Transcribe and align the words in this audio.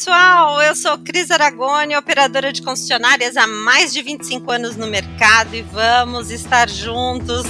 pessoal, 0.00 0.62
eu 0.62 0.74
sou 0.74 0.96
Cris 0.96 1.30
Aragoni, 1.30 1.94
operadora 1.94 2.50
de 2.50 2.62
concessionárias 2.62 3.36
há 3.36 3.46
mais 3.46 3.92
de 3.92 4.00
25 4.00 4.50
anos 4.50 4.74
no 4.74 4.86
mercado 4.86 5.54
e 5.54 5.60
vamos 5.60 6.30
estar 6.30 6.70
juntos 6.70 7.42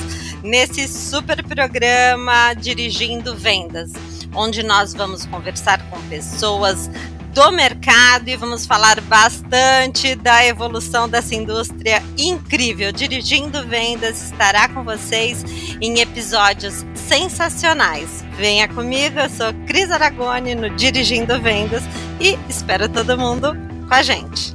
nesse 0.43 0.89
super 0.89 1.45
programa 1.45 2.53
Dirigindo 2.55 3.37
Vendas, 3.37 3.93
onde 4.35 4.65
nós 4.65 4.93
vamos 4.93 5.25
conversar 5.27 5.81
com 5.91 6.01
pessoas 6.09 6.91
do 7.33 7.53
mercado 7.53 8.29
e 8.29 8.37
vamos 8.37 8.67
falar 8.67 9.01
bastante 9.03 10.15
da 10.15 10.45
evolução 10.45 11.09
dessa 11.09 11.35
indústria 11.35 12.03
incrível. 12.19 12.93
Dirigindo 12.93 13.67
Vendas 13.67 14.23
estará 14.23 14.69
com 14.69 14.83
vocês 14.83 15.45
em 15.81 16.01
episódios 16.01 16.85
sensacionais. 16.95 18.25
Venha 18.37 18.69
comigo, 18.69 19.19
eu 19.19 19.29
sou 19.29 19.53
Cris 19.67 19.91
Aragoni 19.91 20.55
no 20.55 20.71
Dirigindo 20.71 21.41
Vendas 21.41 21.83
e 22.21 22.39
espero 22.49 22.89
todo 22.89 23.17
mundo 23.17 23.57
com 23.89 23.95
a 23.95 24.03
gente. 24.03 24.55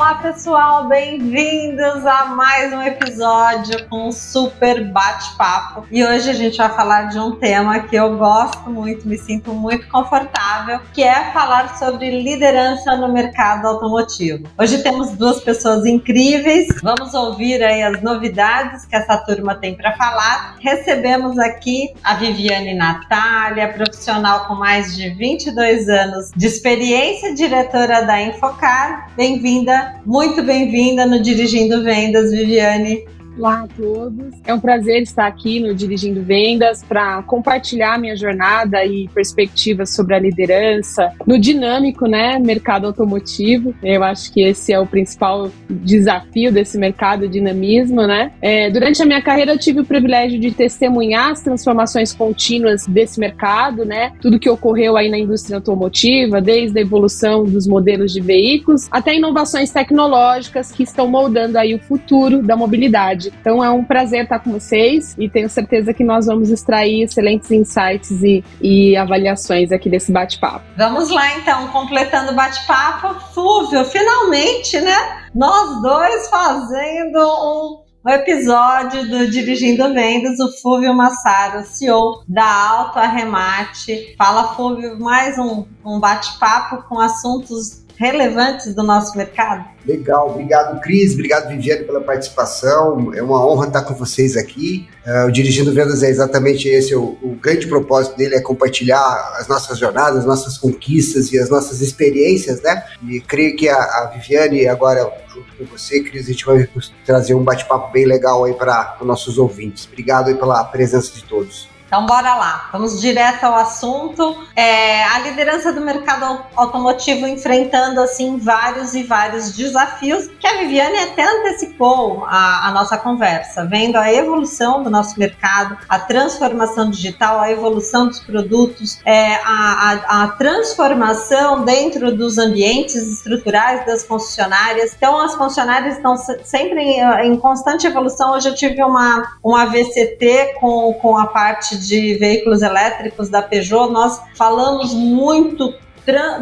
Olá, 0.00 0.14
pessoal, 0.14 0.88
bem-vindos 0.88 2.06
a 2.06 2.24
mais 2.24 2.72
um 2.72 2.80
episódio 2.80 3.86
com 3.90 4.08
um 4.08 4.10
super 4.10 4.90
bate-papo. 4.90 5.86
E 5.90 6.02
hoje 6.02 6.30
a 6.30 6.32
gente 6.32 6.56
vai 6.56 6.70
falar 6.70 7.10
de 7.10 7.18
um 7.18 7.36
tema 7.36 7.80
que 7.80 7.96
eu 7.96 8.16
gosto 8.16 8.70
muito, 8.70 9.06
me 9.06 9.18
sinto 9.18 9.52
muito 9.52 9.86
confortável, 9.88 10.80
que 10.94 11.02
é 11.02 11.30
falar 11.32 11.76
sobre 11.76 12.22
liderança 12.22 12.96
no 12.96 13.12
mercado 13.12 13.66
automotivo. 13.66 14.48
Hoje 14.58 14.82
temos 14.82 15.10
duas 15.10 15.42
pessoas 15.42 15.84
incríveis, 15.84 16.68
vamos 16.82 17.12
ouvir 17.12 17.62
aí 17.62 17.82
as 17.82 18.00
novidades 18.00 18.86
que 18.86 18.96
essa 18.96 19.18
turma 19.18 19.54
tem 19.54 19.76
para 19.76 19.94
falar. 19.98 20.56
Recebemos 20.60 21.38
aqui 21.38 21.92
a 22.02 22.14
Viviane 22.14 22.72
Natália, 22.72 23.70
profissional 23.70 24.46
com 24.46 24.54
mais 24.54 24.96
de 24.96 25.10
22 25.10 25.90
anos 25.90 26.30
de 26.34 26.46
experiência, 26.46 27.34
diretora 27.34 28.00
da 28.00 28.18
Infocar. 28.18 29.10
Bem-vinda 29.14 29.89
muito 30.06 30.42
bem-vinda 30.42 31.06
no 31.06 31.20
Dirigindo 31.20 31.82
Vendas, 31.82 32.30
Viviane. 32.30 33.04
Olá 33.40 33.62
a 33.62 33.68
todos. 33.68 34.34
É 34.44 34.52
um 34.52 34.60
prazer 34.60 35.00
estar 35.00 35.26
aqui 35.26 35.60
no 35.60 35.74
Dirigindo 35.74 36.22
Vendas 36.22 36.84
para 36.84 37.22
compartilhar 37.22 37.98
minha 37.98 38.14
jornada 38.14 38.84
e 38.84 39.08
perspectivas 39.14 39.94
sobre 39.94 40.14
a 40.14 40.18
liderança 40.18 41.10
no 41.26 41.38
dinâmico, 41.38 42.04
né, 42.04 42.38
mercado 42.38 42.86
automotivo. 42.86 43.74
Eu 43.82 44.04
acho 44.04 44.30
que 44.30 44.42
esse 44.42 44.74
é 44.74 44.78
o 44.78 44.86
principal 44.86 45.50
desafio 45.70 46.52
desse 46.52 46.76
mercado, 46.76 47.26
dinamismo, 47.26 48.06
né? 48.06 48.30
É, 48.42 48.68
durante 48.68 49.02
a 49.02 49.06
minha 49.06 49.22
carreira 49.22 49.52
eu 49.52 49.58
tive 49.58 49.80
o 49.80 49.86
privilégio 49.86 50.38
de 50.38 50.50
testemunhar 50.50 51.30
as 51.30 51.40
transformações 51.40 52.12
contínuas 52.12 52.86
desse 52.86 53.18
mercado, 53.18 53.86
né? 53.86 54.12
Tudo 54.20 54.38
que 54.38 54.50
ocorreu 54.50 54.98
aí 54.98 55.08
na 55.08 55.18
indústria 55.18 55.56
automotiva, 55.56 56.42
desde 56.42 56.78
a 56.78 56.82
evolução 56.82 57.44
dos 57.44 57.66
modelos 57.66 58.12
de 58.12 58.20
veículos 58.20 58.86
até 58.90 59.16
inovações 59.16 59.70
tecnológicas 59.70 60.70
que 60.70 60.82
estão 60.82 61.08
moldando 61.08 61.56
aí 61.56 61.74
o 61.74 61.78
futuro 61.78 62.42
da 62.42 62.54
mobilidade. 62.54 63.29
Então 63.40 63.62
é 63.62 63.70
um 63.70 63.84
prazer 63.84 64.24
estar 64.24 64.38
com 64.38 64.52
vocês 64.52 65.14
e 65.18 65.28
tenho 65.28 65.48
certeza 65.48 65.92
que 65.92 66.04
nós 66.04 66.26
vamos 66.26 66.50
extrair 66.50 67.02
excelentes 67.02 67.50
insights 67.50 68.22
e, 68.22 68.44
e 68.60 68.96
avaliações 68.96 69.72
aqui 69.72 69.88
desse 69.88 70.12
bate-papo. 70.12 70.64
Vamos 70.76 71.10
lá 71.10 71.38
então, 71.38 71.68
completando 71.68 72.32
o 72.32 72.34
bate-papo, 72.34 73.20
Fúvio, 73.34 73.84
finalmente, 73.84 74.80
né? 74.80 74.96
Nós 75.34 75.82
dois 75.82 76.28
fazendo 76.28 77.18
um 77.18 77.90
o 78.02 78.08
episódio 78.08 79.06
do 79.10 79.30
Dirigindo 79.30 79.92
Vendas, 79.92 80.40
o 80.40 80.50
Fúvio 80.62 80.94
Massaro, 80.94 81.66
CEO 81.66 82.24
da 82.26 82.46
Alto 82.46 82.98
Arremate. 82.98 84.14
Fala, 84.16 84.54
Fúvio, 84.54 84.98
mais 84.98 85.38
um, 85.38 85.66
um 85.84 86.00
bate-papo 86.00 86.82
com 86.88 86.98
assuntos 86.98 87.84
relevantes 88.00 88.74
do 88.74 88.82
nosso 88.82 89.14
mercado? 89.14 89.68
Legal, 89.86 90.30
obrigado 90.30 90.80
Cris, 90.80 91.12
obrigado 91.12 91.48
Viviane 91.48 91.84
pela 91.84 92.00
participação, 92.00 93.12
é 93.14 93.22
uma 93.22 93.46
honra 93.46 93.66
estar 93.66 93.82
com 93.82 93.94
vocês 93.94 94.38
aqui. 94.38 94.88
Uh, 95.06 95.26
o 95.26 95.30
Dirigindo 95.30 95.70
Vendas 95.70 96.02
é 96.02 96.08
exatamente 96.08 96.66
esse, 96.66 96.94
o, 96.94 97.18
o, 97.22 97.36
grande 97.40 97.66
propósito 97.66 98.16
dele 98.16 98.36
é 98.36 98.40
compartilhar 98.40 99.34
as 99.38 99.46
nossas 99.48 99.78
jornadas, 99.78 100.20
as 100.20 100.24
nossas 100.24 100.56
conquistas 100.56 101.30
e 101.30 101.38
as 101.38 101.50
nossas 101.50 101.82
experiências, 101.82 102.62
né? 102.62 102.82
E 103.06 103.20
creio 103.20 103.54
que 103.54 103.68
a, 103.68 103.76
a 103.76 104.12
Viviane 104.14 104.66
agora 104.66 105.12
junto 105.28 105.54
com 105.56 105.64
você, 105.66 106.02
Cris, 106.02 106.24
a 106.24 106.32
gente 106.32 106.46
vai 106.46 106.68
trazer 107.04 107.34
um 107.34 107.44
bate-papo 107.44 107.92
bem 107.92 108.06
legal 108.06 108.44
aí 108.44 108.54
para 108.54 108.96
os 108.98 109.06
nossos 109.06 109.36
ouvintes. 109.36 109.86
Obrigado 109.86 110.28
aí 110.28 110.34
pela 110.34 110.64
presença 110.64 111.12
de 111.14 111.22
todos. 111.24 111.68
Então, 111.90 112.06
bora 112.06 112.36
lá, 112.36 112.68
vamos 112.70 113.00
direto 113.00 113.42
ao 113.42 113.56
assunto. 113.56 114.46
É, 114.54 115.02
a 115.06 115.18
liderança 115.18 115.72
do 115.72 115.80
mercado 115.80 116.40
automotivo 116.54 117.26
enfrentando 117.26 118.00
assim 118.00 118.38
vários 118.38 118.94
e 118.94 119.02
vários 119.02 119.56
desafios 119.56 120.28
que 120.38 120.46
a 120.46 120.58
Viviane 120.58 120.96
até 120.98 121.24
antecipou 121.24 122.24
a, 122.26 122.68
a 122.68 122.70
nossa 122.70 122.96
conversa, 122.96 123.64
vendo 123.64 123.96
a 123.96 124.12
evolução 124.12 124.84
do 124.84 124.88
nosso 124.88 125.18
mercado, 125.18 125.76
a 125.88 125.98
transformação 125.98 126.88
digital, 126.88 127.40
a 127.40 127.50
evolução 127.50 128.06
dos 128.06 128.20
produtos, 128.20 129.00
é, 129.04 129.34
a, 129.44 130.04
a, 130.06 130.22
a 130.22 130.28
transformação 130.28 131.64
dentro 131.64 132.16
dos 132.16 132.38
ambientes 132.38 132.94
estruturais 132.94 133.84
das 133.84 134.04
concessionárias. 134.04 134.94
Então, 134.96 135.20
as 135.20 135.34
concessionárias 135.34 135.96
estão 135.96 136.16
sempre 136.44 136.80
em, 136.80 137.00
em 137.26 137.36
constante 137.36 137.84
evolução. 137.84 138.34
Hoje 138.34 138.48
eu 138.48 138.54
tive 138.54 138.80
uma, 138.80 139.38
uma 139.42 139.66
VCT 139.66 140.54
com, 140.60 140.94
com 140.94 141.18
a 141.18 141.26
parte 141.26 141.79
de 141.86 142.14
veículos 142.14 142.62
elétricos 142.62 143.28
da 143.28 143.42
Peugeot, 143.42 143.92
nós 143.92 144.20
falamos 144.36 144.92
muito 144.94 145.74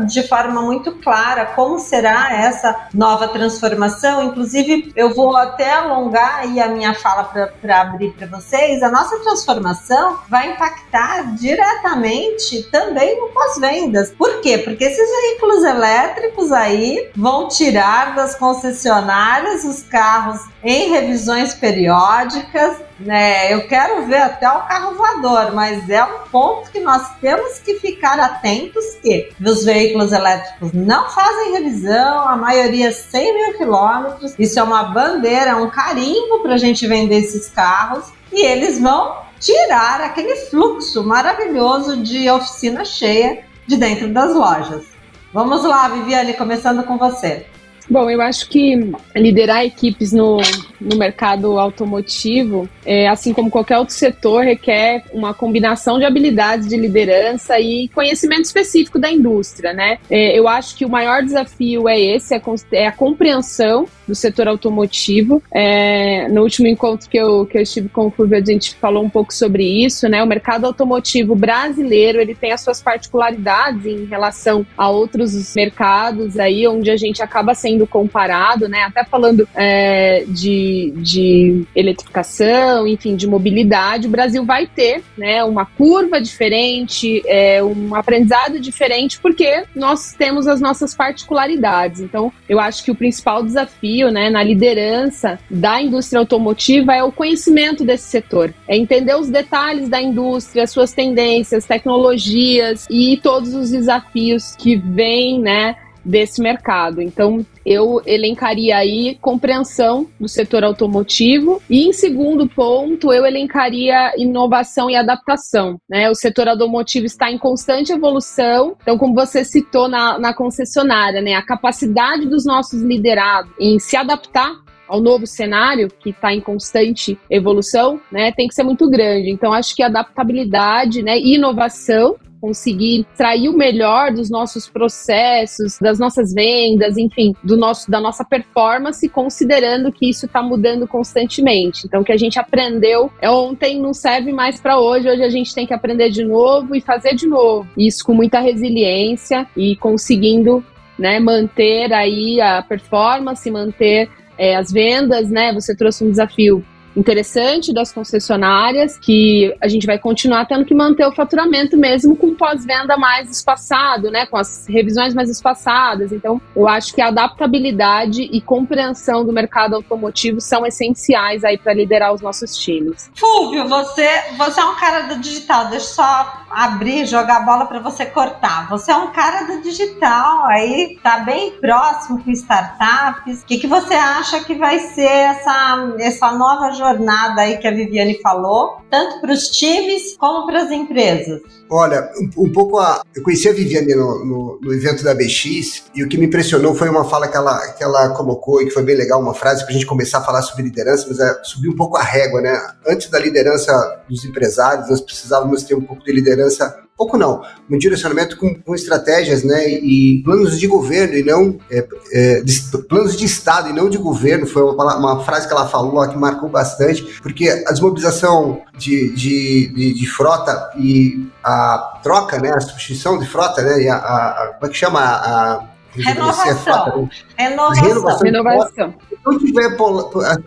de 0.06 0.26
forma 0.26 0.62
muito 0.62 0.92
clara 0.92 1.46
como 1.46 1.78
será 1.78 2.32
essa 2.32 2.88
nova 2.94 3.28
transformação. 3.28 4.22
Inclusive, 4.22 4.92
eu 4.96 5.14
vou 5.14 5.36
até 5.36 5.72
alongar 5.72 6.40
aí 6.40 6.60
a 6.60 6.68
minha 6.68 6.94
fala 6.94 7.24
para 7.24 7.80
abrir 7.80 8.12
para 8.12 8.26
vocês. 8.26 8.82
A 8.82 8.90
nossa 8.90 9.18
transformação 9.18 10.18
vai 10.28 10.52
impactar 10.52 11.34
diretamente 11.34 12.62
também 12.70 13.20
no 13.20 13.28
pós-vendas. 13.28 14.10
Por 14.10 14.40
quê? 14.40 14.58
Porque 14.58 14.84
esses 14.84 15.08
veículos 15.22 15.64
elétricos 15.64 16.52
aí 16.52 17.10
vão 17.14 17.48
tirar 17.48 18.14
das 18.14 18.34
concessionárias 18.34 19.64
os 19.64 19.82
carros 19.82 20.40
em 20.62 20.90
revisões 20.90 21.54
periódicas 21.54 22.87
né? 22.98 23.52
Eu 23.52 23.66
quero 23.68 24.06
ver 24.06 24.22
até 24.22 24.48
o 24.48 24.62
carro 24.62 24.96
voador, 24.96 25.54
mas 25.54 25.88
é 25.88 26.02
um 26.02 26.28
ponto 26.30 26.70
que 26.70 26.80
nós 26.80 27.14
temos 27.20 27.58
que 27.58 27.74
ficar 27.74 28.18
atentos 28.18 28.84
que 29.02 29.32
os 29.40 29.64
veículos 29.64 30.12
elétricos 30.12 30.72
não 30.72 31.08
fazem 31.08 31.52
revisão, 31.52 32.28
a 32.28 32.36
maioria 32.36 32.92
100 32.92 33.34
mil 33.34 33.58
quilômetros. 33.58 34.34
Isso 34.38 34.58
é 34.58 34.62
uma 34.62 34.84
bandeira, 34.84 35.56
um 35.56 35.70
carimbo 35.70 36.40
para 36.42 36.54
a 36.54 36.58
gente 36.58 36.86
vender 36.86 37.18
esses 37.18 37.48
carros 37.48 38.12
e 38.32 38.44
eles 38.44 38.80
vão 38.80 39.16
tirar 39.38 40.00
aquele 40.00 40.34
fluxo 40.46 41.04
maravilhoso 41.04 42.02
de 42.02 42.28
oficina 42.28 42.84
cheia 42.84 43.44
de 43.66 43.76
dentro 43.76 44.08
das 44.08 44.34
lojas. 44.34 44.84
Vamos 45.32 45.62
lá, 45.62 45.88
Viviane, 45.88 46.32
começando 46.34 46.82
com 46.84 46.96
você. 46.96 47.46
Bom, 47.90 48.10
eu 48.10 48.20
acho 48.20 48.48
que 48.50 48.92
liderar 49.16 49.64
equipes 49.64 50.12
no, 50.12 50.38
no 50.78 50.96
mercado 50.96 51.58
automotivo, 51.58 52.68
é, 52.84 53.08
assim 53.08 53.32
como 53.32 53.50
qualquer 53.50 53.78
outro 53.78 53.94
setor, 53.94 54.44
requer 54.44 55.04
uma 55.12 55.32
combinação 55.32 55.98
de 55.98 56.04
habilidades 56.04 56.68
de 56.68 56.76
liderança 56.76 57.58
e 57.58 57.88
conhecimento 57.88 58.44
específico 58.44 58.98
da 58.98 59.10
indústria, 59.10 59.72
né? 59.72 59.98
É, 60.10 60.38
eu 60.38 60.46
acho 60.46 60.76
que 60.76 60.84
o 60.84 60.88
maior 60.88 61.22
desafio 61.22 61.88
é 61.88 61.98
esse, 61.98 62.34
é, 62.34 62.42
é 62.72 62.86
a 62.86 62.92
compreensão 62.92 63.86
do 64.08 64.14
setor 64.14 64.48
automotivo. 64.48 65.42
É, 65.52 66.26
no 66.28 66.42
último 66.42 66.66
encontro 66.66 67.08
que 67.08 67.18
eu, 67.18 67.44
que 67.46 67.58
eu 67.58 67.62
estive 67.62 67.88
com 67.90 68.06
o 68.06 68.10
Fulvio, 68.10 68.38
a 68.38 68.44
gente 68.44 68.74
falou 68.76 69.04
um 69.04 69.10
pouco 69.10 69.32
sobre 69.32 69.62
isso, 69.84 70.08
né? 70.08 70.22
O 70.22 70.26
mercado 70.26 70.64
automotivo 70.64 71.36
brasileiro, 71.36 72.20
ele 72.20 72.34
tem 72.34 72.52
as 72.52 72.62
suas 72.62 72.82
particularidades 72.82 73.84
em 73.84 74.06
relação 74.06 74.66
a 74.76 74.88
outros 74.88 75.54
mercados 75.54 76.38
aí, 76.38 76.66
onde 76.66 76.90
a 76.90 76.96
gente 76.96 77.22
acaba 77.22 77.54
sendo 77.54 77.86
comparado, 77.86 78.68
né? 78.68 78.82
Até 78.84 79.04
falando 79.04 79.46
é, 79.54 80.24
de, 80.26 80.92
de 80.96 81.64
eletrificação, 81.76 82.86
enfim, 82.86 83.14
de 83.14 83.26
mobilidade, 83.26 84.06
o 84.06 84.10
Brasil 84.10 84.44
vai 84.44 84.66
ter 84.66 85.02
né, 85.16 85.44
uma 85.44 85.66
curva 85.66 86.20
diferente, 86.20 87.22
é, 87.26 87.62
um 87.62 87.94
aprendizado 87.94 88.58
diferente, 88.58 89.18
porque 89.20 89.64
nós 89.74 90.14
temos 90.16 90.46
as 90.46 90.60
nossas 90.60 90.94
particularidades. 90.94 92.00
Então, 92.00 92.32
eu 92.48 92.58
acho 92.58 92.82
que 92.82 92.90
o 92.90 92.94
principal 92.94 93.42
desafio 93.42 93.97
né, 94.06 94.30
na 94.30 94.42
liderança 94.42 95.38
da 95.50 95.82
indústria 95.82 96.20
automotiva 96.20 96.94
é 96.94 97.02
o 97.02 97.10
conhecimento 97.10 97.84
desse 97.84 98.08
setor, 98.08 98.54
é 98.68 98.76
entender 98.76 99.16
os 99.16 99.28
detalhes 99.28 99.88
da 99.88 100.00
indústria, 100.00 100.66
suas 100.66 100.92
tendências, 100.92 101.66
tecnologias 101.66 102.86
e 102.88 103.18
todos 103.22 103.54
os 103.54 103.70
desafios 103.70 104.54
que 104.56 104.76
vêm, 104.76 105.40
né? 105.40 105.76
Desse 106.08 106.40
mercado. 106.40 107.02
Então, 107.02 107.44
eu 107.64 108.00
elencaria 108.06 108.78
aí 108.78 109.18
compreensão 109.20 110.08
do 110.18 110.26
setor 110.26 110.64
automotivo 110.64 111.62
e 111.68 111.86
em 111.86 111.92
segundo 111.92 112.48
ponto 112.48 113.12
eu 113.12 113.26
elencaria 113.26 114.14
inovação 114.16 114.88
e 114.88 114.96
adaptação. 114.96 115.78
Né? 115.88 116.08
O 116.08 116.14
setor 116.14 116.48
automotivo 116.48 117.04
está 117.04 117.30
em 117.30 117.36
constante 117.36 117.92
evolução, 117.92 118.74
então 118.80 118.96
como 118.96 119.14
você 119.14 119.44
citou 119.44 119.86
na, 119.86 120.18
na 120.18 120.32
concessionária, 120.32 121.20
né, 121.20 121.34
a 121.34 121.42
capacidade 121.42 122.26
dos 122.26 122.46
nossos 122.46 122.80
liderados 122.82 123.52
em 123.60 123.78
se 123.78 123.96
adaptar 123.96 124.52
ao 124.88 125.02
novo 125.02 125.26
cenário 125.26 125.90
que 126.00 126.10
está 126.10 126.32
em 126.32 126.40
constante 126.40 127.18
evolução, 127.28 128.00
né, 128.10 128.32
tem 128.32 128.48
que 128.48 128.54
ser 128.54 128.62
muito 128.62 128.88
grande. 128.88 129.30
Então 129.30 129.52
acho 129.52 129.76
que 129.76 129.82
adaptabilidade, 129.82 131.02
né, 131.02 131.18
e 131.18 131.34
inovação 131.34 132.16
conseguir 132.40 133.06
extrair 133.10 133.48
o 133.48 133.56
melhor 133.56 134.12
dos 134.12 134.30
nossos 134.30 134.68
processos, 134.68 135.78
das 135.80 135.98
nossas 135.98 136.32
vendas, 136.32 136.96
enfim, 136.96 137.34
do 137.42 137.56
nosso, 137.56 137.90
da 137.90 138.00
nossa 138.00 138.24
performance, 138.24 139.08
considerando 139.08 139.92
que 139.92 140.08
isso 140.08 140.26
está 140.26 140.42
mudando 140.42 140.86
constantemente. 140.86 141.86
Então, 141.86 142.00
o 142.00 142.04
que 142.04 142.12
a 142.12 142.16
gente 142.16 142.38
aprendeu 142.38 143.10
ontem 143.22 143.80
não 143.80 143.92
serve 143.92 144.32
mais 144.32 144.60
para 144.60 144.78
hoje, 144.78 145.08
hoje 145.08 145.22
a 145.22 145.30
gente 145.30 145.54
tem 145.54 145.66
que 145.66 145.74
aprender 145.74 146.10
de 146.10 146.24
novo 146.24 146.74
e 146.74 146.80
fazer 146.80 147.14
de 147.14 147.26
novo. 147.26 147.68
Isso 147.76 148.04
com 148.04 148.14
muita 148.14 148.40
resiliência 148.40 149.46
e 149.56 149.76
conseguindo 149.76 150.64
né, 150.98 151.20
manter 151.20 151.92
aí 151.92 152.40
a 152.40 152.62
performance, 152.62 153.48
manter 153.50 154.10
é, 154.36 154.56
as 154.56 154.72
vendas, 154.72 155.30
né? 155.30 155.52
Você 155.52 155.74
trouxe 155.76 156.04
um 156.04 156.10
desafio 156.10 156.64
interessante 156.96 157.72
das 157.72 157.92
concessionárias, 157.92 158.98
que 158.98 159.54
a 159.60 159.68
gente 159.68 159.86
vai 159.86 159.98
continuar 159.98 160.46
tendo 160.46 160.64
que 160.64 160.74
manter 160.74 161.06
o 161.06 161.12
faturamento 161.12 161.76
mesmo 161.76 162.16
com 162.16 162.34
pós-venda 162.34 162.96
mais 162.96 163.30
espaçado, 163.30 164.10
né, 164.10 164.26
com 164.26 164.36
as 164.36 164.66
revisões 164.68 165.14
mais 165.14 165.30
espaçadas. 165.30 166.12
Então, 166.12 166.40
eu 166.54 166.68
acho 166.68 166.94
que 166.94 167.00
a 167.00 167.08
adaptabilidade 167.08 168.22
e 168.22 168.40
compreensão 168.40 169.24
do 169.24 169.32
mercado 169.32 169.74
automotivo 169.74 170.40
são 170.40 170.66
essenciais 170.66 171.44
aí 171.44 171.56
para 171.58 171.72
liderar 171.72 172.12
os 172.12 172.20
nossos 172.20 172.56
times. 172.56 173.10
Fulvio, 173.14 173.68
você, 173.68 174.08
você 174.36 174.60
é 174.60 174.64
um 174.64 174.74
cara 174.74 175.02
do 175.02 175.20
digital, 175.20 175.68
deixa 175.68 175.86
só 175.86 176.44
abrir, 176.50 177.06
jogar 177.06 177.38
a 177.38 177.40
bola 177.40 177.66
para 177.66 177.80
você 177.80 178.06
cortar. 178.06 178.68
Você 178.68 178.90
é 178.90 178.96
um 178.96 179.12
cara 179.12 179.44
do 179.44 179.62
digital, 179.62 180.46
aí 180.46 180.98
tá 181.02 181.20
bem 181.20 181.52
próximo 181.60 182.22
com 182.22 182.30
startups. 182.30 183.42
O 183.42 183.46
que, 183.46 183.58
que 183.58 183.66
você 183.66 183.94
acha 183.94 184.42
que 184.44 184.54
vai 184.54 184.78
ser 184.78 185.02
essa, 185.02 185.94
essa 185.98 186.32
nova 186.32 186.72
jornada 186.72 187.42
aí 187.42 187.58
que 187.58 187.66
a 187.66 187.72
Viviane 187.72 188.20
falou, 188.20 188.80
tanto 188.90 189.20
para 189.20 189.32
os 189.32 189.48
times 189.48 190.16
como 190.16 190.46
para 190.46 190.62
as 190.62 190.70
empresas? 190.70 191.40
Olha, 191.70 192.10
um, 192.16 192.44
um, 192.44 192.52
pouco 192.52 192.78
a. 192.78 193.02
Eu 193.14 193.22
conheci 193.22 193.48
a 193.48 193.52
Viviane 193.52 193.94
no, 193.94 194.24
no, 194.24 194.60
no, 194.60 194.72
evento 194.72 195.04
da 195.04 195.14
BX 195.14 195.84
e 195.94 196.02
o 196.02 196.08
que 196.08 196.16
me 196.16 196.26
impressionou 196.26 196.74
foi 196.74 196.88
uma 196.88 197.04
fala 197.04 197.28
que 197.28 197.36
ela, 197.36 197.58
que 197.72 197.84
ela 197.84 198.08
colocou 198.10 198.62
e 198.62 198.66
que 198.66 198.70
foi 198.70 198.82
bem 198.82 198.96
legal, 198.96 199.20
uma 199.20 199.34
frase 199.34 199.62
para 199.62 199.70
a 199.70 199.74
gente 199.74 199.86
começar 199.86 200.18
a 200.18 200.24
falar 200.24 200.42
sobre 200.42 200.64
liderança, 200.64 201.06
mas 201.08 201.20
é 201.20 201.44
subir 201.44 201.68
um 201.68 201.76
pouco 201.76 201.96
a 201.96 202.02
régua, 202.02 202.40
né? 202.40 202.58
Antes 202.86 203.10
da 203.10 203.18
liderança 203.18 204.02
dos 204.08 204.24
empresários, 204.24 204.88
nós 204.88 205.00
precisávamos 205.00 205.62
ter 205.62 205.74
um 205.74 205.82
pouco 205.82 206.02
de 206.02 206.12
liderança 206.12 206.87
pouco 206.98 207.16
não, 207.16 207.42
um 207.70 207.78
direcionamento 207.78 208.36
com, 208.36 208.52
com, 208.56 208.74
estratégias 208.74 209.44
né, 209.44 209.68
e 209.68 210.20
planos 210.24 210.58
de 210.58 210.66
governo 210.66 211.14
e 211.14 211.22
não 211.22 211.56
é, 211.70 211.86
é, 212.12 212.40
de, 212.40 212.60
planos 212.88 213.16
de 213.16 213.24
Estado 213.24 213.70
e 213.70 213.72
não 213.72 213.88
de 213.88 213.96
governo, 213.96 214.46
foi 214.46 214.62
uma, 214.62 214.96
uma, 214.96 215.24
frase 215.24 215.46
que 215.46 215.52
ela 215.54 215.68
falou 215.68 215.94
lá 215.94 216.08
que 216.08 216.18
marcou 216.18 216.48
bastante, 216.48 217.04
porque 217.22 217.48
a 217.48 217.70
desmobilização 217.70 218.60
de, 218.76 219.14
de, 219.14 219.72
de, 219.72 219.94
de 219.94 220.06
frota 220.06 220.72
e 220.76 221.28
a 221.42 222.00
troca, 222.02 222.38
né, 222.40 222.50
a 222.52 222.60
substituição 222.60 223.16
de 223.16 223.26
frota, 223.28 223.62
né, 223.62 223.80
e 223.82 223.88
a, 223.88 223.96
a, 223.96 224.28
a 224.28 224.46
como 224.54 224.66
é 224.66 224.68
que 224.68 224.76
chama 224.76 225.00
a, 225.00 225.64
Renovação. 225.96 227.08
Renovação. 227.36 227.84
Renovação. 227.84 228.22
Renovação. 228.22 228.94
Não 229.24 229.38
tiver 229.38 229.76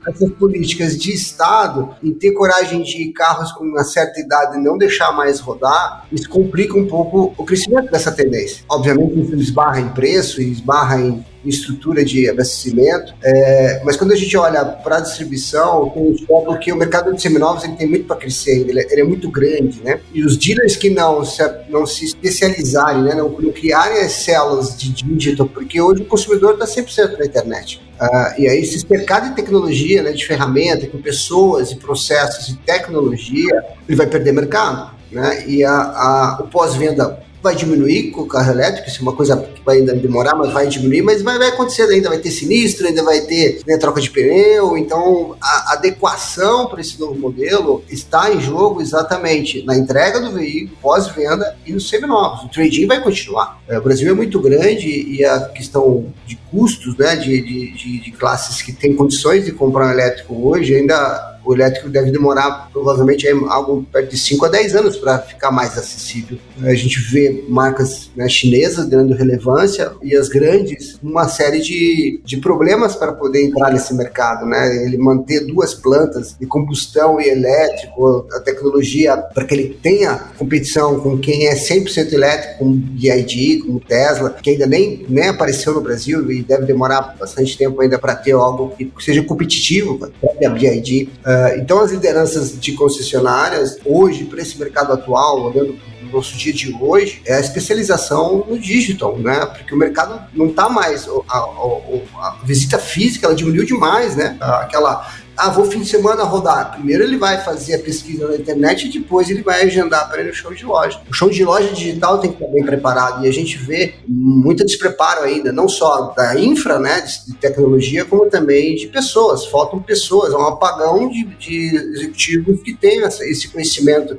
essas 0.08 0.32
políticas 0.32 0.98
de 0.98 1.14
Estado 1.14 1.96
em 2.04 2.14
ter 2.14 2.32
coragem 2.32 2.82
de 2.84 3.12
carros 3.12 3.52
com 3.52 3.64
uma 3.64 3.84
certa 3.84 4.20
idade 4.20 4.58
e 4.58 4.62
não 4.62 4.78
deixar 4.78 5.12
mais 5.12 5.40
rodar, 5.40 6.06
isso 6.12 6.30
complica 6.30 6.78
um 6.78 6.88
pouco 6.88 7.34
o 7.38 7.46
crescimento 7.46 7.92
dessa 7.92 8.12
tendência. 8.12 8.64
Obviamente, 8.70 9.20
isso 9.20 9.36
esbarra 9.36 9.80
em 9.80 9.90
preço 9.90 10.42
e 10.42 10.52
esbarra 10.52 11.00
em 11.00 11.24
estrutura 11.46 12.06
de 12.06 12.30
abastecimento, 12.30 13.14
é, 13.24 13.82
mas 13.84 13.98
quando 13.98 14.12
a 14.12 14.16
gente 14.16 14.36
olha 14.38 14.64
para 14.64 14.98
a 14.98 15.00
distribuição, 15.00 15.90
tem 15.90 16.16
porque 16.46 16.72
o 16.72 16.76
mercado 16.76 17.14
de 17.14 17.22
seminovos 17.22 17.64
ele 17.64 17.76
tem 17.76 17.88
muito 17.90 18.06
para 18.06 18.16
crescer 18.16 18.52
ainda, 18.52 18.70
ele, 18.70 18.80
é, 18.80 18.92
ele, 18.92 19.02
é 19.02 19.04
muito 19.04 19.30
grande, 19.30 19.82
né? 19.84 20.00
E 20.14 20.24
os 20.24 20.38
dealers 20.38 20.76
que 20.76 20.90
não 20.90 21.26
se, 21.26 21.42
não 21.70 21.86
se 21.86 22.06
especializarem, 22.06 23.04
né, 23.04 23.16
não, 23.16 23.30
não 23.30 23.52
criarem 23.52 24.04
as 24.04 24.12
células 24.12 24.78
de 24.78 24.92
digital, 24.92 25.48
porque 25.48 25.82
hoje 25.82 26.04
o 26.04 26.06
consumidor 26.06 26.54
está 26.54 26.66
100% 26.66 27.18
na 27.18 27.26
internet. 27.26 27.82
Uh, 28.02 28.42
e 28.42 28.50
aí, 28.50 28.62
esse 28.62 28.84
mercado 28.90 29.30
de 29.30 29.36
tecnologia, 29.36 30.02
né, 30.02 30.12
de 30.12 30.26
ferramenta, 30.26 30.88
com 30.88 31.00
pessoas 31.00 31.72
e 31.72 31.76
processos 31.76 32.50
e 32.50 32.58
tecnologia, 32.58 33.64
ele 33.88 33.96
vai 33.96 34.08
perder 34.08 34.32
mercado. 34.32 34.92
Né? 35.12 35.48
E 35.48 35.64
a, 35.64 35.72
a, 35.72 36.38
o 36.42 36.48
pós-venda 36.48 37.22
vai 37.42 37.56
diminuir 37.56 38.12
com 38.12 38.22
o 38.22 38.28
carro 38.28 38.52
elétrico, 38.52 38.88
isso 38.88 39.00
é 39.00 39.02
uma 39.02 39.14
coisa 39.14 39.38
que 39.38 39.62
vai 39.64 39.78
ainda 39.78 39.94
demorar, 39.94 40.36
mas 40.36 40.52
vai 40.52 40.68
diminuir, 40.68 41.02
mas 41.02 41.22
vai, 41.22 41.38
vai 41.38 41.50
acontecer 41.50 41.84
ainda, 41.84 42.10
vai 42.10 42.20
ter 42.20 42.32
sinistro, 42.32 42.88
ainda 42.88 43.04
vai 43.04 43.22
ter 43.22 43.62
né, 43.66 43.78
troca 43.78 44.00
de 44.00 44.10
pneu, 44.10 44.78
então 44.78 45.36
a 45.42 45.74
adequação 45.74 46.68
para 46.68 46.82
esse 46.82 47.00
novo 47.00 47.16
modelo 47.16 47.84
está 47.90 48.34
em 48.34 48.40
jogo 48.40 48.82
exatamente 48.82 49.64
na 49.66 49.76
entrega 49.76 50.20
do 50.20 50.32
veículo, 50.32 50.78
pós-venda 50.82 51.56
e 51.66 51.72
nos 51.72 51.90
seminovos. 51.90 52.44
O 52.46 52.50
trading 52.50 52.88
vai 52.88 53.02
continuar. 53.02 53.60
É, 53.68 53.78
o 53.78 53.82
Brasil 53.82 54.10
é 54.10 54.14
muito 54.14 54.40
grande 54.40 54.88
e 54.88 55.26
a 55.26 55.40
questão 55.42 56.06
de 56.26 56.36
custos, 56.50 56.98
né, 56.98 57.16
de, 57.16 57.42
de, 57.42 57.72
de, 57.72 58.00
de 58.00 58.12
classes 58.12 58.62
que 58.62 58.72
têm 58.72 58.96
condições 58.96 59.46
de 59.46 59.52
comprar 59.52 59.88
um 59.88 59.92
elétrico 59.92 60.50
hoje 60.50 60.76
ainda 60.76 61.40
o 61.44 61.54
elétrico 61.54 61.90
deve 61.90 62.12
demorar 62.12 62.70
provavelmente 62.72 63.28
algo 63.28 63.86
perto 63.92 64.12
de 64.12 64.18
5 64.18 64.46
a 64.46 64.50
10 64.50 64.76
anos 64.76 64.98
para 64.98 65.20
ficar 65.20 65.52
mais 65.52 65.78
acessível. 65.78 66.38
A 66.62 66.74
gente 66.74 67.00
vê 67.12 67.44
marcas 67.48 68.10
né, 68.16 68.28
chinesas 68.30 68.88
ganhando 68.88 69.14
relevância 69.14 69.92
e 70.02 70.16
as 70.16 70.30
grandes 70.30 71.00
uma 71.02 71.28
série 71.28 71.62
de, 71.62 72.22
de 72.24 72.38
problemas 72.38 72.96
para 72.96 73.12
poder 73.12 73.44
entrar 73.44 73.72
nesse 73.72 73.94
mercado, 73.94 74.46
né? 74.46 74.86
Ele 74.86 74.98
manter 74.98 75.46
duas 75.46 75.74
plantas 75.74 76.36
de 76.40 76.46
combustão 76.46 77.20
e 77.20 77.28
elétrico, 77.28 78.28
a 78.34 78.40
tecnologia 78.40 79.18
para 79.18 79.46
que 79.46 79.54
ele 79.54 79.80
tenha 79.82 80.16
competição 80.38 81.00
com 81.00 81.18
quem 81.18 81.48
é 81.48 81.56
100% 81.56 82.14
elétrico, 82.14 82.60
como 82.60 82.74
BID, 82.74 83.62
como 83.62 83.80
Tesla, 83.80 84.30
que 84.42 84.52
ainda 84.52 84.68
nem, 84.68 85.06
nem 85.10 85.30
apareceu 85.30 85.74
no 85.74 85.82
Brasil 85.82 86.32
e 86.32 86.44
deve 86.44 86.66
demorar 86.66 87.16
bastante 87.20 87.58
tempo 87.58 87.82
ainda 87.82 87.98
para 87.98 88.16
ter 88.16 88.34
algo 88.34 88.74
que 88.76 88.92
seja 89.00 89.24
competitivo 89.24 89.98
para 89.98 90.48
a 90.48 90.50
BID. 90.50 91.10
Uh, 91.32 91.60
então, 91.60 91.80
as 91.80 91.92
lideranças 91.92 92.60
de 92.60 92.74
concessionárias, 92.74 93.78
hoje, 93.86 94.26
para 94.26 94.42
esse 94.42 94.60
mercado 94.60 94.92
atual, 94.92 95.44
olhando 95.44 95.74
para 95.74 96.10
o 96.10 96.12
nosso 96.12 96.36
dia 96.36 96.52
de 96.52 96.76
hoje, 96.78 97.22
é 97.26 97.36
a 97.36 97.40
especialização 97.40 98.46
no 98.50 98.60
digital, 98.60 99.18
né? 99.18 99.46
Porque 99.46 99.74
o 99.74 99.78
mercado 99.78 100.22
não 100.34 100.48
está 100.48 100.68
mais. 100.68 101.08
A, 101.08 101.38
a, 101.38 101.40
a, 101.40 102.38
visita 102.44 102.78
física 102.78 103.28
ela 103.28 103.36
diminuiu 103.36 103.66
demais, 103.66 104.16
né? 104.18 104.36
Aquela 104.42 105.10
ah, 105.42 105.50
vou 105.50 105.66
fim 105.66 105.80
de 105.80 105.90
semana 105.90 106.24
rodar. 106.24 106.74
Primeiro 106.74 107.04
ele 107.04 107.18
vai 107.18 107.44
fazer 107.44 107.74
a 107.74 107.80
pesquisa 107.80 108.28
na 108.28 108.36
internet 108.36 108.86
e 108.86 109.00
depois 109.00 109.28
ele 109.28 109.42
vai 109.42 109.64
agendar 109.64 110.08
para 110.08 110.22
ir 110.22 110.28
no 110.28 110.34
show 110.34 110.54
de 110.54 110.64
loja. 110.64 111.02
O 111.10 111.14
show 111.14 111.32
de 111.32 111.44
loja 111.44 111.74
digital 111.74 112.20
tem 112.20 112.32
que 112.32 112.38
estar 112.38 112.54
bem 112.54 112.64
preparado 112.64 113.26
e 113.26 113.28
a 113.28 113.34
gente 113.34 113.58
vê 113.58 113.96
muito 114.08 114.64
despreparo 114.64 115.24
ainda, 115.24 115.52
não 115.52 115.68
só 115.68 116.14
da 116.16 116.40
infra, 116.40 116.78
né, 116.78 117.02
de, 117.02 117.34
tecnologia, 117.38 118.06
como 118.06 118.30
também 118.30 118.76
de 118.76 118.86
pessoas. 118.88 119.48
Faltam 119.48 119.82
pessoas, 119.82 120.32
é 120.32 120.38
um 120.38 120.46
apagão 120.46 121.10
de, 121.10 121.24
de 121.24 121.76
executivos 121.96 122.62
que 122.62 122.76
tenham 122.76 123.08
esse 123.08 123.48
conhecimento 123.48 124.16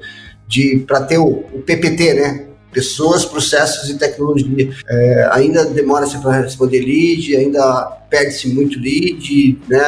de 0.48 0.84
para 0.86 1.02
ter 1.02 1.18
o, 1.18 1.44
o 1.52 1.62
PPT, 1.64 2.14
né, 2.14 2.46
pessoas, 2.72 3.24
processos 3.24 3.88
e 3.90 3.98
tecnologia. 3.98 4.70
É, 4.88 5.28
ainda 5.32 5.64
demora-se 5.64 6.18
para 6.18 6.40
responder 6.40 6.80
lead, 6.80 7.36
ainda 7.36 7.98
perde-se 8.08 8.48
muito 8.48 8.78
lead, 8.78 9.58
né? 9.68 9.80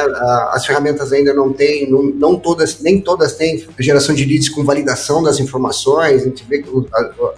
As 0.51 0.65
ferramentas 0.65 1.11
ainda 1.11 1.33
não 1.33 1.53
têm, 1.53 1.89
não, 1.89 2.03
não, 2.03 2.35
todas, 2.39 2.79
nem 2.79 2.99
todas 2.99 3.33
têm 3.33 3.63
geração 3.79 4.15
de 4.15 4.25
leads 4.25 4.49
com 4.49 4.63
validação 4.63 5.21
das 5.21 5.39
informações. 5.39 6.23
A 6.23 6.25
gente 6.25 6.43
vê 6.47 6.63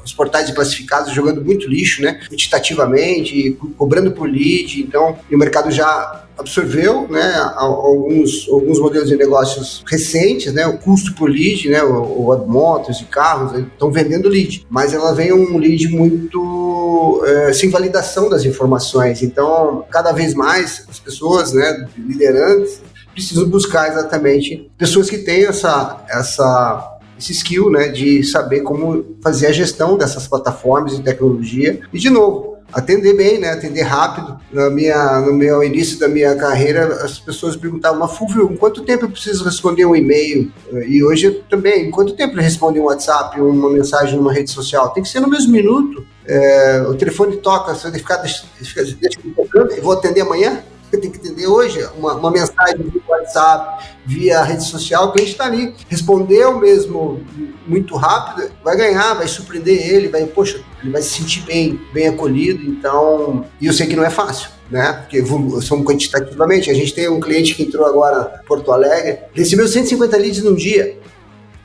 os 0.04 0.14
portais 0.14 0.48
de 0.48 0.54
classificados 0.54 1.14
jogando 1.14 1.44
muito 1.44 1.68
lixo, 1.68 2.02
né? 2.02 2.20
Quantitativamente, 2.30 3.58
cobrando 3.78 4.12
por 4.12 4.30
lead. 4.30 4.82
Então, 4.82 5.18
o 5.30 5.38
mercado 5.38 5.72
já 5.72 6.27
absorveu 6.38 7.08
né, 7.08 7.36
alguns, 7.56 8.48
alguns 8.50 8.80
modelos 8.80 9.10
de 9.10 9.16
negócios 9.16 9.84
recentes, 9.90 10.54
né, 10.54 10.66
o 10.68 10.78
custo 10.78 11.14
por 11.16 11.30
lead, 11.30 11.70
né, 11.70 11.84
o, 11.84 12.30
o 12.30 12.48
motos 12.48 13.02
e 13.02 13.06
carros 13.06 13.58
estão 13.58 13.92
vendendo 13.92 14.30
lead, 14.30 14.66
mas 14.70 14.94
ela 14.94 15.14
vem 15.14 15.34
um 15.34 15.58
lead 15.58 15.88
muito 15.90 17.24
é, 17.26 17.54
sem 17.54 17.70
validação 17.70 18.30
das 18.30 18.46
informações. 18.46 19.24
Então, 19.24 19.86
cada 19.90 20.12
vez 20.12 20.34
mais 20.34 20.86
as 20.90 21.00
pessoas, 21.00 21.54
né, 21.54 21.88
liderantes, 21.98 22.82
precisam 23.14 23.50
buscar 23.50 23.90
exatamente 23.90 24.70
pessoas 24.78 25.10
que 25.10 25.18
tenham 25.18 25.50
essa, 25.50 26.06
essa 26.08 26.98
esse 27.18 27.32
skill, 27.32 27.72
né, 27.72 27.88
de 27.88 28.24
saber 28.24 28.62
como 28.62 29.18
fazer 29.24 29.48
a 29.48 29.52
gestão 29.52 29.98
dessas 29.98 30.28
plataformas 30.28 30.96
de 30.96 31.02
tecnologia. 31.02 31.80
E 31.92 31.98
de 31.98 32.12
novo, 32.12 32.57
atender 32.72 33.14
bem, 33.16 33.40
né? 33.40 33.52
Atender 33.52 33.84
rápido. 33.84 34.40
Na 34.52 34.70
minha, 34.70 35.20
no 35.22 35.34
meu 35.34 35.64
início 35.64 36.00
da 36.00 36.08
minha 36.08 36.36
carreira, 36.36 37.04
as 37.04 37.20
pessoas 37.20 37.56
perguntavam, 37.56 38.00
mas 38.00 38.18
Fulvio, 38.18 38.52
em 38.52 38.58
quanto 38.58 38.84
tempo 38.84 39.06
eu 39.06 39.10
preciso 39.10 39.44
responder 39.44 39.86
um 39.86 39.96
e-mail? 39.96 40.52
E 40.88 41.04
hoje 41.04 41.44
também, 41.50 41.88
em 41.88 41.92
quanto 41.92 42.16
tempo 42.16 42.38
eu 42.38 42.42
respondo 42.42 42.80
um 42.80 42.86
WhatsApp, 42.86 43.40
uma 43.40 43.70
mensagem 43.70 44.16
numa 44.16 44.34
rede 44.34 44.52
social? 44.52 44.90
Tem 44.90 45.04
que 45.04 45.10
ser 45.10 45.20
no 45.20 45.30
mesmo 45.30 45.52
minuto. 45.52 46.06
É, 46.26 46.86
o 46.88 46.96
telefone 46.96 47.38
toca, 47.38 47.74
você 47.74 47.90
vai 47.90 48.00
ficar, 48.00 48.18
deixa, 48.18 48.44
deixa, 48.60 48.96
deixa 48.96 49.20
e 49.78 49.82
vou 49.82 49.94
atender 49.94 50.22
amanhã? 50.22 50.62
Você 50.90 50.98
tem 50.98 51.12
que 51.12 51.18
entender 51.18 51.48
hoje, 51.48 51.86
uma, 51.98 52.14
uma 52.14 52.32
mensagem 52.32 52.78
via 52.78 53.02
WhatsApp, 53.08 53.86
via 54.06 54.42
rede 54.44 54.64
social, 54.64 55.08
o 55.08 55.12
cliente 55.12 55.32
está 55.32 55.46
ali. 55.46 55.76
Respondeu 55.90 56.60
mesmo 56.60 57.22
muito 57.68 57.96
rápido, 57.98 58.50
vai 58.64 58.78
ganhar, 58.78 59.14
vai 59.16 59.28
surpreender 59.28 59.86
ele, 59.86 60.08
vai, 60.08 60.26
poxa, 60.26 60.64
ele 60.82 60.92
vai 60.92 61.02
se 61.02 61.10
sentir 61.10 61.42
bem, 61.42 61.80
bem 61.94 62.08
acolhido. 62.08 62.64
Então, 62.64 63.46
e 63.60 63.68
eu 63.68 63.74
sei 63.74 63.88
que 63.88 63.96
não 63.96 64.06
é 64.06 64.10
fácil. 64.10 64.50
Né? 64.72 64.94
Porque 64.94 65.26
somos 65.62 65.86
quantitativamente. 65.86 66.70
A 66.70 66.74
gente 66.74 66.94
tem 66.94 67.08
um 67.10 67.22
cliente 67.22 67.56
que 67.56 67.64
entrou 67.64 67.86
agora 67.86 68.42
em 68.42 68.46
Porto 68.46 68.72
Alegre, 68.72 69.20
recebeu 69.34 69.68
150 69.68 70.18
leads 70.18 70.44
num 70.44 70.56
dia. 70.56 71.00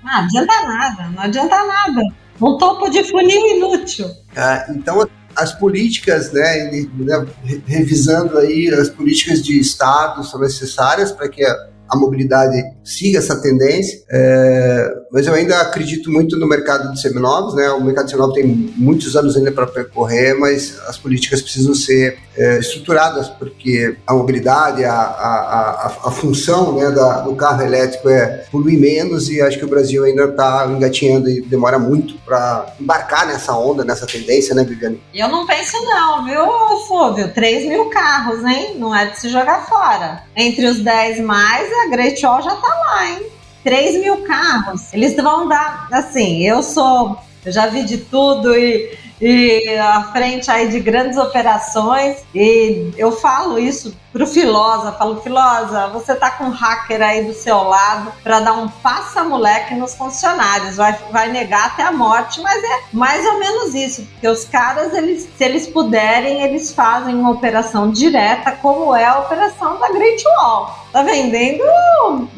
Não 0.04 0.12
adianta 0.12 0.66
nada, 0.66 1.08
não 1.08 1.22
adianta 1.22 1.66
nada. 1.66 2.00
Um 2.40 2.56
topo 2.58 2.88
de 2.90 3.04
funil 3.04 3.56
inútil. 3.56 4.08
É, 4.34 4.66
então, 4.70 5.06
as 5.36 5.52
políticas, 5.52 6.32
né, 6.32 6.70
né, 6.94 7.26
revisando 7.66 8.38
aí 8.38 8.68
as 8.68 8.88
políticas 8.88 9.42
de 9.42 9.58
Estado 9.58 10.24
são 10.24 10.40
necessárias 10.40 11.10
para 11.12 11.28
que 11.28 11.44
a, 11.44 11.71
a 11.92 11.96
mobilidade 11.96 12.56
siga 12.82 13.18
essa 13.18 13.36
tendência, 13.36 14.02
é, 14.10 14.94
mas 15.12 15.26
eu 15.26 15.34
ainda 15.34 15.60
acredito 15.60 16.10
muito 16.10 16.38
no 16.38 16.48
mercado 16.48 16.90
de 16.90 17.00
seminovos, 17.00 17.54
né? 17.54 17.68
O 17.70 17.84
mercado 17.84 18.06
de 18.06 18.12
seminovos 18.12 18.34
tem 18.34 18.46
muitos 18.46 19.14
anos 19.14 19.36
ainda 19.36 19.52
para 19.52 19.66
percorrer, 19.66 20.34
mas 20.34 20.80
as 20.88 20.96
políticas 20.96 21.42
precisam 21.42 21.74
ser 21.74 22.18
é, 22.34 22.58
estruturadas, 22.58 23.28
porque 23.28 23.94
a 24.06 24.14
mobilidade, 24.14 24.84
a, 24.84 24.94
a, 24.94 25.34
a, 25.34 25.86
a 26.06 26.10
função 26.10 26.76
né, 26.76 26.90
da, 26.90 27.20
do 27.20 27.36
carro 27.36 27.62
elétrico 27.62 28.08
é 28.08 28.46
poluir 28.50 28.80
menos 28.80 29.28
e 29.28 29.42
acho 29.42 29.58
que 29.58 29.64
o 29.66 29.68
Brasil 29.68 30.02
ainda 30.04 30.24
está 30.24 30.66
engatinhando 30.70 31.28
e 31.28 31.42
demora 31.42 31.78
muito 31.78 32.14
para 32.24 32.74
embarcar 32.80 33.26
nessa 33.26 33.54
onda, 33.54 33.84
nessa 33.84 34.06
tendência, 34.06 34.54
né, 34.54 34.64
Viviane? 34.64 34.98
Eu 35.12 35.28
não 35.28 35.46
penso 35.46 35.76
não, 35.84 36.24
viu, 36.24 36.42
Fúvio? 36.88 37.34
3 37.34 37.68
mil 37.68 37.90
carros, 37.90 38.42
hein? 38.44 38.76
Não 38.78 38.94
é 38.94 39.06
de 39.06 39.20
se 39.20 39.28
jogar 39.28 39.66
fora. 39.66 40.22
Entre 40.34 40.66
os 40.66 40.78
10 40.78 41.20
mais, 41.20 41.70
a 41.82 42.30
Wall 42.30 42.42
já 42.42 42.56
tá 42.56 42.68
lá, 42.68 43.08
hein? 43.08 43.26
3 43.64 44.00
mil 44.00 44.18
carros. 44.24 44.92
Eles 44.92 45.14
vão 45.16 45.48
dar, 45.48 45.88
assim, 45.92 46.42
eu 46.42 46.62
sou, 46.62 47.18
eu 47.44 47.52
já 47.52 47.66
vi 47.66 47.84
de 47.84 47.98
tudo 47.98 48.56
e 48.56 48.98
e 49.22 49.78
à 49.78 50.02
frente 50.12 50.50
aí 50.50 50.68
de 50.68 50.80
grandes 50.80 51.16
operações. 51.16 52.16
E 52.34 52.90
eu 52.98 53.12
falo 53.12 53.56
isso 53.56 53.96
pro 54.12 54.26
Filosa, 54.26 54.92
falo, 54.92 55.20
Filosa, 55.22 55.88
você 55.88 56.14
tá 56.14 56.30
com 56.30 56.44
um 56.44 56.50
hacker 56.50 57.00
aí 57.00 57.24
do 57.24 57.32
seu 57.32 57.62
lado 57.62 58.12
para 58.22 58.40
dar 58.40 58.52
um 58.52 58.68
passa-moleque 58.68 59.74
nos 59.74 59.94
funcionários, 59.94 60.76
vai, 60.76 60.98
vai 61.10 61.32
negar 61.32 61.68
até 61.68 61.82
a 61.82 61.92
morte, 61.92 62.40
mas 62.40 62.62
é 62.62 62.82
mais 62.92 63.24
ou 63.24 63.38
menos 63.38 63.74
isso, 63.74 64.02
porque 64.12 64.28
os 64.28 64.44
caras, 64.44 64.92
eles, 64.92 65.28
se 65.36 65.44
eles 65.44 65.66
puderem, 65.66 66.42
eles 66.42 66.72
fazem 66.72 67.14
uma 67.14 67.30
operação 67.30 67.90
direta, 67.90 68.52
como 68.52 68.94
é 68.94 69.04
a 69.04 69.20
operação 69.20 69.78
da 69.78 69.90
Great 69.90 70.22
Wall. 70.26 70.82
Tá 70.92 71.02
vendendo 71.02 71.64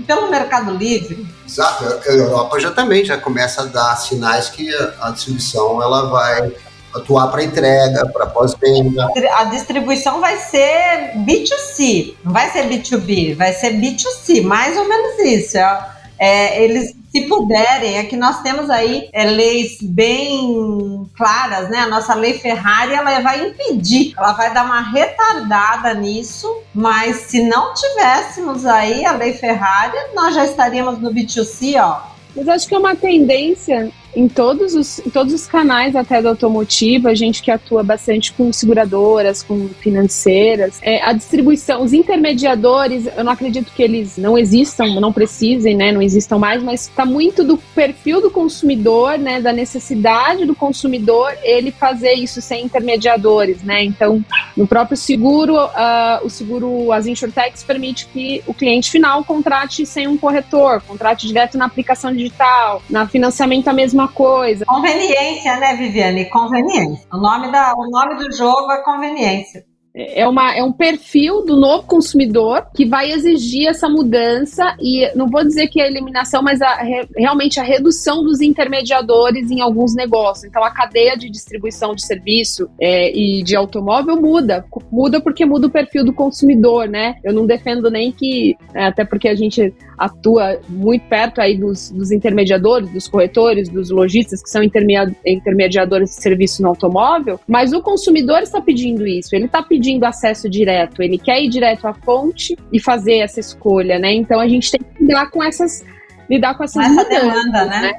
pelo 0.07 0.31
Mercado 0.31 0.71
Livre. 0.73 1.27
Exato, 1.47 1.85
a 1.85 2.13
Europa 2.13 2.61
já 2.61 2.71
também 2.71 3.05
já 3.05 3.19
começa 3.19 3.63
a 3.63 3.67
dar 3.67 3.97
sinais 3.97 4.49
que 4.49 4.73
a 5.01 5.11
distribuição 5.11 5.83
ela 5.83 6.09
vai 6.09 6.53
atuar 6.95 7.29
para 7.29 7.43
entrega, 7.43 8.07
para 8.13 8.27
pós-venda. 8.27 9.09
A 9.37 9.45
distribuição 9.45 10.21
vai 10.21 10.37
ser 10.39 11.13
B2C, 11.17 12.15
não 12.25 12.33
vai 12.33 12.51
ser 12.51 12.69
B2B, 12.69 13.37
vai 13.37 13.53
ser 13.53 13.75
B2C, 13.75 14.43
mais 14.43 14.77
ou 14.77 14.89
menos 14.89 15.19
isso. 15.19 15.59
É, 15.59 15.95
é, 16.19 16.63
eles, 16.63 16.95
se 17.11 17.23
puderem, 17.23 17.99
é 17.99 18.05
que 18.05 18.17
nós 18.17 18.41
temos 18.43 18.71
aí 18.71 19.09
é, 19.13 19.25
leis 19.25 19.79
bem 19.81 21.09
claras, 21.17 21.69
né? 21.69 21.79
A 21.79 21.89
nossa 21.89 22.15
lei 22.15 22.39
Ferrari, 22.39 22.95
ela 22.95 23.21
vai 23.21 23.49
impedir, 23.49 24.15
ela 24.17 24.33
vai 24.33 24.53
dar 24.53 24.65
uma 24.65 24.81
retardada 24.81 25.93
nisso, 25.95 26.49
mas 26.75 27.17
se 27.17 27.43
não 27.43 27.75
tivéssemos 27.75 28.65
aí 28.65 29.05
a 29.05 29.13
lei 29.13 29.33
Ferrari, 29.33 29.97
nós 30.15 30.35
já 30.35 30.45
estaríamos 30.45 30.99
no 30.99 31.13
B2C, 31.13 31.81
ó. 31.81 32.15
Mas 32.35 32.49
acho 32.49 32.69
que 32.69 32.75
é 32.75 32.79
uma 32.79 32.97
tendência 32.97 33.93
em 34.15 34.29
todos 34.29 34.75
os, 34.75 34.99
em 35.01 35.11
todos 35.11 35.33
os 35.33 35.47
canais 35.47 35.97
até 35.97 36.23
do 36.23 36.29
automotivo, 36.29 37.09
a 37.09 37.15
gente 37.15 37.43
que 37.43 37.51
atua 37.51 37.83
bastante 37.83 38.33
com 38.33 38.53
seguradoras, 38.53 39.43
com 39.43 39.69
financeiras, 39.81 40.79
é, 40.83 41.03
a 41.03 41.13
distribuição, 41.13 41.83
os 41.83 41.93
intermediadores, 41.93 43.07
eu 43.17 43.25
não 43.25 43.33
acredito 43.33 43.73
que 43.73 43.83
eles 43.83 44.17
não 44.17 44.39
existam, 44.39 44.87
não 45.01 45.13
precisem, 45.13 45.77
né, 45.77 45.91
não 45.91 46.01
existam 46.01 46.39
mais, 46.39 46.63
mas 46.63 46.83
está 46.83 47.05
muito 47.05 47.43
do 47.43 47.57
perfil 47.57 48.21
do 48.21 48.31
consumidor, 48.31 49.19
né, 49.19 49.41
da 49.41 49.53
necessidade 49.53 50.45
do 50.45 50.55
consumidor, 50.55 51.33
ele 51.43 51.71
fazer 51.71 52.15
isso 52.15 52.41
sem 52.41 52.65
intermediadores, 52.65 53.63
né, 53.63 53.83
então 53.83 54.25
no 54.57 54.67
próprio 54.67 54.97
seguro, 54.97 55.57
uh, 55.57 56.25
o 56.25 56.31
seguro, 56.31 56.93
as 56.93 57.07
insurtechs 57.07 57.63
permite 57.63 58.07
que 58.07 58.43
o 58.47 58.55
cliente 58.55 58.91
final 58.91 59.25
contrate 59.25 59.85
sem 59.85 60.07
um 60.07 60.17
corretor, 60.17 60.81
contrate 60.83 61.27
direto 61.27 61.59
na 61.59 61.67
aplicação 61.67 62.13
digital, 62.13 62.83
na 62.89 63.07
financiamento 63.07 63.69
a 63.69 63.73
mesma 63.73 64.04
mesma 64.05 64.09
coisa. 64.09 64.65
Conveniência, 64.67 65.57
né, 65.57 65.75
Viviane? 65.77 66.27
Conveniência. 66.27 67.07
O 67.13 67.17
nome, 67.17 67.51
da, 67.51 67.75
o 67.75 67.89
nome 67.89 68.17
do 68.17 68.33
jogo 68.33 68.71
é 68.73 68.83
conveniência 68.83 69.65
é, 69.95 70.27
uma, 70.27 70.53
é 70.53 70.63
um 70.63 70.73
perfil 70.73 71.45
do 71.45 71.57
novo 71.57 71.87
consumidor 71.87 72.67
que 72.75 72.85
vai 72.85 73.13
exigir 73.13 73.69
essa 73.69 73.89
mudança 73.89 74.75
e 74.81 75.09
não 75.15 75.29
vou 75.29 75.45
dizer 75.45 75.69
que 75.69 75.81
é 75.81 75.85
a 75.85 75.87
eliminação, 75.87 76.43
mas 76.43 76.61
a, 76.61 76.83
realmente 77.17 77.61
a 77.61 77.63
redução 77.63 78.25
dos 78.25 78.41
intermediadores 78.41 79.53
em 79.53 79.61
alguns 79.61 79.95
negócios. 79.95 80.45
Então 80.45 80.65
a 80.65 80.71
cadeia 80.71 81.17
de 81.17 81.31
distribuição 81.31 81.95
de 81.95 82.05
serviço 82.05 82.69
é, 82.81 83.17
e 83.17 83.45
de 83.45 83.55
automóvel 83.55 84.21
muda, 84.21 84.65
muda 84.91 85.21
porque 85.21 85.47
muda 85.47 85.69
o 85.69 85.71
perfil 85.71 86.05
do 86.05 86.13
consumidor, 86.13 86.89
né? 86.89 87.15
Eu 87.23 87.33
não 87.33 87.47
defendo 87.47 87.89
nem 87.89 88.11
que, 88.11 88.57
é, 88.75 88.87
até 88.87 89.05
porque 89.05 89.29
a 89.29 89.35
gente 89.37 89.73
atua 89.99 90.61
muito 90.69 91.07
perto 91.09 91.41
aí 91.41 91.57
dos, 91.57 91.91
dos 91.91 92.11
intermediadores, 92.11 92.91
dos 92.91 93.09
corretores, 93.09 93.69
dos 93.69 93.91
lojistas 93.91 94.43
que 94.43 94.51
são 94.51 94.63
intermediadores 94.63 96.11
de 96.11 96.23
serviço 96.23 96.63
no 96.63 96.69
automóvel, 96.69 97.41
mas 97.47 97.73
o 97.73 97.83
consumidor 97.83 98.43
está 98.43 98.61
pedindo 98.61 99.07
isso, 99.07 99.35
ele 99.35 99.47
está 99.47 99.63
pedindo 99.63 100.05
acesso 100.05 100.49
direto, 100.49 101.03
ele 101.03 101.19
quer 101.19 101.43
ir 101.43 101.49
direto 101.49 101.87
à 101.87 101.95
fonte 101.95 102.57
e 102.73 102.81
fazer 102.81 103.19
essa 103.19 103.41
escolha, 103.41 103.99
né? 103.99 104.13
Então 104.13 104.41
a 104.41 104.49
gente 104.49 104.71
tem 104.71 104.81
que 104.81 105.05
lidar 105.05 105.31
com 105.31 105.43
essas 105.43 105.85
lidar 106.29 106.57
com 106.57 106.65
essas 106.65 106.87
com 106.87 107.01
essa 107.01 107.09
demanda, 107.09 107.65
né? 107.67 107.81
né? 107.81 107.93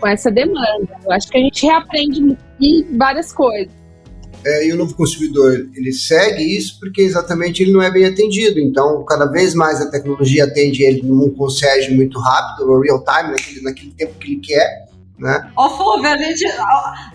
Com 0.00 0.06
essa 0.08 0.30
demanda. 0.30 0.98
Eu 1.04 1.12
acho 1.12 1.28
que 1.28 1.38
a 1.38 1.40
gente 1.40 1.66
reaprende 1.66 2.36
várias 2.96 3.32
coisas 3.32 3.81
é, 4.44 4.66
e 4.66 4.72
o 4.72 4.76
novo 4.76 4.94
consumidor 4.94 5.68
ele 5.74 5.92
segue 5.92 6.42
isso 6.42 6.78
porque 6.80 7.02
exatamente 7.02 7.62
ele 7.62 7.72
não 7.72 7.82
é 7.82 7.90
bem 7.90 8.04
atendido. 8.04 8.58
Então, 8.58 9.04
cada 9.04 9.26
vez 9.26 9.54
mais 9.54 9.80
a 9.80 9.90
tecnologia 9.90 10.44
atende 10.44 10.82
ele 10.82 11.02
num 11.02 11.30
concierge 11.30 11.94
muito 11.94 12.18
rápido, 12.18 12.66
no 12.66 12.80
real 12.80 13.04
time, 13.04 13.30
naquele, 13.30 13.62
naquele 13.62 13.90
tempo 13.92 14.18
que 14.18 14.32
ele 14.32 14.40
quer. 14.40 14.82
Né? 15.18 15.50
Ô 15.56 15.70
Fulvio, 15.70 16.08
a 16.08 16.16
gente, 16.16 16.44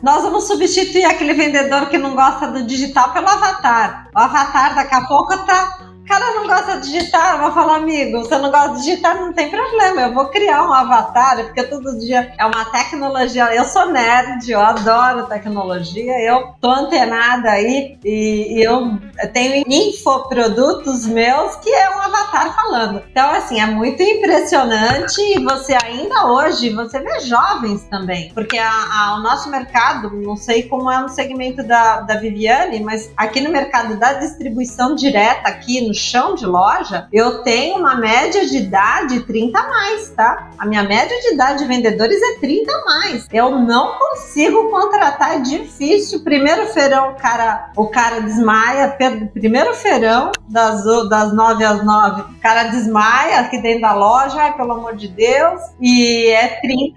nós 0.02 0.24
vamos 0.24 0.46
substituir 0.46 1.04
aquele 1.04 1.34
vendedor 1.34 1.90
que 1.90 1.98
não 1.98 2.16
gosta 2.16 2.48
do 2.48 2.66
digital 2.66 3.12
pelo 3.12 3.28
avatar. 3.28 4.10
O 4.16 4.20
avatar 4.20 4.76
daqui 4.76 4.96
a 4.96 5.02
pouco 5.06 5.38
tá 5.46 5.87
cara 6.08 6.34
não 6.34 6.48
gosta 6.48 6.78
de 6.80 6.90
digitar, 6.90 7.36
eu 7.36 7.42
vou 7.42 7.52
falar, 7.52 7.76
amigo, 7.78 8.20
você 8.20 8.38
não 8.38 8.50
gosta 8.50 8.76
de 8.76 8.84
digitar, 8.84 9.16
não 9.20 9.34
tem 9.34 9.50
problema, 9.50 10.02
eu 10.02 10.14
vou 10.14 10.28
criar 10.28 10.64
um 10.64 10.74
avatar, 10.74 11.44
porque 11.44 11.64
todo 11.64 12.00
dia 12.00 12.34
é 12.38 12.46
uma 12.46 12.66
tecnologia. 12.66 13.54
Eu 13.54 13.66
sou 13.66 13.92
nerd, 13.92 14.50
eu 14.50 14.60
adoro 14.60 15.28
tecnologia, 15.28 16.20
eu 16.22 16.56
tô 16.62 16.70
antenada 16.70 17.52
aí 17.52 17.98
e, 18.04 18.58
e 18.58 18.64
eu 18.64 18.98
tenho 19.34 19.64
infoprodutos 19.68 21.06
meus 21.06 21.56
que 21.58 21.70
é 21.70 21.90
um 21.90 22.00
avatar 22.00 22.56
falando. 22.56 23.04
Então, 23.12 23.30
assim, 23.32 23.60
é 23.60 23.66
muito 23.66 24.02
impressionante 24.02 25.20
e 25.20 25.44
você 25.44 25.76
ainda 25.84 26.28
hoje, 26.28 26.70
você 26.70 27.00
vê 27.00 27.20
jovens 27.20 27.84
também, 27.86 28.32
porque 28.34 28.58
a, 28.58 28.70
a, 28.70 29.16
o 29.20 29.24
nosso 29.24 29.50
mercado, 29.50 30.10
não 30.22 30.38
sei 30.38 30.64
como 30.64 30.90
é 30.90 31.02
no 31.02 31.10
segmento 31.10 31.64
da, 31.64 32.02
da 32.02 32.16
Viviane, 32.16 32.80
mas 32.80 33.12
aqui 33.18 33.42
no 33.42 33.52
mercado 33.52 34.00
da 34.00 34.14
distribuição 34.14 34.96
direta, 34.96 35.50
aqui 35.50 35.86
no 35.86 35.94
chão 35.98 36.36
de 36.36 36.46
loja, 36.46 37.08
eu 37.12 37.44
tenho 37.44 37.78
uma 37.78 37.96
média 37.96 38.46
de 38.46 38.58
idade 38.58 39.22
30 39.22 39.60
a 39.60 39.68
mais, 39.68 40.10
tá? 40.12 40.50
A 40.58 40.66
minha 40.66 40.84
média 40.84 41.20
de 41.22 41.34
idade 41.34 41.60
de 41.60 41.66
vendedores 41.66 42.22
é 42.22 42.40
30 42.40 42.72
a 42.72 42.86
mais. 42.86 43.28
Eu 43.32 43.60
não 43.60 43.98
consigo 43.98 44.70
contratar, 44.70 45.36
é 45.36 45.40
difícil. 45.40 46.24
Primeiro 46.24 46.68
feirão, 46.68 47.12
o 47.12 47.16
cara, 47.16 47.72
o 47.76 47.88
cara 47.88 48.22
desmaia. 48.22 48.96
Primeiro 49.34 49.74
feirão, 49.74 50.32
das, 50.48 50.84
das 51.10 51.34
9 51.34 51.64
às 51.64 51.84
9, 51.84 52.22
o 52.22 52.40
cara 52.40 52.64
desmaia 52.66 53.40
aqui 53.40 53.62
dentro 53.62 53.82
da 53.82 53.94
loja, 53.94 54.52
pelo 54.54 54.74
amor 54.74 54.96
de 54.96 55.08
Deus. 55.08 55.62
E 55.82 56.28
é 56.28 56.60
30 56.62 56.94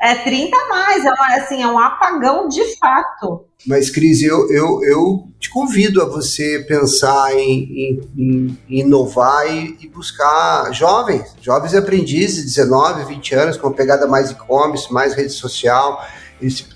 É 0.00 0.14
30 0.14 0.56
a 0.56 0.68
mais, 0.68 1.04
é, 1.04 1.08
uma, 1.08 1.36
assim, 1.36 1.62
é 1.62 1.66
um 1.66 1.78
apagão 1.78 2.48
de 2.48 2.76
fato. 2.78 3.44
Mas, 3.66 3.90
Cris, 3.90 4.22
eu, 4.22 4.48
eu, 4.50 4.84
eu 4.84 5.28
te 5.40 5.50
convido 5.50 6.00
a 6.00 6.04
você 6.04 6.64
pensar 6.68 7.34
em, 7.34 8.00
em, 8.16 8.58
em 8.68 8.80
inovar 8.80 9.52
e, 9.52 9.76
e, 9.80 9.88
buscar 9.88 10.72
jovens, 10.72 11.34
jovens 11.40 11.74
aprendizes, 11.74 12.44
19, 12.44 13.04
20 13.06 13.34
anos, 13.34 13.56
com 13.56 13.66
uma 13.66 13.74
pegada 13.74 14.06
mais 14.06 14.30
e-commerce, 14.30 14.92
mais 14.92 15.14
rede 15.14 15.32
social, 15.32 16.00
se, 16.40 16.66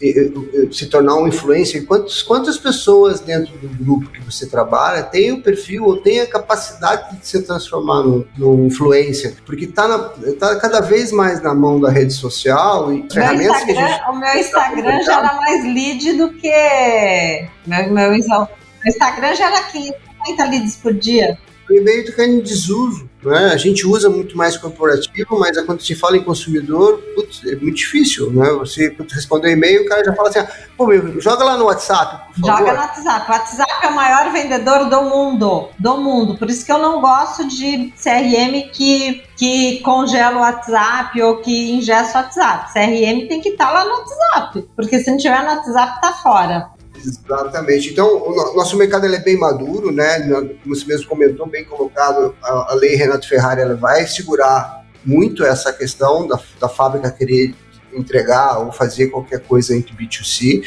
se, 0.73 0.87
tornar 0.87 1.17
um 1.17 1.29
influencer. 1.29 1.87
Quantos, 1.87 2.23
quantas 2.23 2.59
pessoas 2.59 3.21
dentro 3.21 3.57
do 3.59 3.69
grupo 3.69 4.11
que 4.11 4.21
você 4.21 4.47
trabalha 4.47 5.03
têm 5.03 5.33
o 5.33 5.43
perfil 5.43 5.85
ou 5.85 5.97
têm 5.99 6.21
a 6.21 6.27
capacidade 6.27 7.19
de 7.19 7.27
se 7.27 7.43
transformar 7.43 8.03
num, 8.03 8.25
num 8.37 8.67
influencer? 8.67 9.37
Porque 9.47 9.67
está 9.67 10.13
tá 10.39 10.57
cada 10.57 10.81
vez 10.81 11.13
mais 11.13 11.43
na 11.43 11.55
mão 11.55 11.81
da 11.81 11.91
rede 11.91 12.13
social 12.13 12.93
e 12.93 13.07
ferramentas 13.13 13.65
que 13.65 13.71
a 13.73 13.75
gente. 13.75 14.11
O 14.11 14.17
meu 14.17 14.35
Instagram 14.35 14.99
tá 14.99 15.03
já 15.03 15.19
era 15.19 15.35
mais 15.35 15.65
lead 15.65 16.13
do 16.15 16.33
que. 16.33 17.49
Meu, 17.67 17.93
meu, 17.93 18.11
meu 18.11 18.49
Instagram 18.87 19.35
já 19.35 19.47
era 19.47 19.63
550 19.65 20.45
leads 20.47 20.77
por 20.77 20.93
dia. 20.93 21.39
E-mail 21.75 22.01
está 22.01 22.17
caindo 22.17 22.41
em 22.41 22.43
desuso. 22.43 23.11
Né? 23.23 23.51
A 23.53 23.57
gente 23.57 23.87
usa 23.87 24.11
muito 24.11 24.37
mais 24.37 24.57
corporativo, 24.57 25.39
mas 25.39 25.59
quando 25.65 25.81
se 25.81 25.95
fala 25.95 26.17
em 26.17 26.25
consumidor, 26.25 26.99
putz, 27.15 27.43
é 27.45 27.55
muito 27.55 27.77
difícil. 27.77 28.33
Né? 28.33 28.51
Você 28.59 28.95
responder 29.11 29.49
um 29.49 29.53
e-mail, 29.53 29.83
o 29.83 29.89
cara 29.89 30.05
já 30.05 30.13
fala 30.13 30.29
assim: 30.29 30.41
ah, 30.41 30.49
pô, 30.77 30.87
meu, 30.87 31.21
joga 31.21 31.45
lá 31.45 31.57
no 31.57 31.67
WhatsApp. 31.67 32.33
Joga 32.37 32.73
no 32.73 32.79
WhatsApp. 32.79 33.31
O 33.31 33.33
WhatsApp 33.33 33.73
é 33.87 33.89
o 33.89 33.95
maior 33.95 34.33
vendedor 34.33 34.89
do 34.89 35.03
mundo. 35.03 35.69
Do 35.79 35.97
mundo. 35.99 36.37
Por 36.37 36.51
isso 36.51 36.67
que 36.67 36.73
eu 36.73 36.79
não 36.79 37.01
gosto 37.01 37.47
de 37.47 37.93
CRM 38.03 38.71
que, 38.73 39.23
que 39.37 39.81
congela 39.81 40.39
o 40.39 40.41
WhatsApp 40.41 41.23
ou 41.23 41.37
que 41.37 41.73
ingesta 41.73 42.19
o 42.19 42.23
WhatsApp. 42.23 42.73
CRM 42.73 43.29
tem 43.29 43.41
que 43.41 43.51
estar 43.51 43.67
tá 43.67 43.73
lá 43.73 43.85
no 43.85 43.91
WhatsApp. 43.93 44.69
Porque 44.75 44.99
se 44.99 45.11
não 45.11 45.19
tiver 45.19 45.43
no 45.43 45.49
WhatsApp, 45.49 46.01
tá 46.01 46.13
fora. 46.15 46.71
Exatamente. 47.05 47.91
Então, 47.91 48.07
o 48.17 48.57
nosso 48.57 48.77
mercado 48.77 49.07
é 49.07 49.19
bem 49.19 49.37
maduro, 49.37 49.91
né? 49.91 50.21
Como 50.63 50.75
você 50.75 50.85
mesmo 50.87 51.09
comentou, 51.09 51.47
bem 51.47 51.65
colocado, 51.65 52.35
a, 52.43 52.73
a 52.73 52.75
lei 52.75 52.95
Renato 52.95 53.29
Ferrari 53.29 53.61
ela 53.61 53.75
vai 53.75 54.07
segurar 54.07 54.85
muito 55.05 55.45
essa 55.45 55.73
questão 55.73 56.27
da, 56.27 56.39
da 56.61 56.69
fábrica 56.69 57.11
querer 57.11 57.55
entregar 57.93 58.59
ou 58.59 58.73
fazer 58.73 59.09
qualquer 59.09 59.41
coisa 59.41 59.77
entre 59.77 59.95
B2C. 59.95 60.63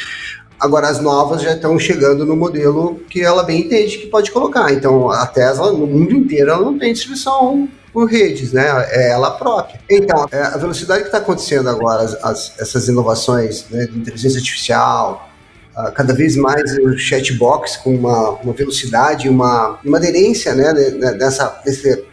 Agora, 0.60 0.88
as 0.88 1.02
novas 1.02 1.42
já 1.42 1.54
estão 1.54 1.78
chegando 1.78 2.26
no 2.26 2.36
modelo 2.36 2.96
que 3.10 3.22
ela 3.22 3.44
bem 3.44 3.62
entende 3.62 3.98
que 3.98 4.08
pode 4.08 4.32
colocar. 4.32 4.72
Então, 4.72 5.10
a 5.10 5.26
Tesla, 5.26 5.72
no 5.72 5.86
mundo 5.86 6.14
inteiro, 6.14 6.52
ela 6.52 6.62
não 6.62 6.78
tem 6.78 6.94
distribuição 6.94 7.68
por 7.92 8.10
redes, 8.10 8.52
né? 8.52 8.66
É 8.90 9.12
ela 9.12 9.32
própria. 9.32 9.80
Então, 9.90 10.28
é, 10.32 10.42
a 10.42 10.58
velocidade 10.58 11.02
que 11.02 11.08
está 11.08 11.18
acontecendo 11.18 11.70
agora, 11.70 12.04
as, 12.04 12.14
as, 12.24 12.60
essas 12.60 12.88
inovações 12.88 13.66
né, 13.70 13.86
de 13.86 13.98
inteligência 13.98 14.38
artificial, 14.38 15.30
uh, 15.78 15.92
cada 15.94 16.14
vez 16.14 16.36
mais 16.36 16.78
o 16.80 16.98
chatbox 16.98 17.78
com 17.78 17.96
uma, 17.96 18.30
uma 18.32 18.54
velocidade, 18.54 19.30
uma, 19.30 19.80
uma 19.84 19.98
aderência 19.98 20.54
né, 20.54 20.74
dessa, 21.18 21.62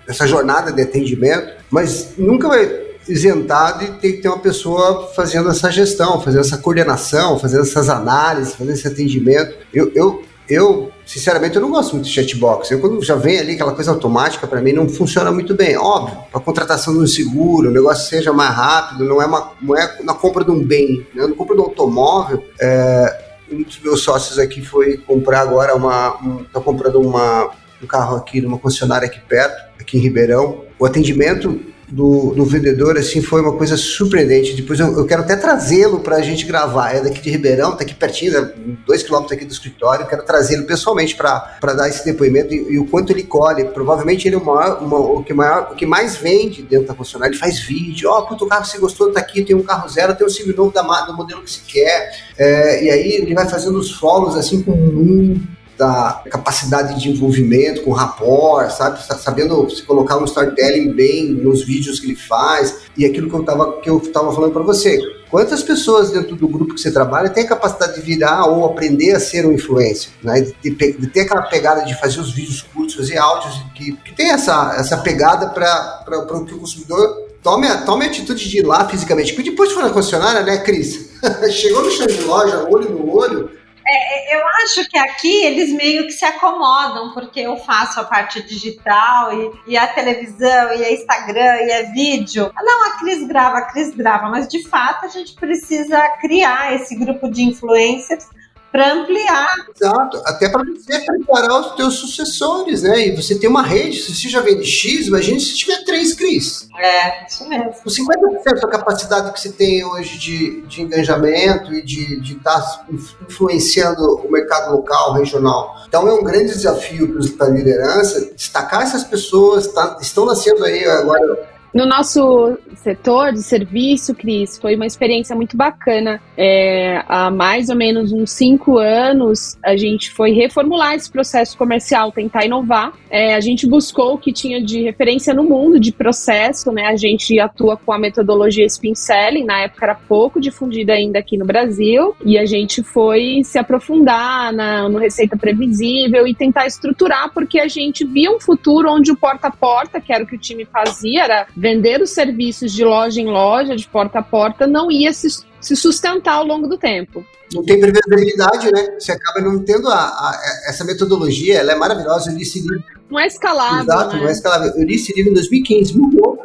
dessa 0.07 0.27
jornada 0.27 0.73
de 0.73 0.83
atendimento, 0.83 1.53
mas 1.71 2.11
nunca 2.19 2.49
vai 2.49 2.83
isentar 3.09 3.79
de 3.79 3.93
ter 3.99 4.13
que 4.13 4.23
ter 4.23 4.29
uma 4.29 4.39
pessoa 4.39 5.11
fazendo 5.15 5.51
essa 5.51 5.71
gestão, 5.71 6.21
fazendo 6.21 6.41
essa 6.41 6.59
coordenação, 6.59 7.39
fazendo 7.39 7.63
essas 7.63 7.89
análises, 7.89 8.55
fazendo 8.55 8.75
esse 8.75 8.87
atendimento. 8.87 9.57
Eu, 9.73 9.91
eu, 9.95 10.23
eu 10.49 10.93
sinceramente, 11.05 11.57
eu 11.57 11.63
não 11.63 11.71
gosto 11.71 11.95
muito 11.95 12.07
de 12.07 12.13
chatbox. 12.13 12.71
Eu, 12.71 12.81
quando 12.81 13.03
já 13.03 13.17
vem 13.17 13.39
ali 13.39 13.55
aquela 13.55 13.75
coisa 13.75 13.91
automática, 13.91 14.47
para 14.47 14.61
mim 14.61 14.73
não 14.73 14.89
funciona 14.89 15.33
muito 15.33 15.55
bem. 15.55 15.77
Óbvio, 15.77 16.17
para 16.31 16.41
contratação 16.41 16.95
de 16.95 17.01
um 17.01 17.07
seguro, 17.07 17.69
o 17.71 17.73
negócio 17.73 18.09
seja 18.09 18.33
mais 18.33 18.55
rápido, 18.55 19.05
não 19.05 19.21
é, 19.21 19.27
uma, 19.27 19.53
não 19.61 19.77
é 19.77 19.99
na 20.03 20.15
compra 20.15 20.45
de 20.45 20.51
um 20.51 20.63
bem, 20.63 21.07
né? 21.15 21.27
na 21.27 21.35
compra 21.35 21.57
de 21.57 21.61
um 21.61 21.65
automóvel. 21.65 22.45
É, 22.61 23.32
um 23.53 23.63
dos 23.63 23.79
meus 23.81 24.03
sócios 24.03 24.39
aqui 24.39 24.63
foi 24.63 24.97
comprar 24.97 25.41
agora 25.41 25.75
uma. 25.75 26.17
Um, 26.23 26.45
tá 26.45 26.61
comprando 26.61 27.01
uma, 27.01 27.51
um 27.83 27.87
carro 27.87 28.17
aqui 28.17 28.41
numa 28.41 28.59
concessionária 28.59 29.07
aqui 29.07 29.21
perto, 29.21 29.81
aqui 29.81 29.99
em 29.99 30.01
Ribeirão. 30.01 30.65
O 30.79 30.87
atendimento 30.87 31.72
do, 31.93 32.33
do 32.35 32.45
vendedor, 32.47 32.97
assim, 32.97 33.21
foi 33.21 33.43
uma 33.43 33.53
coisa 33.53 33.77
surpreendente. 33.77 34.55
Depois 34.55 34.81
eu, 34.81 34.97
eu 34.97 35.05
quero 35.05 35.21
até 35.21 35.37
trazê-lo 35.37 36.01
para 36.01 36.17
a 36.17 36.23
gente 36.23 36.47
gravar. 36.47 36.97
É 36.97 37.01
daqui 37.03 37.21
de 37.21 37.31
Ribeirão, 37.31 37.77
tá 37.77 37.83
aqui 37.83 37.95
pertinho, 37.95 38.33
né, 38.33 38.51
dois 38.87 39.03
quilômetros 39.03 39.37
aqui 39.37 39.45
do 39.45 39.53
escritório. 39.53 40.05
Eu 40.05 40.09
quero 40.09 40.25
trazê-lo 40.25 40.65
pessoalmente 40.65 41.15
para 41.15 41.75
dar 41.75 41.89
esse 41.91 42.03
depoimento 42.03 42.55
e, 42.55 42.73
e, 42.73 42.79
o 42.79 42.87
quanto 42.87 43.13
ele 43.13 43.23
colhe. 43.23 43.67
Provavelmente 43.67 44.27
ele 44.27 44.37
é 44.37 44.39
o, 44.39 44.45
maior, 44.45 44.83
uma, 44.83 44.99
o, 44.99 45.23
que 45.23 45.35
maior, 45.35 45.69
o 45.73 45.75
que 45.75 45.85
mais 45.85 46.17
vende 46.17 46.63
dentro 46.63 46.87
da 46.89 46.95
concessionária. 46.95 47.33
Ele 47.33 47.39
faz 47.39 47.61
vídeo. 47.61 48.09
Ó, 48.09 48.21
oh, 48.21 48.27
puto, 48.27 48.47
o 48.47 48.49
carro 48.49 48.65
você 48.65 48.79
gostou, 48.79 49.13
tá 49.13 49.21
aqui, 49.21 49.45
tem 49.45 49.55
um 49.55 49.63
carro 49.63 49.87
zero, 49.91 50.17
tem 50.17 50.27
um 50.27 50.31
sim 50.31 50.51
novo 50.51 50.73
da, 50.73 50.83
do 51.03 51.15
modelo 51.15 51.43
que 51.43 51.51
se 51.51 51.61
quer. 51.61 52.11
É, 52.39 52.85
e 52.85 52.91
aí 52.91 53.13
ele 53.13 53.35
vai 53.35 53.47
fazendo 53.47 53.79
os 53.79 53.93
follows, 53.93 54.35
assim, 54.35 54.63
com 54.63 54.73
muito 54.73 55.62
da 55.79 56.23
capacidade 56.31 57.01
de 57.01 57.11
envolvimento 57.11 57.83
com 57.83 57.93
rapport, 57.93 58.71
sabe? 58.71 59.03
Sabendo 59.05 59.69
se 59.71 59.83
colocar 59.83 60.19
um 60.19 60.25
storytelling 60.25 60.93
bem 60.93 61.31
nos 61.31 61.65
vídeos 61.65 61.99
que 61.99 62.07
ele 62.07 62.17
faz 62.17 62.83
e 62.97 63.05
aquilo 63.05 63.29
que 63.29 63.35
eu 63.35 63.41
estava 63.41 63.81
que 63.81 63.91
eu 63.91 64.01
tava 64.01 64.33
falando 64.33 64.53
para 64.53 64.63
você. 64.63 65.01
Quantas 65.31 65.63
pessoas 65.63 66.11
dentro 66.11 66.37
do 66.37 66.47
grupo 66.47 66.75
que 66.75 66.81
você 66.81 66.91
trabalha 66.91 67.31
têm 67.31 67.45
a 67.45 67.49
capacidade 67.49 67.95
de 67.95 68.03
virar 68.03 68.45
ou 68.47 68.67
aprender 68.67 69.13
a 69.13 69.21
ser 69.21 69.47
um 69.47 69.53
influencer, 69.53 70.11
né? 70.23 70.43
De, 70.43 70.71
de, 70.71 70.93
de 70.93 71.07
ter 71.07 71.21
aquela 71.21 71.43
pegada 71.43 71.85
de 71.85 71.99
fazer 71.99 72.21
os 72.21 72.33
vídeos 72.33 72.61
curtos, 72.63 72.95
fazer 72.95 73.17
áudios 73.17 73.65
que, 73.75 73.93
que 73.93 74.15
tem 74.15 74.31
essa, 74.31 74.75
essa 74.79 74.99
pegada 74.99 75.49
para 75.49 76.05
que 76.47 76.55
o 76.55 76.59
consumidor 76.59 77.33
tome, 77.43 77.67
tome 77.87 78.05
a 78.05 78.09
atitude 78.09 78.49
de 78.49 78.59
ir 78.59 78.67
lá 78.67 78.87
fisicamente. 78.89 79.33
Porque 79.33 79.51
depois 79.51 79.71
de 79.71 79.77
na 79.77 79.91
concessionária, 79.91 80.43
né, 80.43 80.59
Cris? 80.59 81.13
Chegou 81.51 81.83
no 81.83 81.91
chão 81.91 82.07
de 82.07 82.21
loja, 82.23 82.69
olho 82.69 82.91
no 82.91 83.17
olho, 83.17 83.51
é, 83.87 84.35
é, 84.35 84.37
eu 84.37 84.47
acho 84.63 84.89
que 84.89 84.99
aqui 84.99 85.45
eles 85.45 85.73
meio 85.73 86.05
que 86.07 86.13
se 86.13 86.25
acomodam, 86.25 87.13
porque 87.13 87.41
eu 87.41 87.57
faço 87.57 88.01
a 88.01 88.05
parte 88.05 88.43
digital 88.43 89.33
e, 89.33 89.53
e 89.69 89.77
a 89.77 89.87
televisão, 89.87 90.73
e 90.75 90.85
a 90.85 90.93
Instagram, 90.93 91.57
e 91.63 91.71
é 91.71 91.83
vídeo. 91.93 92.53
Não, 92.55 92.87
a 92.87 92.99
Cris 92.99 93.27
grava, 93.27 93.59
a 93.59 93.63
Cris 93.63 93.95
grava, 93.95 94.29
mas 94.29 94.49
de 94.49 94.63
fato 94.69 95.07
a 95.07 95.09
gente 95.09 95.35
precisa 95.35 96.01
criar 96.21 96.75
esse 96.75 96.97
grupo 96.97 97.31
de 97.31 97.43
influencers 97.43 98.27
para 98.73 98.95
ampliar. 98.95 99.67
Exato, 99.77 100.23
até 100.25 100.49
para 100.49 100.65
você 100.65 100.99
preparar 100.99 101.61
os 101.61 101.77
teus 101.77 101.95
sucessores, 101.95 102.83
né? 102.83 103.09
E 103.09 103.15
você 103.15 103.39
tem 103.39 103.49
uma 103.49 103.63
rede, 103.63 104.01
se 104.01 104.15
você 104.15 104.29
já 104.31 104.41
vende 104.41 104.65
X, 104.65 105.09
imagine 105.09 105.39
se 105.39 105.55
tiver 105.55 105.85
três 105.85 106.15
Cris. 106.15 106.67
É, 106.79 107.27
isso 107.27 107.47
mesmo. 107.47 107.71
Com 107.73 107.91
50% 107.91 108.61
da 108.61 108.69
capacidade 108.69 109.33
que 109.33 109.41
você 109.41 109.53
tem 109.53 109.85
hoje 109.85 110.19
de, 110.19 110.63
de 110.63 110.83
engajamento 110.83 111.73
e 111.75 111.83
de 111.83 112.33
estar 112.35 112.61
tá 112.61 112.87
influenciando 113.29 114.03
o 114.17 114.33
mercado 114.33 114.75
local, 114.75 115.13
regional. 115.13 115.77
Então 115.87 116.09
é 116.09 116.13
um 116.13 116.25
grande 116.25 116.55
desafio 116.55 117.13
para 117.37 117.49
a 117.49 117.51
liderança 117.51 118.33
destacar 118.35 118.83
essas 118.83 119.05
pessoas, 119.05 119.67
tá, 119.67 119.99
estão 120.01 120.25
nascendo 120.25 120.65
aí 120.65 120.85
agora 120.87 121.52
no 121.75 121.87
nosso 121.87 122.59
setor 122.77 123.33
de 123.33 123.43
serviço, 123.43 124.15
Cris, 124.15 124.59
foi 124.59 124.75
uma 124.77 124.87
experiência 124.87 125.35
muito 125.35 125.57
bacana. 125.57 126.21
É, 126.37 127.03
há 127.09 127.31
mais 127.31 127.71
ou 127.71 127.77
menos 127.77 128.13
uns 128.13 128.33
cinco 128.33 128.77
anos, 128.79 129.57
a 129.65 129.77
gente 129.77 130.11
foi 130.11 130.33
reformular 130.33 130.95
esse 130.95 131.11
processo 131.11 131.57
comercial, 131.57 132.13
tentar 132.13 132.45
inovar. 132.45 132.93
É, 133.09 133.35
a 133.35 133.41
gente 133.41 133.67
buscou 133.67 134.15
o 134.15 134.19
que 134.19 134.33
tinha 134.33 134.63
de 134.63 134.83
referência 134.83 135.33
no 135.33 135.45
mundo 135.45 135.81
de 135.81 135.93
processo, 135.93 136.71
né? 136.73 136.87
A 136.87 136.97
gente 136.97 137.39
atua 137.41 137.77
com 137.77 137.93
a 137.93 137.99
metodologia 137.99 138.67
Spin 138.67 138.95
Selling, 138.95 139.45
na 139.45 139.61
época 139.61 139.87
era 139.87 139.95
pouco 139.95 140.41
difundida 140.41 140.93
ainda 140.93 141.19
aqui 141.19 141.39
no 141.39 141.47
Brasil, 141.47 142.15
e 142.25 142.37
a 142.37 142.45
gente 142.45 142.83
foi 142.83 143.43
se 143.45 143.59
aprofundar 143.59 144.53
na, 144.53 144.89
no 144.89 144.99
Receita 144.99 145.37
Previsível 145.37 146.27
e 146.27 146.35
tentar 146.35 146.67
estruturar, 146.67 147.33
porque 147.33 147.59
a 147.59 147.69
gente 147.69 148.05
via 148.05 148.31
um 148.31 148.41
futuro 148.41 148.91
onde 148.91 149.11
o 149.11 149.17
porta 149.17 149.49
a 149.49 149.51
porta, 149.51 150.01
que 150.01 150.13
era 150.13 150.25
o 150.25 150.27
que 150.27 150.37
o 150.37 150.39
time 150.39 150.65
fazia, 150.65 151.25
era 151.25 151.47
vender 151.63 152.03
os 152.03 152.11
serviços 152.11 152.73
de 152.73 152.85
loja 152.85 153.21
em 153.21 153.27
loja, 153.27 153.77
de 153.77 153.87
porta 153.87 154.19
a 154.19 154.23
porta, 154.23 154.67
não 154.67 154.91
ia 154.91 155.13
se, 155.13 155.29
se 155.61 155.77
sustentar 155.77 156.35
ao 156.35 156.45
longo 156.45 156.67
do 156.67 156.77
tempo. 156.77 157.25
Não 157.55 157.65
tem 157.65 157.79
previsibilidade, 157.79 158.69
né? 158.73 158.99
Você 158.99 159.13
acaba 159.13 159.41
não 159.41 159.61
tendo 159.61 159.87
a, 159.87 159.95
a, 159.95 160.41
essa 160.67 160.85
metodologia, 160.85 161.59
ela 161.59 161.71
é 161.71 161.77
maravilhosa. 161.77 162.33
Eu 162.33 162.35
li 162.35 162.43
esse 162.43 162.59
livro. 162.59 162.83
Não 163.09 163.21
é 163.21 163.29
escalável. 163.29 163.85
Exato, 163.85 164.17
né? 164.17 164.23
não 164.23 164.29
é 164.29 164.33
escalável. 164.33 164.73
Eu 164.75 164.85
li 164.85 164.97
esse 164.97 165.15
livro 165.15 165.31
em 165.31 165.35
2015, 165.35 165.97
mudou. 165.97 166.37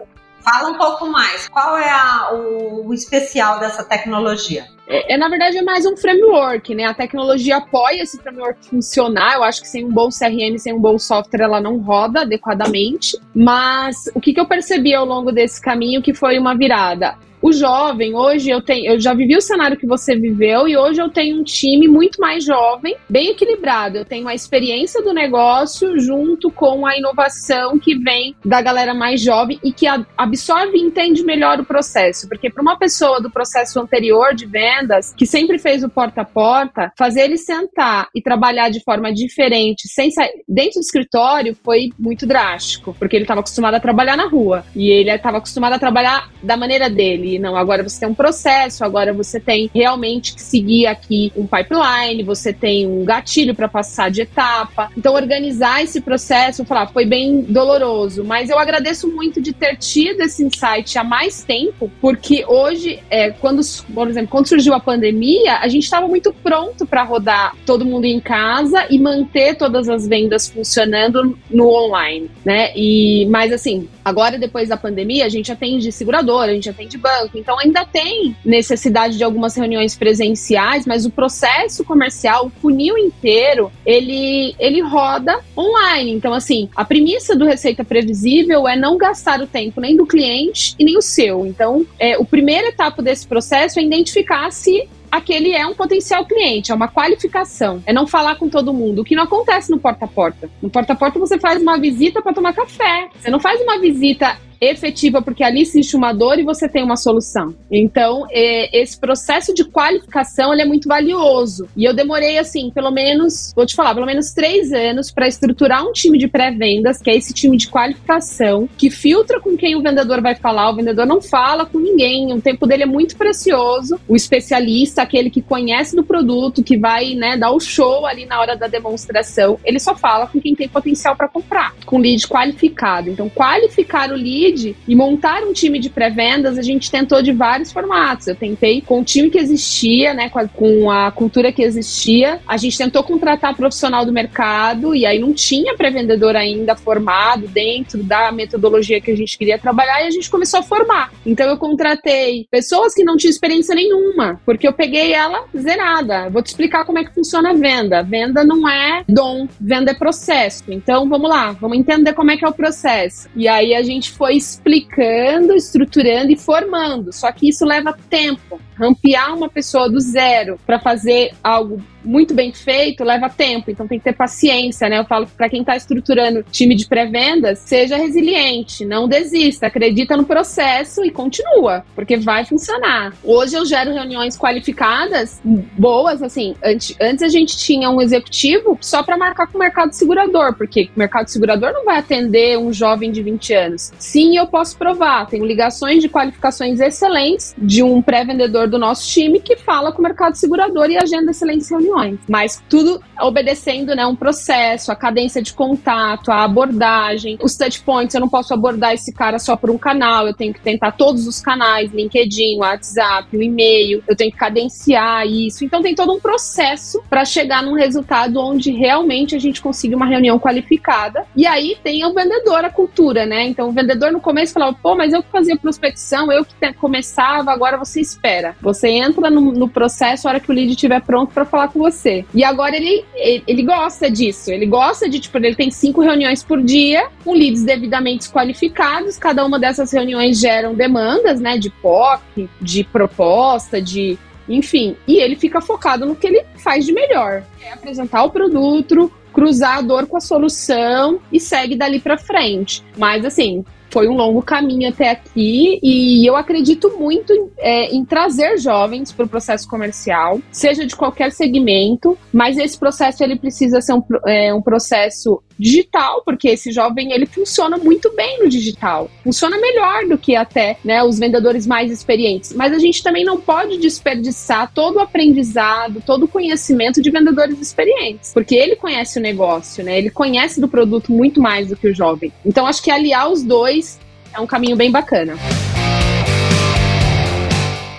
Fala 0.49 0.69
um 0.69 0.77
pouco 0.77 1.07
mais. 1.07 1.49
Qual 1.49 1.77
é 1.77 1.89
a, 1.89 2.29
o, 2.31 2.87
o 2.87 2.93
especial 2.93 3.59
dessa 3.59 3.83
tecnologia? 3.83 4.65
É, 4.87 5.13
é, 5.13 5.17
na 5.17 5.27
verdade, 5.27 5.57
é 5.57 5.61
mais 5.61 5.85
um 5.85 5.97
framework, 5.97 6.73
né? 6.73 6.85
A 6.85 6.93
tecnologia 6.93 7.57
apoia 7.57 8.03
esse 8.03 8.17
framework 8.17 8.65
funcionar. 8.65 9.35
Eu 9.35 9.43
acho 9.43 9.59
que 9.61 9.67
sem 9.67 9.83
um 9.83 9.91
bom 9.91 10.07
CRM, 10.07 10.57
sem 10.57 10.73
um 10.73 10.79
bom 10.79 10.97
software, 10.97 11.41
ela 11.41 11.59
não 11.59 11.79
roda 11.79 12.21
adequadamente. 12.21 13.19
Mas 13.35 14.09
o 14.15 14.21
que, 14.21 14.33
que 14.33 14.39
eu 14.39 14.45
percebi 14.45 14.95
ao 14.95 15.05
longo 15.05 15.33
desse 15.33 15.61
caminho 15.61 16.01
que 16.01 16.13
foi 16.13 16.39
uma 16.39 16.55
virada? 16.55 17.17
O 17.41 17.51
jovem, 17.51 18.15
hoje 18.15 18.49
eu 18.49 18.61
tenho, 18.61 18.93
eu 18.93 18.99
já 18.99 19.13
vivi 19.13 19.35
o 19.35 19.41
cenário 19.41 19.77
que 19.77 19.85
você 19.85 20.15
viveu 20.15 20.67
e 20.67 20.75
hoje 20.75 21.01
eu 21.01 21.09
tenho 21.09 21.39
um 21.39 21.43
time 21.43 21.87
muito 21.87 22.19
mais 22.19 22.43
jovem, 22.43 22.95
bem 23.07 23.29
equilibrado. 23.29 23.97
Eu 23.97 24.05
tenho 24.05 24.27
a 24.27 24.33
experiência 24.33 25.01
do 25.03 25.13
negócio 25.13 25.99
junto 25.99 26.49
com 26.49 26.85
a 26.85 26.97
inovação 26.97 27.77
que 27.77 27.95
vem 27.95 28.35
da 28.43 28.61
galera 28.61 28.93
mais 28.93 29.21
jovem 29.21 29.59
e 29.63 29.71
que 29.71 29.85
absorve 30.17 30.77
e 30.77 30.81
entende 30.81 31.23
melhor 31.23 31.59
o 31.59 31.65
processo, 31.65 32.27
porque 32.27 32.49
para 32.49 32.61
uma 32.61 32.77
pessoa 32.77 33.21
do 33.21 33.29
processo 33.29 33.79
anterior 33.79 34.33
de 34.33 34.45
vendas, 34.45 35.13
que 35.15 35.25
sempre 35.25 35.59
fez 35.59 35.83
o 35.83 35.89
porta 35.89 36.21
a 36.21 36.25
porta, 36.25 36.91
fazer 36.97 37.21
ele 37.21 37.37
sentar 37.37 38.07
e 38.15 38.21
trabalhar 38.21 38.69
de 38.69 38.83
forma 38.83 39.13
diferente, 39.13 39.87
sem 39.87 40.09
sair 40.09 40.43
dentro 40.47 40.79
do 40.79 40.83
escritório 40.83 41.55
foi 41.63 41.91
muito 41.99 42.25
drástico, 42.25 42.95
porque 42.97 43.15
ele 43.15 43.23
estava 43.23 43.41
acostumado 43.41 43.75
a 43.75 43.79
trabalhar 43.79 44.17
na 44.17 44.27
rua 44.27 44.65
e 44.75 44.89
ele 44.89 45.11
estava 45.11 45.37
acostumado 45.37 45.73
a 45.73 45.79
trabalhar 45.79 46.31
da 46.41 46.57
maneira 46.57 46.89
dele 46.89 47.26
não, 47.39 47.55
agora 47.55 47.83
você 47.83 47.99
tem 47.99 48.09
um 48.09 48.13
processo, 48.13 48.83
agora 48.83 49.13
você 49.13 49.39
tem 49.39 49.69
realmente 49.73 50.33
que 50.33 50.41
seguir 50.41 50.87
aqui 50.87 51.31
um 51.35 51.45
pipeline, 51.45 52.23
você 52.23 52.53
tem 52.53 52.87
um 52.87 53.03
gatilho 53.03 53.53
para 53.53 53.67
passar 53.67 54.09
de 54.09 54.21
etapa. 54.21 54.89
Então, 54.97 55.13
organizar 55.13 55.83
esse 55.83 56.01
processo, 56.01 56.65
falar, 56.65 56.87
foi 56.87 57.05
bem 57.05 57.41
doloroso, 57.41 58.23
mas 58.23 58.49
eu 58.49 58.57
agradeço 58.57 59.07
muito 59.07 59.41
de 59.41 59.53
ter 59.53 59.75
tido 59.77 60.21
esse 60.21 60.43
insight 60.43 60.97
há 60.97 61.03
mais 61.03 61.43
tempo, 61.43 61.91
porque 62.01 62.45
hoje, 62.47 62.99
é, 63.09 63.31
quando, 63.31 63.61
por 63.93 64.07
exemplo, 64.07 64.29
quando 64.29 64.47
surgiu 64.47 64.73
a 64.73 64.79
pandemia, 64.79 65.57
a 65.57 65.67
gente 65.67 65.83
estava 65.83 66.07
muito 66.07 66.33
pronto 66.33 66.85
para 66.85 67.03
rodar 67.03 67.55
todo 67.65 67.85
mundo 67.85 68.05
em 68.05 68.19
casa 68.19 68.85
e 68.89 68.99
manter 68.99 69.55
todas 69.55 69.89
as 69.89 70.07
vendas 70.07 70.47
funcionando 70.47 71.37
no 71.49 71.69
online, 71.69 72.29
né? 72.45 72.71
E, 72.75 73.25
mas 73.29 73.51
assim, 73.51 73.87
agora 74.03 74.37
depois 74.37 74.69
da 74.69 74.77
pandemia, 74.77 75.25
a 75.25 75.29
gente 75.29 75.51
atende 75.51 75.91
seguradora, 75.91 76.51
a 76.51 76.53
gente 76.53 76.69
atende 76.69 76.97
banco, 76.97 77.16
banco. 77.17 77.37
Então 77.37 77.59
ainda 77.59 77.85
tem 77.85 78.35
necessidade 78.45 79.17
de 79.17 79.23
algumas 79.23 79.55
reuniões 79.55 79.95
presenciais, 79.95 80.85
mas 80.85 81.05
o 81.05 81.09
processo 81.09 81.83
comercial, 81.83 82.47
o 82.47 82.49
funil 82.49 82.97
inteiro, 82.97 83.71
ele, 83.85 84.55
ele 84.59 84.81
roda 84.81 85.39
online. 85.57 86.11
Então, 86.11 86.33
assim, 86.33 86.69
a 86.75 86.85
premissa 86.85 87.35
do 87.35 87.45
Receita 87.45 87.83
Previsível 87.83 88.67
é 88.67 88.75
não 88.75 88.97
gastar 88.97 89.41
o 89.41 89.47
tempo 89.47 89.81
nem 89.81 89.95
do 89.95 90.05
cliente 90.05 90.75
e 90.77 90.83
nem 90.83 90.97
o 90.97 91.01
seu. 91.01 91.45
Então, 91.45 91.85
é, 91.99 92.17
o 92.17 92.25
primeiro 92.25 92.67
etapa 92.67 93.01
desse 93.01 93.27
processo 93.27 93.79
é 93.79 93.83
identificar 93.83 94.51
se 94.51 94.87
aquele 95.09 95.53
é 95.53 95.65
um 95.65 95.73
potencial 95.73 96.25
cliente, 96.25 96.71
é 96.71 96.75
uma 96.75 96.87
qualificação. 96.87 97.81
É 97.85 97.93
não 97.93 98.05
falar 98.05 98.35
com 98.35 98.49
todo 98.49 98.73
mundo, 98.73 99.01
o 99.01 99.05
que 99.05 99.15
não 99.15 99.23
acontece 99.23 99.71
no 99.71 99.79
porta 99.79 100.05
a 100.05 100.07
porta. 100.07 100.49
No 100.61 100.69
porta 100.69 100.93
a 100.93 100.95
porta 100.95 101.19
você 101.19 101.39
faz 101.39 101.61
uma 101.61 101.77
visita 101.77 102.21
para 102.21 102.33
tomar 102.33 102.53
café. 102.53 103.09
Você 103.19 103.29
não 103.29 103.39
faz 103.39 103.61
uma 103.61 103.79
visita 103.79 104.37
efetiva, 104.59 105.21
porque 105.21 105.43
ali 105.43 105.61
existe 105.61 105.95
uma 105.95 106.13
dor 106.13 106.39
e 106.39 106.43
você 106.43 106.67
tem 106.67 106.83
uma 106.83 106.95
solução. 106.95 107.53
Então, 107.71 108.25
é, 108.31 108.81
esse 108.81 108.99
processo 108.99 109.53
de 109.53 109.63
qualificação 109.65 110.53
é 110.53 110.65
muito 110.65 110.87
valioso. 110.87 111.67
E 111.75 111.85
eu 111.85 111.93
demorei, 111.93 112.37
assim, 112.37 112.71
pelo 112.71 112.91
menos, 112.91 113.53
vou 113.55 113.65
te 113.65 113.75
falar, 113.75 113.93
pelo 113.93 114.05
menos 114.05 114.31
três 114.31 114.71
anos 114.71 115.11
para 115.11 115.27
estruturar 115.27 115.85
um 115.85 115.91
time 115.91 116.17
de 116.17 116.27
pré-vendas, 116.27 117.01
que 117.01 117.09
é 117.09 117.15
esse 117.15 117.33
time 117.33 117.57
de 117.57 117.67
qualificação, 117.67 118.67
que 118.77 118.89
filtra 118.89 119.39
com 119.39 119.55
quem 119.55 119.75
o 119.75 119.81
vendedor 119.81 120.21
vai 120.21 120.35
falar. 120.35 120.71
O 120.71 120.75
vendedor 120.75 121.05
não 121.05 121.21
fala 121.21 121.65
com 121.65 121.79
ninguém, 121.79 122.33
o 122.33 122.41
tempo 122.41 122.65
dele 122.65 122.83
é 122.83 122.87
muito 122.87 123.15
precioso. 123.17 123.99
O 124.07 124.15
especialista, 124.15 125.01
aquele 125.01 125.29
que 125.29 125.41
conhece 125.41 125.95
do 125.95 126.03
produto, 126.03 126.63
que 126.63 126.77
vai 126.77 127.13
né, 127.13 127.37
dar 127.37 127.51
o 127.51 127.59
show 127.59 128.05
ali 128.05 128.25
na 128.25 128.39
hora 128.39 128.55
da 128.55 128.67
demonstração, 128.67 129.59
ele 129.63 129.79
só 129.79 129.95
fala 129.95 130.27
com 130.27 130.39
quem 130.39 130.55
tem 130.55 130.67
potencial 130.67 131.15
para 131.15 131.27
comprar, 131.27 131.75
com 131.85 131.99
lead 131.99 132.27
qualificado. 132.27 133.09
Então, 133.09 133.29
qualificar 133.29 134.11
o 134.11 134.15
lead 134.15 134.46
lead 134.47 134.75
e 134.87 134.95
montar 134.95 135.43
um 135.43 135.53
time 135.53 135.79
de 135.79 135.89
pré-vendas, 135.89 136.57
a 136.57 136.61
gente 136.61 136.89
tentou 136.89 137.21
de 137.21 137.31
vários 137.31 137.71
formatos. 137.71 138.27
Eu 138.27 138.35
tentei 138.35 138.81
com 138.81 139.01
o 139.01 139.03
time 139.03 139.29
que 139.29 139.37
existia, 139.37 140.13
né, 140.13 140.29
com 140.29 140.39
a, 140.39 140.47
com 140.47 140.91
a 140.91 141.11
cultura 141.11 141.51
que 141.51 141.61
existia. 141.61 142.39
A 142.47 142.57
gente 142.57 142.77
tentou 142.77 143.03
contratar 143.03 143.55
profissional 143.55 144.05
do 144.05 144.13
mercado 144.13 144.95
e 144.95 145.05
aí 145.05 145.19
não 145.19 145.33
tinha 145.33 145.75
pré-vendedor 145.75 146.35
ainda 146.35 146.75
formado 146.75 147.47
dentro 147.47 148.03
da 148.03 148.31
metodologia 148.31 149.01
que 149.01 149.11
a 149.11 149.15
gente 149.15 149.37
queria 149.37 149.57
trabalhar 149.57 150.03
e 150.03 150.07
a 150.07 150.11
gente 150.11 150.29
começou 150.29 150.59
a 150.59 150.63
formar. 150.63 151.11
Então 151.25 151.47
eu 151.47 151.57
contratei 151.57 152.47
pessoas 152.49 152.93
que 152.93 153.03
não 153.03 153.17
tinham 153.17 153.31
experiência 153.31 153.75
nenhuma, 153.75 154.39
porque 154.45 154.67
eu 154.67 154.73
peguei 154.73 155.13
ela 155.13 155.45
zerada. 155.55 156.29
Vou 156.29 156.41
te 156.41 156.47
explicar 156.47 156.85
como 156.85 156.99
é 156.99 157.03
que 157.03 157.13
funciona 157.13 157.51
a 157.51 157.53
venda. 157.53 158.03
Venda 158.03 158.43
não 158.43 158.67
é 158.67 159.03
dom, 159.07 159.47
venda 159.59 159.91
é 159.91 159.93
processo. 159.93 160.63
Então 160.67 161.07
vamos 161.07 161.29
lá, 161.29 161.51
vamos 161.51 161.77
entender 161.77 162.13
como 162.13 162.31
é 162.31 162.37
que 162.37 162.45
é 162.45 162.47
o 162.47 162.53
processo. 162.53 163.29
E 163.35 163.47
aí 163.47 163.75
a 163.75 163.83
gente 163.83 164.11
foi 164.11 164.36
explicando, 164.37 165.53
estruturando 165.53 166.31
e 166.31 166.37
formando. 166.37 167.11
Só 167.11 167.31
que 167.31 167.49
isso 167.49 167.65
leva 167.65 167.97
tempo. 168.09 168.61
Rampear 168.77 169.35
uma 169.35 169.49
pessoa 169.49 169.89
do 169.89 169.99
zero 169.99 170.59
para 170.65 170.79
fazer 170.79 171.31
algo 171.43 171.81
muito 172.07 172.33
bem 172.33 172.53
feito 172.53 173.03
leva 173.03 173.29
tempo, 173.29 173.69
então 173.69 173.87
tem 173.87 173.99
que 173.99 174.05
ter 174.05 174.13
paciência, 174.13 174.87
né? 174.87 174.99
Eu 174.99 175.05
falo 175.05 175.27
para 175.27 175.49
quem 175.49 175.59
está 175.59 175.75
estruturando 175.75 176.43
time 176.43 176.73
de 176.73 176.87
pré-vendas, 176.87 177.59
seja 177.59 177.97
resiliente, 177.97 178.85
não 178.85 179.07
desista, 179.07 179.67
acredita 179.67 180.15
no 180.15 180.25
processo 180.25 181.03
e 181.03 181.11
continua, 181.11 181.83
porque 181.93 182.17
vai 182.17 182.45
funcionar. 182.45 183.13
Hoje 183.23 183.55
eu 183.55 183.65
gero 183.65 183.93
reuniões 183.93 184.37
qualificadas, 184.37 185.41
boas, 185.43 186.23
assim, 186.23 186.55
antes, 186.63 186.95
antes 186.99 187.23
a 187.23 187.27
gente 187.27 187.57
tinha 187.57 187.89
um 187.89 188.01
executivo 188.01 188.77
só 188.81 189.03
para 189.03 189.17
marcar 189.17 189.47
com 189.47 189.57
o 189.57 189.59
mercado 189.59 189.91
segurador, 189.91 190.55
porque 190.55 190.89
o 190.95 190.99
mercado 190.99 191.27
segurador 191.27 191.73
não 191.73 191.83
vai 191.83 191.97
atender 191.97 192.57
um 192.57 192.71
jovem 192.71 193.11
de 193.11 193.21
20 193.21 193.53
anos. 193.53 193.91
Sim, 193.99 194.37
eu 194.37 194.47
posso 194.47 194.77
provar, 194.77 195.27
tenho 195.27 195.45
ligações 195.45 196.01
de 196.01 196.07
qualificações 196.07 196.79
excelentes 196.79 197.53
de 197.57 197.83
um 197.83 198.01
pré-vendedor 198.01 198.66
do 198.67 198.77
nosso 198.77 199.07
time 199.07 199.39
que 199.39 199.55
fala 199.55 199.91
com 199.91 199.99
o 199.99 200.03
mercado 200.03 200.35
segurador 200.35 200.89
e 200.89 200.97
agenda 200.97 201.31
excelentes 201.31 201.69
reuniões. 201.69 202.19
Mas 202.27 202.61
tudo 202.69 203.01
obedecendo 203.19 203.95
né, 203.95 204.05
um 204.05 204.15
processo, 204.15 204.91
a 204.91 204.95
cadência 204.95 205.41
de 205.41 205.53
contato, 205.53 206.31
a 206.31 206.43
abordagem, 206.43 207.37
os 207.41 207.55
touch 207.55 207.81
points. 207.81 208.13
Eu 208.13 208.21
não 208.21 208.29
posso 208.29 208.53
abordar 208.53 208.93
esse 208.93 209.13
cara 209.13 209.39
só 209.39 209.55
por 209.55 209.69
um 209.69 209.77
canal, 209.77 210.27
eu 210.27 210.33
tenho 210.33 210.53
que 210.53 210.61
tentar 210.61 210.91
todos 210.91 211.27
os 211.27 211.39
canais, 211.39 211.91
LinkedIn, 211.91 212.57
WhatsApp, 212.59 213.35
o 213.35 213.41
e-mail, 213.41 214.03
eu 214.07 214.15
tenho 214.15 214.31
que 214.31 214.37
cadenciar 214.37 215.25
isso. 215.25 215.63
Então 215.63 215.81
tem 215.81 215.95
todo 215.95 216.13
um 216.13 216.19
processo 216.19 217.01
para 217.09 217.25
chegar 217.25 217.63
num 217.63 217.73
resultado 217.73 218.39
onde 218.39 218.71
realmente 218.71 219.35
a 219.35 219.39
gente 219.39 219.61
consiga 219.61 219.95
uma 219.95 220.05
reunião 220.05 220.39
qualificada. 220.39 221.25
E 221.35 221.45
aí 221.45 221.77
tem 221.83 222.05
o 222.05 222.13
vendedor, 222.13 222.65
a 222.65 222.69
cultura, 222.69 223.25
né? 223.25 223.43
Então 223.43 223.69
o 223.69 223.71
vendedor 223.71 224.11
no 224.11 224.19
começo 224.19 224.53
falava, 224.53 224.77
pô, 224.81 224.95
mas 224.95 225.13
eu 225.13 225.23
que 225.23 225.31
fazia 225.31 225.57
prospecção, 225.57 226.31
eu 226.31 226.43
que 226.43 226.55
começava, 226.73 227.51
agora 227.51 227.77
você 227.77 228.01
espera. 228.01 228.55
Você 228.61 228.89
entra 228.89 229.29
no, 229.29 229.51
no 229.51 229.69
processo 229.69 230.27
a 230.27 230.31
hora 230.31 230.39
que 230.39 230.51
o 230.51 230.53
lead 230.53 230.71
estiver 230.71 231.01
pronto 231.01 231.33
para 231.33 231.45
falar 231.45 231.67
com 231.69 231.79
você. 231.79 232.25
E 232.33 232.43
agora 232.43 232.75
ele, 232.75 233.05
ele 233.15 233.63
gosta 233.63 234.09
disso. 234.09 234.51
Ele 234.51 234.65
gosta 234.65 235.09
de, 235.09 235.19
tipo, 235.19 235.37
ele 235.37 235.55
tem 235.55 235.69
cinco 235.69 236.01
reuniões 236.01 236.43
por 236.43 236.61
dia, 236.61 237.07
com 237.23 237.33
leads 237.33 237.63
devidamente 237.63 238.29
qualificados. 238.29 239.17
Cada 239.17 239.45
uma 239.45 239.59
dessas 239.59 239.91
reuniões 239.91 240.39
geram 240.39 240.73
demandas, 240.73 241.39
né? 241.39 241.57
De 241.57 241.69
POC, 241.69 242.49
de 242.61 242.83
proposta, 242.83 243.81
de 243.81 244.17
enfim, 244.49 244.95
e 245.05 245.17
ele 245.17 245.35
fica 245.35 245.59
focado 245.59 246.05
no 246.05 246.15
que 246.15 246.25
ele 246.25 246.41
faz 246.55 246.85
de 246.85 246.93
melhor, 246.93 247.43
é 247.61 247.73
apresentar 247.73 248.23
o 248.23 248.29
produto, 248.29 249.11
cruzar 249.33 249.79
a 249.79 249.81
dor 249.81 250.07
com 250.07 250.17
a 250.17 250.21
solução 250.21 251.19
e 251.31 251.39
segue 251.39 251.75
dali 251.75 251.99
para 251.99 252.17
frente. 252.17 252.83
Mas 252.97 253.25
assim, 253.25 253.63
foi 253.97 254.07
um 254.07 254.13
longo 254.15 254.43
caminho 254.43 254.89
até 254.89 255.09
aqui 255.09 255.79
e 255.81 256.23
eu 256.23 256.35
acredito 256.35 256.99
muito 256.99 257.33
é, 257.57 257.95
em 257.95 258.05
trazer 258.05 258.59
jovens 258.59 259.11
para 259.11 259.25
o 259.25 259.27
processo 259.27 259.67
comercial, 259.67 260.39
seja 260.51 260.85
de 260.85 260.95
qualquer 260.95 261.31
segmento, 261.31 262.15
mas 262.31 262.59
esse 262.59 262.77
processo 262.77 263.23
ele 263.23 263.39
precisa 263.39 263.81
ser 263.81 263.93
um, 263.93 264.03
é, 264.27 264.53
um 264.53 264.61
processo 264.61 265.41
digital, 265.57 266.21
porque 266.23 266.49
esse 266.49 266.71
jovem 266.71 267.11
ele 267.11 267.25
funciona 267.25 267.77
muito 267.77 268.13
bem 268.15 268.39
no 268.43 268.49
digital, 268.49 269.09
funciona 269.23 269.57
melhor 269.57 270.05
do 270.05 270.17
que 270.17 270.35
até 270.35 270.77
né, 270.83 271.03
os 271.03 271.19
vendedores 271.19 271.65
mais 271.65 271.91
experientes. 271.91 272.53
Mas 272.53 272.73
a 272.73 272.79
gente 272.79 273.03
também 273.03 273.23
não 273.23 273.39
pode 273.39 273.77
desperdiçar 273.77 274.71
todo 274.73 274.97
o 274.97 274.99
aprendizado, 274.99 276.01
todo 276.05 276.23
o 276.23 276.27
conhecimento 276.27 277.01
de 277.01 277.09
vendedores 277.09 277.59
experientes, 277.59 278.33
porque 278.33 278.55
ele 278.55 278.75
conhece 278.75 279.19
o 279.19 279.21
negócio, 279.21 279.83
né? 279.83 279.97
Ele 279.97 280.09
conhece 280.09 280.59
do 280.61 280.67
produto 280.67 281.11
muito 281.11 281.41
mais 281.41 281.67
do 281.67 281.75
que 281.75 281.87
o 281.87 281.95
jovem. 281.95 282.31
Então 282.45 282.65
acho 282.65 282.81
que 282.81 282.91
aliar 282.91 283.31
os 283.31 283.43
dois 283.43 283.99
é 284.33 284.39
um 284.39 284.47
caminho 284.47 284.75
bem 284.75 284.91
bacana 284.91 285.37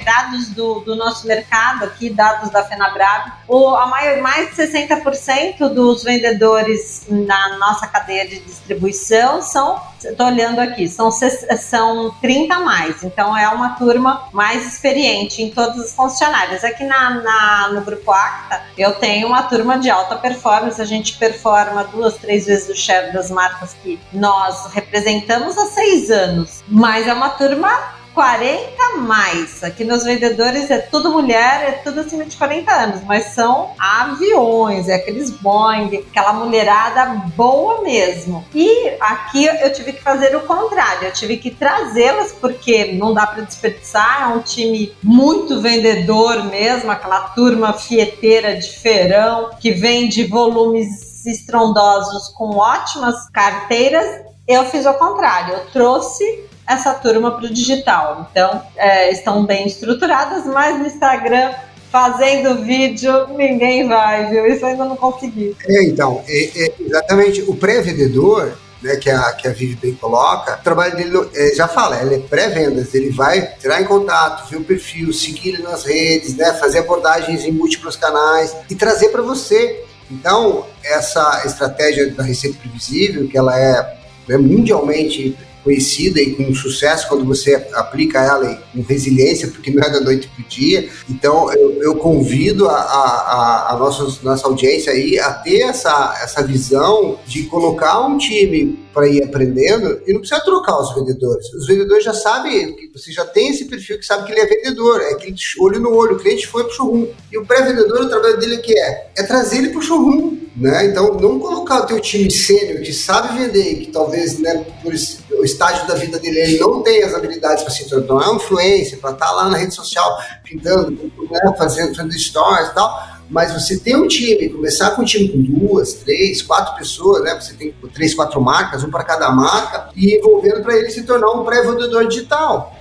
dados 0.09 0.49
do, 0.49 0.81
do, 0.81 0.97
nosso 0.97 1.27
mercado 1.27 1.85
aqui, 1.85 2.09
dados 2.09 2.49
da 2.49 2.65
FenaBrave, 2.65 3.31
o, 3.47 3.75
a 3.77 3.87
maior, 3.87 4.23
mais 4.23 4.49
de 4.49 4.63
60% 4.63 5.69
dos 5.69 6.03
vendedores 6.03 7.05
na 7.11 7.59
nossa 7.59 7.87
cadeia 7.87 8.27
de 8.27 8.41
distribuição 8.41 9.43
são, 9.43 9.79
estou 10.03 10.27
olhando 10.27 10.61
aqui, 10.61 10.89
são, 10.89 11.11
são 11.11 12.11
30 12.23 12.55
a 12.55 12.61
mais. 12.61 13.03
Então 13.03 13.37
é 13.37 13.47
uma 13.51 13.71
turma 13.77 14.29
mais 14.33 14.67
experiente 14.67 15.43
em 15.43 15.51
todas 15.51 15.79
as 15.79 15.93
funcionárias. 15.93 16.65
Aqui 16.65 16.85
na, 16.85 17.11
na, 17.11 17.69
no 17.75 17.83
Grupo 17.83 18.11
Acta, 18.11 18.63
eu 18.79 18.95
tenho 18.95 19.29
uma 19.29 19.43
turma 19.43 19.79
de 19.79 19.91
alta 19.91 20.17
performance, 20.17 20.81
a 20.81 20.87
gente 20.87 21.19
performa 21.19 21.85
duas, 21.85 22.17
três 22.17 22.47
vezes 22.47 22.71
o 22.71 22.75
share 22.75 23.13
das 23.13 23.31
marcas 23.31 23.75
que 23.83 24.01
nós 24.11 24.73
representamos 24.73 25.59
há 25.59 25.67
seis 25.67 26.11
anos. 26.11 26.65
Mas 26.67 27.07
é 27.07 27.13
uma 27.13 27.29
turma 27.29 27.98
40 28.19 28.97
mais. 28.97 29.63
Aqui 29.63 29.85
nos 29.85 30.03
vendedores 30.03 30.69
é 30.73 30.79
tudo 30.79 31.13
mulher, 31.13 31.69
é 31.69 31.73
tudo 31.85 32.01
acima 32.01 32.25
de 32.25 32.37
40 32.37 32.73
anos, 32.73 33.05
mas 33.05 33.27
são 33.27 33.71
aviões, 33.79 34.89
é 34.89 34.97
aqueles 34.97 35.31
Boeing, 35.31 36.05
aquela 36.11 36.33
mulherada 36.33 37.05
boa 37.37 37.83
mesmo. 37.83 38.45
E 38.53 38.89
aqui 39.01 39.45
eu 39.47 39.73
tive 39.73 39.93
que 39.93 40.03
fazer 40.03 40.35
o 40.35 40.41
contrário, 40.41 41.07
eu 41.07 41.13
tive 41.13 41.37
que 41.37 41.53
trazê-las 41.53 42.33
porque 42.33 42.87
não 42.95 43.15
dá 43.15 43.25
para 43.25 43.45
desperdiçar, 43.45 44.23
é 44.23 44.35
um 44.35 44.43
time 44.43 44.93
muito 45.01 45.61
vendedor 45.61 46.43
mesmo, 46.47 46.91
aquela 46.91 47.21
turma 47.21 47.73
fieteira 47.73 48.57
de 48.57 48.69
feirão 48.69 49.51
que 49.61 49.71
vende 49.71 50.25
volumes 50.25 51.25
estrondosos 51.25 52.31
com 52.37 52.57
ótimas 52.57 53.31
carteiras. 53.31 54.27
Eu 54.49 54.65
fiz 54.65 54.87
o 54.87 54.95
contrário, 54.95 55.55
eu 55.55 55.67
trouxe 55.67 56.48
essa 56.69 56.93
turma 56.93 57.31
para 57.31 57.47
o 57.47 57.53
digital. 57.53 58.29
Então, 58.31 58.63
é, 58.77 59.11
estão 59.11 59.47
bem 59.47 59.67
estruturadas, 59.67 60.45
mas 60.45 60.79
no 60.79 60.87
Instagram, 60.87 61.55
fazendo 61.91 62.63
vídeo, 62.63 63.27
ninguém 63.29 63.89
vai, 63.89 64.29
viu? 64.29 64.47
Isso 64.47 64.67
ainda 64.67 64.85
não 64.85 64.97
consegui. 64.97 65.57
É, 65.67 65.85
então, 65.85 66.23
é, 66.29 66.65
é, 66.65 66.75
exatamente. 66.79 67.41
O 67.49 67.57
pré-vendedor, 67.57 68.59
né, 68.83 68.97
que, 68.97 69.09
a, 69.09 69.33
que 69.33 69.49
a 69.49 69.53
Vivi 69.53 69.77
bem 69.77 69.95
coloca, 69.95 70.59
o 70.61 70.63
trabalho 70.63 70.95
dele, 70.95 71.31
é, 71.35 71.55
já 71.55 71.67
fala, 71.67 72.03
ele 72.03 72.17
é 72.17 72.19
pré-vendas, 72.19 72.95
ele 72.95 73.11
vai 73.11 73.39
entrar 73.39 73.81
em 73.81 73.87
contato, 73.87 74.51
ver 74.51 74.59
o 74.59 74.65
perfil, 74.65 75.11
seguir 75.11 75.55
ele 75.55 75.63
nas 75.63 75.85
redes, 75.85 76.37
né, 76.37 76.53
fazer 76.53 76.81
abordagens 76.81 77.45
em 77.45 77.51
múltiplos 77.51 77.97
canais 77.97 78.55
e 78.69 78.75
trazer 78.75 79.09
para 79.09 79.23
você. 79.23 79.85
Então, 80.11 80.67
essa 80.85 81.43
estratégia 81.47 82.11
da 82.13 82.23
receita 82.23 82.59
previsível, 82.59 83.27
que 83.27 83.39
ela 83.39 83.59
é 83.59 83.99
né, 84.29 84.37
mundialmente 84.37 85.37
conhecida 85.69 86.19
e 86.19 86.35
com 86.35 86.55
sucesso 86.55 87.07
quando 87.09 87.27
você 87.27 87.55
aplica 87.75 88.19
ela 88.21 88.55
com 88.73 88.81
resiliência, 88.81 89.49
porque 89.49 89.71
não 89.71 89.83
é 89.83 89.91
da 89.91 90.01
noite 90.01 90.27
para 90.29 90.43
o 90.43 90.49
dia. 90.49 90.89
Então, 91.11 91.53
eu, 91.53 91.83
eu 91.83 91.95
convido 91.97 92.67
a, 92.67 92.75
a, 92.75 93.73
a, 93.73 93.77
nossa, 93.77 94.19
nossa 94.23 94.47
audiência 94.47 94.91
aí 94.93 95.19
a 95.19 95.31
ter 95.35 95.61
essa, 95.61 96.19
essa 96.23 96.43
visão 96.43 97.19
de 97.27 97.43
colocar 97.45 98.01
um 98.01 98.17
time 98.17 98.79
para 98.93 99.09
ir 99.09 99.23
aprendendo 99.23 100.01
e 100.07 100.13
não 100.13 100.21
precisa 100.21 100.41
trocar 100.41 100.81
os 100.81 100.95
vendedores. 100.95 101.53
Os 101.55 101.67
vendedores 101.67 102.05
já 102.05 102.15
sabem, 102.15 102.77
você 102.93 103.13
já 103.13 103.25
tem 103.25 103.51
esse 103.51 103.67
perfil 103.67 103.99
que 103.99 104.07
sabe 104.07 104.25
que 104.25 104.33
ele 104.33 104.41
é 104.41 104.47
vendedor, 104.47 105.01
é 105.01 105.13
aquele 105.13 105.37
olho 105.61 105.81
no 105.81 105.95
olho, 105.95 106.17
o 106.17 106.19
cliente 106.19 106.47
foi 106.47 106.65
para 106.65 106.73
o 106.73 106.75
showroom. 106.75 107.09
E 107.31 107.39
o 107.39 107.47
pré-vendedor, 107.47 108.01
o 108.01 108.09
trabalho 108.09 108.39
dele 108.39 108.57
é 108.57 108.59
que 108.59 108.79
é? 108.79 109.11
É 109.17 109.23
trazer 109.23 109.59
ele 109.59 109.69
para 109.71 109.79
o 109.79 109.83
showroom. 109.83 110.39
Né? 110.57 110.87
Então, 110.87 111.15
não 111.15 111.39
colocar 111.39 111.83
o 111.83 111.87
teu 111.87 112.01
time 112.01 112.29
sênior 112.29 112.83
que 112.83 112.93
sabe 112.93 113.39
vender, 113.39 113.77
que 113.77 113.93
talvez 113.93 114.41
né, 114.41 114.67
por 114.83 114.93
o 115.39 115.45
estágio 115.45 115.87
da 115.87 115.95
vida 115.95 116.19
dele 116.19 116.41
ele 116.41 116.59
não 116.59 116.83
tem 116.83 117.05
as 117.05 117.15
habilidades 117.15 117.63
para 117.63 117.73
se 117.73 117.89
tornar 117.89 118.27
é 118.27 118.31
um 118.31 118.37
influencer, 118.37 118.99
para 118.99 119.13
estar 119.13 119.27
tá 119.27 119.33
lá 119.33 119.49
na 119.49 119.57
rede 119.57 119.73
social 119.73 120.19
pintando, 120.43 120.91
né, 121.31 121.55
fazendo, 121.57 121.95
fazendo 121.95 122.13
stories 122.19 122.71
e 122.71 122.75
tal 122.75 123.18
mas 123.29 123.53
você 123.53 123.79
tem 123.79 123.97
um 123.97 124.07
time, 124.07 124.49
começar 124.49 124.91
com 124.93 125.03
um 125.03 125.05
time 125.05 125.29
com 125.29 125.43
duas, 125.43 125.95
três, 125.95 126.41
quatro 126.43 126.77
pessoas, 126.77 127.23
né? 127.23 127.39
Você 127.41 127.55
tem 127.55 127.75
três, 127.93 128.15
quatro 128.15 128.41
marcas, 128.41 128.83
um 128.83 128.91
para 128.91 129.05
cada 129.05 129.31
marca, 129.31 129.91
e 129.95 130.17
envolvendo 130.17 130.63
para 130.63 130.77
ele 130.77 130.91
se 130.91 131.03
tornar 131.03 131.31
um 131.33 131.45
pré-vendedor 131.45 132.07
digital, 132.07 132.77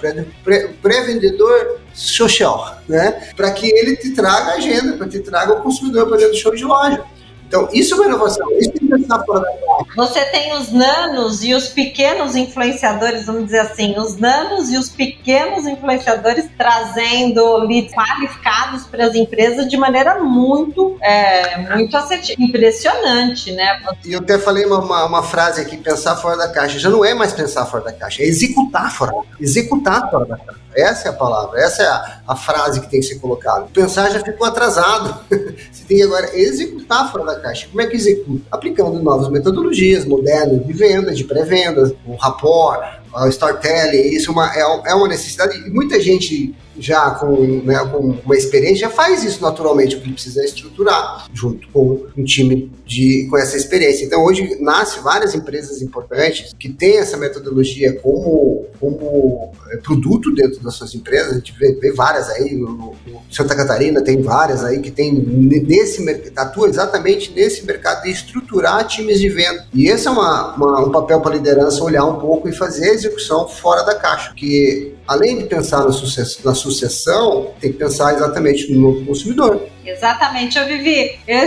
pré-vendedor 0.82 1.80
social, 1.94 2.78
né? 2.88 3.32
Para 3.36 3.52
que 3.52 3.68
ele 3.68 3.96
te 3.98 4.12
traga 4.12 4.54
agenda, 4.54 4.94
para 4.94 5.08
que 5.08 5.20
te 5.20 5.26
traga 5.26 5.54
o 5.54 5.62
consumidor 5.62 6.08
para 6.08 6.18
dentro 6.18 6.34
do 6.34 6.40
show 6.40 6.56
de 6.56 6.64
loja. 6.64 7.04
Então, 7.48 7.70
isso 7.72 7.94
é 7.94 7.98
uma 7.98 8.06
inovação, 8.08 8.46
isso 8.60 8.72
tem 8.72 8.82
que 8.82 8.88
pensar 8.88 9.24
fora 9.24 9.40
da 9.40 9.48
caixa. 9.48 9.86
Você 9.96 10.26
tem 10.26 10.54
os 10.58 10.72
nanos 10.72 11.44
e 11.44 11.54
os 11.54 11.70
pequenos 11.70 12.36
influenciadores, 12.36 13.26
vamos 13.26 13.46
dizer 13.46 13.60
assim, 13.60 13.98
os 13.98 14.18
nanos 14.18 14.70
e 14.70 14.78
os 14.78 14.90
pequenos 14.90 15.66
influenciadores 15.66 16.46
trazendo 16.58 17.58
leads 17.60 17.94
qualificados 17.94 18.86
para 18.86 19.06
as 19.06 19.16
empresas 19.16 19.70
de 19.70 19.78
maneira 19.78 20.22
muito, 20.22 20.98
é, 21.02 21.76
muito 21.76 21.96
assertiva, 21.96 22.42
impressionante, 22.42 23.52
né? 23.54 23.82
E 24.06 24.14
eu 24.14 24.20
até 24.20 24.38
falei 24.38 24.66
uma, 24.66 24.80
uma, 24.80 25.06
uma, 25.06 25.24
frase 25.24 25.62
aqui, 25.62 25.78
pensar 25.78 26.16
fora 26.18 26.38
da 26.38 26.50
caixa, 26.50 26.78
já 26.78 26.90
não 26.90 27.04
é 27.04 27.14
mais 27.14 27.32
pensar 27.32 27.66
fora 27.66 27.86
da 27.86 27.94
caixa, 27.94 28.24
é 28.24 28.26
executar 28.26 28.92
fora 28.92 29.14
executar 29.40 30.10
fora 30.10 30.26
da 30.26 30.38
caixa. 30.38 30.67
Essa 30.78 31.08
é 31.08 31.12
a 31.12 31.14
palavra, 31.14 31.60
essa 31.60 31.82
é 31.82 31.88
a, 31.88 32.22
a 32.28 32.36
frase 32.36 32.80
que 32.80 32.90
tem 32.90 33.00
que 33.00 33.06
ser 33.08 33.16
colocada. 33.16 33.68
Pensar 33.74 34.12
já 34.12 34.20
ficou 34.20 34.46
atrasado. 34.46 35.20
Você 35.72 35.84
tem 35.88 35.98
que 35.98 36.04
agora 36.04 36.38
executar 36.38 37.12
fora 37.12 37.26
da 37.26 37.40
caixa. 37.40 37.68
Como 37.68 37.82
é 37.82 37.88
que 37.88 37.96
executa? 37.96 38.46
Aplicando 38.52 39.02
novas 39.02 39.30
metodologias 39.30 40.06
modernas 40.06 40.66
de 40.66 40.74
venda, 40.74 41.14
de 41.14 41.24
pré-vendas, 41.24 41.94
o 42.06 42.16
rapport, 42.16 42.80
o 43.12 43.28
storytelling. 43.28 44.16
Isso 44.16 44.30
é 44.30 44.34
uma, 44.34 44.56
é, 44.56 44.92
é 44.92 44.94
uma 44.94 45.08
necessidade. 45.08 45.58
E 45.58 45.70
muita 45.72 46.00
gente 46.00 46.56
já 46.80 47.12
com, 47.12 47.62
né, 47.64 47.78
com 47.92 48.18
uma 48.24 48.36
experiência 48.36 48.88
já 48.88 48.90
faz 48.90 49.24
isso 49.24 49.42
naturalmente, 49.42 49.96
o 49.96 50.02
que 50.02 50.12
precisa 50.12 50.42
é 50.42 50.46
estruturar 50.46 51.28
junto 51.34 51.68
com 51.70 52.06
um 52.16 52.24
time 52.24 52.72
de, 52.86 53.28
com 53.30 53.38
essa 53.38 53.58
experiência. 53.58 54.06
Então 54.06 54.24
hoje 54.24 54.58
nasce 54.62 55.00
várias 55.00 55.36
empresas 55.36 55.82
importantes 55.82 56.54
que 56.58 56.70
têm 56.70 56.98
essa 56.98 57.18
metodologia 57.18 57.94
como, 58.00 58.66
como 58.80 59.52
é, 59.72 59.78
produto 59.78 60.34
dentro 60.34 60.62
das 60.62 60.76
suas 60.76 60.94
empresas. 60.96 61.32
A 61.32 61.36
gente 61.36 61.54
vê, 61.58 61.74
vê 61.74 61.92
várias 61.92 62.30
aí, 62.30 62.56
no, 62.56 62.70
no, 62.72 62.96
Santa 63.30 63.56
Catarina 63.56 64.02
tem 64.02 64.22
várias 64.22 64.64
aí 64.64 64.80
que 64.80 64.92
tem 64.92 65.14
nesse 65.14 66.06
atua 66.36 66.70
exatamente 66.70 67.32
nesse 67.34 67.66
mercado 67.66 68.04
de 68.04 68.12
estruturar 68.12 68.88
times 68.88 69.20
de 69.20 69.30
venda. 69.30 69.66
E 69.74 69.88
esse 69.88 70.08
é 70.08 70.12
uma, 70.12 70.56
uma 70.56 70.88
um 70.88 70.92
papel 70.92 71.20
para 71.22 71.32
a 71.32 71.36
liderança 71.36 71.84
olhar 71.84 72.06
um 72.06 72.20
pouco 72.20 72.48
e 72.48 72.54
fazer 72.54 72.90
execução 72.90 73.48
fora 73.48 73.84
da 73.84 73.96
caixa, 73.96 74.34
que 74.34 74.96
além 75.08 75.38
de 75.40 75.46
pensar 75.46 75.84
na, 75.84 75.92
sucess 75.92 76.44
na 76.44 76.54
sucessão, 76.54 77.54
tem 77.60 77.72
que 77.72 77.78
pensar 77.78 78.14
exatamente 78.14 78.72
no 78.72 78.92
novo 78.92 79.06
consumidor. 79.06 79.62
Exatamente, 79.86 80.60
eu 80.60 80.66
vivi. 80.66 81.18
Eu, 81.26 81.40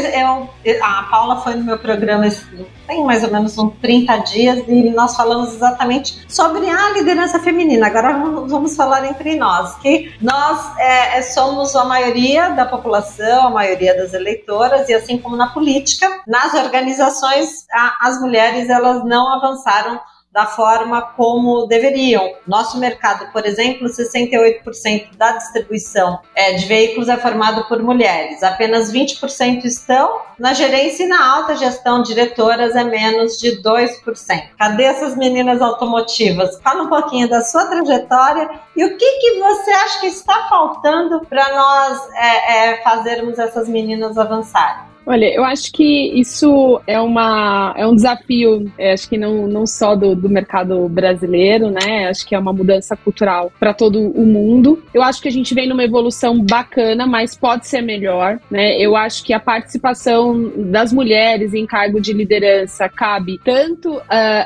eu, 0.65 0.85
a 0.85 1.03
Paula 1.11 1.41
foi 1.43 1.55
no 1.55 1.65
meu 1.65 1.79
programa 1.79 2.25
tem 2.91 3.05
mais 3.05 3.23
ou 3.23 3.31
menos 3.31 3.57
uns 3.57 3.75
30 3.81 4.17
dias 4.19 4.65
e 4.67 4.91
nós 4.91 5.15
falamos 5.15 5.55
exatamente 5.55 6.25
sobre 6.29 6.69
a 6.69 6.91
liderança 6.91 7.39
feminina. 7.39 7.87
Agora 7.87 8.15
vamos 8.49 8.75
falar 8.75 9.05
entre 9.05 9.37
nós, 9.37 9.77
que 9.77 10.13
nós 10.21 10.77
é, 10.79 11.19
é, 11.19 11.23
somos 11.23 11.77
a 11.77 11.85
maioria 11.85 12.49
da 12.51 12.67
população, 12.67 13.47
a 13.47 13.51
maioria 13.51 13.97
das 13.97 14.13
eleitoras, 14.13 14.89
e 14.89 14.95
assim 14.95 15.19
como 15.19 15.37
na 15.37 15.49
política, 15.49 16.09
nas 16.27 16.55
organizações, 16.55 17.67
a, 17.71 18.09
as 18.09 18.21
mulheres 18.21 18.69
elas 18.69 19.05
não 19.05 19.35
avançaram 19.35 20.01
da 20.33 20.47
forma 20.47 21.03
como 21.03 21.67
deveriam. 21.67 22.35
Nosso 22.47 22.79
mercado, 22.79 23.33
por 23.33 23.45
exemplo, 23.45 23.89
68% 23.89 25.17
da 25.17 25.33
distribuição 25.33 26.21
é, 26.35 26.53
de 26.55 26.67
veículos 26.67 27.09
é 27.09 27.17
formado 27.17 27.65
por 27.67 27.83
mulheres, 27.83 28.43
apenas 28.43 28.93
20% 28.93 29.65
estão 29.65 30.23
na 30.39 30.55
gerência 30.55 31.05
e 31.05 31.09
na 31.09 31.37
alta 31.37 31.57
gestão, 31.57 32.03
diretoras 32.03 32.77
é 32.77 32.85
menos 32.85 33.39
de 33.39 33.61
2%. 33.63 34.51
Cadê 34.57 34.85
essas 34.85 35.17
meninas 35.17 35.61
automotivas? 35.61 36.61
Fala 36.63 36.85
um 36.85 36.89
pouquinho 36.89 37.29
da 37.29 37.43
sua 37.43 37.67
trajetória 37.67 38.49
e 38.77 38.85
o 38.85 38.97
que, 38.97 39.19
que 39.19 39.39
você 39.39 39.71
acha 39.71 40.01
que 40.01 40.07
está 40.07 40.49
faltando 40.49 41.21
para 41.27 41.55
nós 41.55 42.09
é, 42.15 42.71
é, 42.71 42.83
fazermos 42.83 43.39
essas 43.39 43.69
meninas 43.69 44.17
avançarem? 44.17 44.90
Olha, 45.07 45.27
eu 45.35 45.45
acho 45.45 45.73
que 45.73 46.13
isso 46.19 46.81
é, 46.87 47.01
uma, 47.01 47.75
é 47.77 47.87
um 47.87 47.95
desafio, 47.95 48.71
é, 48.79 48.93
acho 48.93 49.09
que 49.09 49.17
não, 49.17 49.47
não 49.47 49.67
só 49.67 49.97
do, 49.97 50.15
do 50.15 50.29
mercado 50.29 50.89
brasileiro, 50.89 51.71
né? 51.71 52.09
Acho 52.09 52.27
que 52.27 52.35
é 52.35 52.39
uma 52.39 52.53
mudança 52.53 52.97
cultural 52.97 53.51
para 53.59 53.73
todo 53.73 53.99
o 53.99 54.27
mundo. 54.27 54.83
Eu 54.93 55.03
acho 55.03 55.21
que 55.23 55.29
a 55.29 55.33
gente 55.33 55.55
vem 55.55 55.69
numa 55.69 55.83
evolução 55.83 56.39
bacana, 56.41 57.07
mas 57.07 57.35
pode 57.35 57.67
ser 57.67 57.81
melhor, 57.81 58.39
né? 58.51 58.79
Eu 58.79 58.95
acho 58.95 59.25
que 59.25 59.33
a 59.33 59.41
participação 59.41 60.53
das 60.57 60.93
mulheres 60.93 61.55
em 61.55 61.67
cargo 61.67 62.01
de 62.01 62.13
liderança 62.13 62.89
cabe 62.89 63.41
tanto 63.43 63.97
uh, 63.97 64.03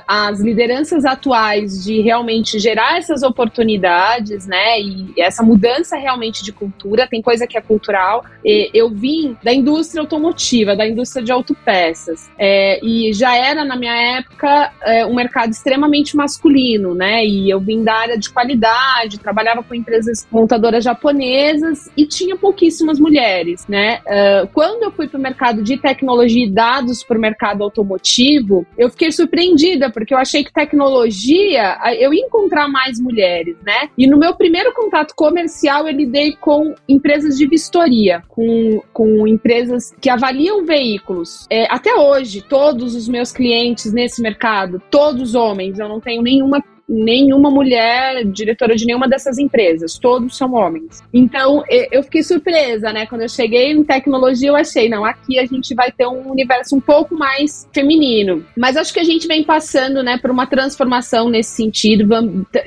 às 0.06 0.40
lideranças 0.40 1.04
atuais 1.04 1.84
de 1.84 2.00
realmente 2.00 2.58
gerar 2.58 2.98
essas 2.98 3.22
oportunidades, 3.22 4.46
né? 4.46 4.80
E 4.80 5.14
essa 5.18 5.42
mudança 5.42 5.96
realmente 5.96 6.44
de 6.44 6.52
cultura, 6.52 7.08
tem 7.08 7.20
coisa 7.20 7.46
que 7.46 7.58
é 7.58 7.60
cultural. 7.60 8.24
Eu 8.44 8.90
vim 8.90 9.36
da 9.42 9.52
indústria 9.52 10.00
automotiva 10.00 10.43
da 10.76 10.86
indústria 10.86 11.24
de 11.24 11.32
autopeças. 11.32 12.30
É, 12.38 12.84
e 12.84 13.12
já 13.12 13.36
era, 13.36 13.64
na 13.64 13.76
minha 13.76 13.94
época, 14.18 14.72
é, 14.82 15.06
um 15.06 15.14
mercado 15.14 15.50
extremamente 15.50 16.16
masculino, 16.16 16.94
né? 16.94 17.24
E 17.24 17.48
eu 17.48 17.60
vim 17.60 17.82
da 17.82 17.94
área 17.94 18.18
de 18.18 18.30
qualidade, 18.30 19.18
trabalhava 19.18 19.62
com 19.62 19.74
empresas 19.74 20.26
montadoras 20.30 20.84
japonesas 20.84 21.90
e 21.96 22.06
tinha 22.06 22.36
pouquíssimas 22.36 22.98
mulheres, 22.98 23.66
né? 23.68 24.00
Uh, 24.06 24.48
quando 24.52 24.82
eu 24.82 24.90
fui 24.92 25.08
para 25.08 25.18
o 25.18 25.22
mercado 25.22 25.62
de 25.62 25.76
tecnologia 25.76 26.46
e 26.46 26.50
dados 26.50 27.02
para 27.02 27.16
o 27.16 27.20
mercado 27.20 27.62
automotivo, 27.62 28.66
eu 28.76 28.90
fiquei 28.90 29.10
surpreendida, 29.10 29.90
porque 29.90 30.12
eu 30.12 30.18
achei 30.18 30.44
que 30.44 30.52
tecnologia 30.52 31.78
eu 31.98 32.12
ia 32.12 32.26
encontrar 32.26 32.68
mais 32.68 33.00
mulheres, 33.00 33.56
né? 33.64 33.88
E 33.96 34.06
no 34.06 34.18
meu 34.18 34.34
primeiro 34.34 34.72
contato 34.72 35.14
comercial, 35.14 35.86
eu 35.86 35.94
lidei 35.94 36.36
com 36.36 36.74
empresas 36.88 37.36
de 37.36 37.46
vistoria, 37.46 38.22
com, 38.28 38.82
com 38.92 39.26
empresas 39.26 39.94
que 40.00 40.10
avaliam 40.10 40.33
avaliam 40.34 40.64
veículos. 40.64 41.46
É, 41.48 41.72
até 41.72 41.94
hoje, 41.94 42.42
todos 42.42 42.94
os 42.94 43.08
meus 43.08 43.30
clientes 43.30 43.92
nesse 43.92 44.20
mercado, 44.20 44.82
todos 44.90 45.34
homens, 45.34 45.78
eu 45.78 45.88
não 45.88 46.00
tenho 46.00 46.22
nenhuma 46.22 46.62
nenhuma 46.88 47.50
mulher 47.50 48.24
diretora 48.24 48.76
de 48.76 48.86
nenhuma 48.86 49.08
dessas 49.08 49.38
empresas, 49.38 49.98
todos 49.98 50.36
são 50.36 50.54
homens. 50.54 51.02
Então, 51.12 51.62
eu 51.90 52.02
fiquei 52.02 52.22
surpresa, 52.22 52.92
né? 52.92 53.06
Quando 53.06 53.22
eu 53.22 53.28
cheguei 53.28 53.72
em 53.72 53.82
tecnologia, 53.82 54.50
eu 54.50 54.56
achei, 54.56 54.88
não, 54.88 55.04
aqui 55.04 55.38
a 55.38 55.46
gente 55.46 55.74
vai 55.74 55.90
ter 55.90 56.06
um 56.06 56.30
universo 56.30 56.76
um 56.76 56.80
pouco 56.80 57.16
mais 57.16 57.68
feminino. 57.72 58.44
Mas 58.56 58.76
acho 58.76 58.92
que 58.92 59.00
a 59.00 59.04
gente 59.04 59.26
vem 59.26 59.42
passando, 59.42 60.02
né, 60.02 60.18
por 60.18 60.30
uma 60.30 60.46
transformação 60.46 61.28
nesse 61.28 61.56
sentido. 61.56 62.06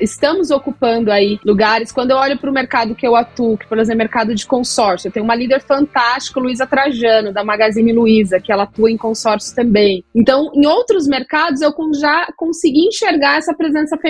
Estamos 0.00 0.50
ocupando 0.50 1.10
aí 1.10 1.38
lugares. 1.44 1.92
Quando 1.92 2.10
eu 2.10 2.16
olho 2.16 2.38
para 2.38 2.50
o 2.50 2.52
mercado 2.52 2.94
que 2.94 3.06
eu 3.06 3.14
atuo, 3.14 3.56
que, 3.56 3.66
por 3.66 3.78
exemplo, 3.78 3.88
é 3.88 4.04
mercado 4.04 4.34
de 4.34 4.46
consórcio, 4.46 5.08
eu 5.08 5.12
tenho 5.12 5.24
uma 5.24 5.34
líder 5.34 5.60
fantástica, 5.60 6.40
Luísa 6.40 6.66
Trajano, 6.66 7.32
da 7.32 7.44
Magazine 7.44 7.92
Luiza, 7.92 8.40
que 8.40 8.52
ela 8.52 8.64
atua 8.64 8.90
em 8.90 8.96
consórcio 8.96 9.54
também. 9.54 10.04
Então, 10.14 10.50
em 10.54 10.66
outros 10.66 11.06
mercados, 11.06 11.60
eu 11.60 11.72
já 11.98 12.28
consegui 12.36 12.86
enxergar 12.86 13.38
essa 13.38 13.54
presença 13.54 13.96
feminina. 13.96 14.07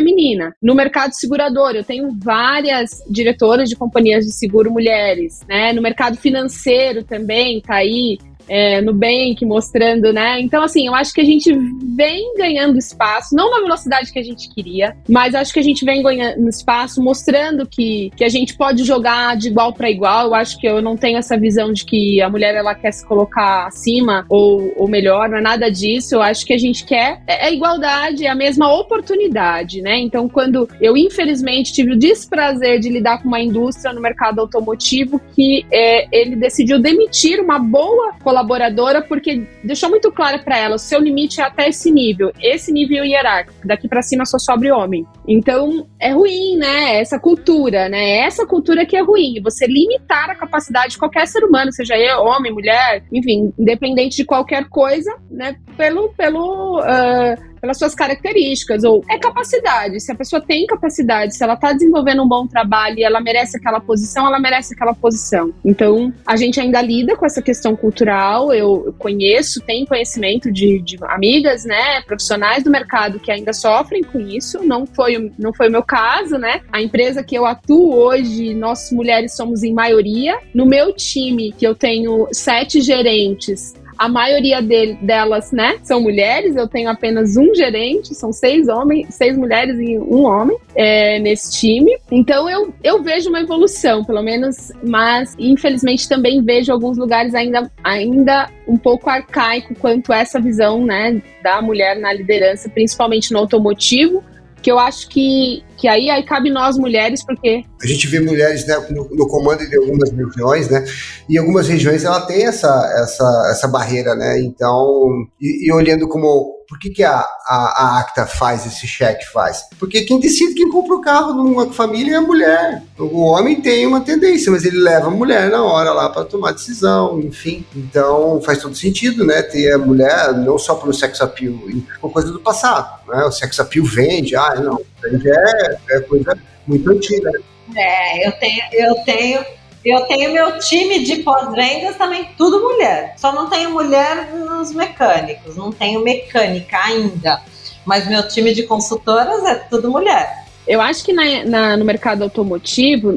No 0.63 0.75
mercado 0.75 1.13
segurador, 1.13 1.73
eu 1.75 1.85
tenho 1.85 2.17
várias 2.23 3.03
diretoras 3.09 3.69
de 3.69 3.77
companhias 3.77 4.25
de 4.25 4.33
seguro 4.33 4.71
mulheres, 4.71 5.41
né? 5.49 5.73
No 5.73 5.83
mercado 5.83 6.17
financeiro 6.17 7.05
também, 7.05 7.61
tá 7.61 7.77
aí 7.77 8.19
é, 8.49 8.81
Nubank 8.81 9.45
mostrando, 9.45 10.13
né? 10.13 10.41
Então, 10.41 10.63
assim, 10.63 10.87
eu 10.87 10.95
acho 10.95 11.13
que 11.13 11.21
a 11.21 11.25
gente 11.25 11.53
vem 11.95 12.35
ganhando 12.37 12.79
espaço, 12.79 13.35
não 13.35 13.51
na 13.51 13.61
velocidade 13.61 14.13
que 14.13 14.19
a 14.19 14.23
gente 14.23 14.49
queria, 14.55 14.97
mas 15.09 15.35
acho 15.35 15.53
que 15.53 15.59
a 15.59 15.63
gente 15.63 15.85
vem 15.85 16.03
ganhando 16.03 16.49
espaço, 16.49 17.03
mostrando 17.03 17.67
que, 17.67 18.11
que 18.17 18.25
a 18.25 18.29
gente 18.29 18.57
pode 18.57 18.85
jogar 18.85 19.37
de 19.37 19.49
igual 19.49 19.73
para 19.73 19.91
igual. 19.91 20.27
Eu 20.27 20.35
acho 20.35 20.59
que 20.59 20.67
eu 20.67 20.81
não 20.81 20.97
tenho 20.97 21.19
essa 21.19 21.37
visão 21.37 21.73
de 21.73 21.85
que 21.85 22.21
a 22.21 22.29
mulher 22.29 22.55
ela 22.55 22.75
quer 22.75 22.93
se 22.93 23.07
colocar 23.07 23.67
acima 23.67 24.25
ou, 24.29 24.73
ou 24.77 24.89
melhor, 24.89 25.29
não 25.29 25.39
é 25.39 25.43
nada 25.43 25.71
disso. 25.71 26.15
Eu 26.15 26.23
acho 26.23 26.45
que 26.47 26.53
a 26.53 26.59
gente 26.59 26.85
quer 26.85 27.21
é, 27.27 27.49
é 27.49 27.55
igualdade, 27.55 28.27
é 28.27 28.31
a 28.31 28.35
mesma 28.35 28.73
oportunidade, 28.73 29.83
né? 29.83 29.99
Então, 29.99 30.29
quando 30.29 30.69
eu 30.81 30.97
infelizmente 30.97 31.73
tive 31.73 31.93
o 31.93 31.99
desprazer 31.99 32.81
de 32.81 32.89
lidar 32.89 33.23
com 33.23 33.29
uma 33.29 33.41
indústria 33.41 33.93
no 33.93 34.01
mercado 34.01 34.41
automotivo 34.41 35.21
que 35.35 35.67
é, 35.71 36.07
ele 36.13 36.37
decidiu 36.37 36.81
demitir 36.81 37.41
uma 37.41 37.59
boa 37.59 38.15
colaboração 38.23 38.38
colaboradora 38.39 39.03
porque 39.03 39.47
deixou 39.65 39.91
muito 39.91 40.13
claro 40.13 40.43
para 40.45 40.59
ela, 40.59 40.77
o 40.77 40.79
seu 40.79 41.01
limite 41.01 41.41
é 41.41 41.45
até 41.45 41.69
esse 41.69 41.91
nível, 41.91 42.33
esse 42.41 42.73
nível 42.73 43.05
hierárquico, 43.05 43.67
daqui 43.67 43.89
para 43.89 44.03
cima 44.03 44.25
só 44.25 44.39
sobre 44.39 44.71
homem. 44.71 45.07
Então, 45.27 45.87
é 46.01 46.13
ruim, 46.13 46.57
né? 46.57 47.01
Essa 47.01 47.19
cultura, 47.19 47.89
né? 47.89 48.19
Essa 48.21 48.47
cultura 48.47 48.87
que 48.87 48.97
é 48.97 49.03
ruim, 49.03 49.41
você 49.43 49.67
limitar 49.67 50.31
a 50.31 50.35
capacidade 50.35 50.93
de 50.93 50.99
qualquer 50.99 51.27
ser 51.27 51.45
humano, 51.45 51.73
seja 51.73 51.97
eu, 51.99 52.21
homem, 52.21 52.53
mulher, 52.53 53.03
enfim, 53.13 53.53
independente 53.59 54.17
de 54.17 54.25
qualquer 54.25 54.69
coisa, 54.69 55.15
né? 55.31 55.57
Pelo, 55.77 56.11
pelo 56.11 56.81
uh, 56.81 57.49
pelas 57.61 57.79
suas 57.79 57.95
características, 57.95 58.85
ou 58.85 59.05
é 59.11 59.19
capacidade. 59.19 60.01
Se 60.01 60.13
a 60.13 60.15
pessoa 60.15 60.41
tem 60.41 60.67
capacidade, 60.67 61.37
se 61.37 61.43
ela 61.43 61.55
está 61.55 61.73
desenvolvendo 61.73 62.23
um 62.23 62.29
bom 62.29 62.47
trabalho 62.47 62.99
e 62.99 63.05
ela 63.05 63.21
merece 63.21 63.57
aquela 63.57 63.81
posição, 63.81 64.27
ela 64.27 64.39
merece 64.39 64.75
aquela 64.75 64.95
posição. 64.95 65.53
Então, 65.65 66.13
a 66.27 66.37
gente 66.37 66.61
ainda 66.61 66.81
lida 66.81 67.17
com 67.17 67.27
essa 67.27 67.43
questão 67.43 67.77
cultural. 67.77 68.28
Eu, 68.53 68.95
conheço, 68.99 69.61
tenho 69.63 69.87
conhecimento 69.87 70.53
de, 70.53 70.81
de, 70.81 70.99
amigas, 71.03 71.65
né, 71.65 72.01
profissionais 72.03 72.63
do 72.63 72.71
mercado 72.71 73.19
que 73.19 73.31
ainda 73.31 73.53
sofrem 73.53 74.03
com 74.03 74.21
isso. 74.21 74.63
Não 74.65 74.87
foi, 74.87 75.33
não 75.39 75.53
foi 75.53 75.69
o 75.69 75.73
meu 75.73 75.83
caso, 75.83 76.37
né? 76.37 76.61
A 76.73 76.83
empresa 76.83 77.23
que 77.23 77.37
eu 77.37 77.47
atuo 77.47 77.95
hoje, 77.95 78.55
nós 78.55 78.93
mulheres 78.93 79.35
somos 79.35 79.63
em 79.63 79.73
maioria. 79.73 80.39
No 80.55 80.67
meu 80.67 80.93
time, 80.93 81.53
que 81.53 81.67
eu 81.67 81.75
tenho 81.75 82.29
sete 82.33 82.81
gerentes, 82.81 83.75
a 83.99 84.09
maioria 84.09 84.63
de, 84.63 84.95
delas, 85.03 85.51
né, 85.51 85.79
são 85.83 86.01
mulheres. 86.01 86.55
Eu 86.55 86.69
tenho 86.69 86.89
apenas 86.89 87.37
um 87.37 87.55
gerente, 87.55 88.15
são 88.15 88.33
seis 88.33 88.69
homens, 88.69 89.15
seis 89.15 89.37
mulheres 89.37 89.79
e 89.79 89.99
um 89.99 90.25
homem 90.25 90.57
é, 90.75 91.19
nesse 91.19 91.59
time. 91.59 91.99
Então 92.11 92.49
eu, 92.49 92.73
eu 92.83 93.03
vejo 93.03 93.29
uma 93.29 93.41
evolução, 93.41 94.05
pelo 94.05 94.23
menos, 94.23 94.73
mas 94.83 95.35
infelizmente 95.39 96.09
também 96.09 96.43
vejo 96.43 96.73
alguns 96.73 96.97
lugares 96.97 97.35
ainda, 97.35 97.71
ainda 97.83 98.49
um 98.67 98.77
pouco 98.77 99.11
arcaico 99.11 99.75
quanto 99.75 100.13
essa 100.13 100.41
visão, 100.41 100.85
né, 100.85 101.21
da 101.43 101.61
mulher 101.61 101.99
na 101.99 102.13
liderança, 102.13 102.69
principalmente 102.69 103.33
no 103.33 103.39
automotivo 103.39 104.23
que 104.63 104.71
eu 104.71 104.79
acho 104.79 105.09
que, 105.09 105.63
que 105.77 105.87
aí, 105.87 106.11
aí 106.11 106.25
cabe 106.25 106.51
nós 106.51 106.77
mulheres, 106.77 107.25
porque... 107.25 107.63
A 107.83 107.87
gente 107.87 108.07
vê 108.09 108.21
mulheres 108.21 108.67
né, 108.67 108.77
no, 108.91 109.09
no, 109.11 109.29
comando 109.29 109.69
de 109.69 109.77
algumas 109.77 110.11
regiões, 110.11 110.69
né? 110.69 110.85
E 111.29 111.39
algumas 111.39 111.69
regiões 111.69 112.05
ela 112.05 112.21
tem 112.27 112.47
essa, 112.47 112.69
essa, 113.03 113.49
essa 113.53 113.69
barreira, 113.69 114.15
né? 114.15 114.41
Então, 114.41 115.27
e, 115.41 115.69
e 115.69 115.73
olhando 115.73 116.09
como 116.09 116.58
por 116.69 116.79
que, 116.79 116.91
que 116.91 117.03
a, 117.03 117.19
a, 117.19 117.27
a, 117.49 118.01
ACTA 118.01 118.27
faz 118.27 118.67
esse 118.67 118.87
cheque? 118.87 119.25
Faz? 119.33 119.67
Porque 119.79 120.03
quem 120.03 120.21
decide 120.21 120.55
quem 120.55 120.69
compra 120.71 120.97
o 120.97 121.01
carro 121.01 121.33
numa 121.33 121.73
família 121.73 122.15
é 122.15 122.17
a 122.17 122.21
mulher. 122.21 122.83
O 122.99 123.21
homem 123.21 123.63
tem 123.63 123.87
uma 123.87 124.03
tendência, 124.03 124.53
mas 124.53 124.67
ele 124.67 124.79
leva 124.79 125.07
a 125.07 125.11
mulher 125.11 125.51
na 125.51 125.65
hora 125.65 125.93
lá 125.93 126.11
para 126.11 126.27
tomar 126.27 126.53
decisão, 126.53 127.19
enfim. 127.21 127.65
Então 127.75 128.41
faz 128.43 128.59
todo 128.59 128.77
sentido, 128.77 129.25
né? 129.25 129.41
Ter 129.41 129.73
a 129.73 129.79
mulher 129.79 130.35
não 130.35 130.59
só 130.59 130.75
pelo 130.75 130.93
sex 130.93 131.23
appeal, 131.23 131.55
uma 132.03 132.13
coisa 132.13 132.31
do 132.31 132.39
passado. 132.39 133.01
Né? 133.09 133.25
O 133.25 133.33
sex 133.33 133.59
appeal 133.59 133.87
vende, 133.87 134.37
ah, 134.37 134.55
não, 134.57 134.79
é, 135.05 135.79
é 135.91 136.01
coisa 136.01 136.39
muito 136.67 136.91
antiga. 136.91 137.31
É, 137.75 138.29
eu 138.29 138.33
tenho, 138.33 138.63
eu 138.73 138.95
tenho 139.07 139.58
eu 139.89 140.07
tenho 140.07 140.33
meu 140.33 140.59
time 140.59 141.05
de 141.05 141.17
pós-vendas 141.23 141.97
também, 141.97 142.29
tudo 142.37 142.61
mulher. 142.61 143.15
Só 143.17 143.33
não 143.33 143.49
tenho 143.49 143.71
mulher 143.71 144.35
nos 144.35 144.73
mecânicos, 144.73 145.57
não 145.57 145.71
tenho 145.71 146.03
mecânica 146.03 146.79
ainda. 146.79 147.43
Mas 147.85 148.09
meu 148.09 148.27
time 148.29 148.53
de 148.53 148.65
consultoras 148.65 149.45
é 149.45 149.55
tudo 149.55 149.91
mulher. 149.91 150.49
Eu 150.69 150.83
acho 150.83 151.03
que 151.03 151.15
na, 151.15 151.45
na, 151.47 151.77
no 151.79 151.85
mercado 151.85 152.23
automotivo, 152.23 153.11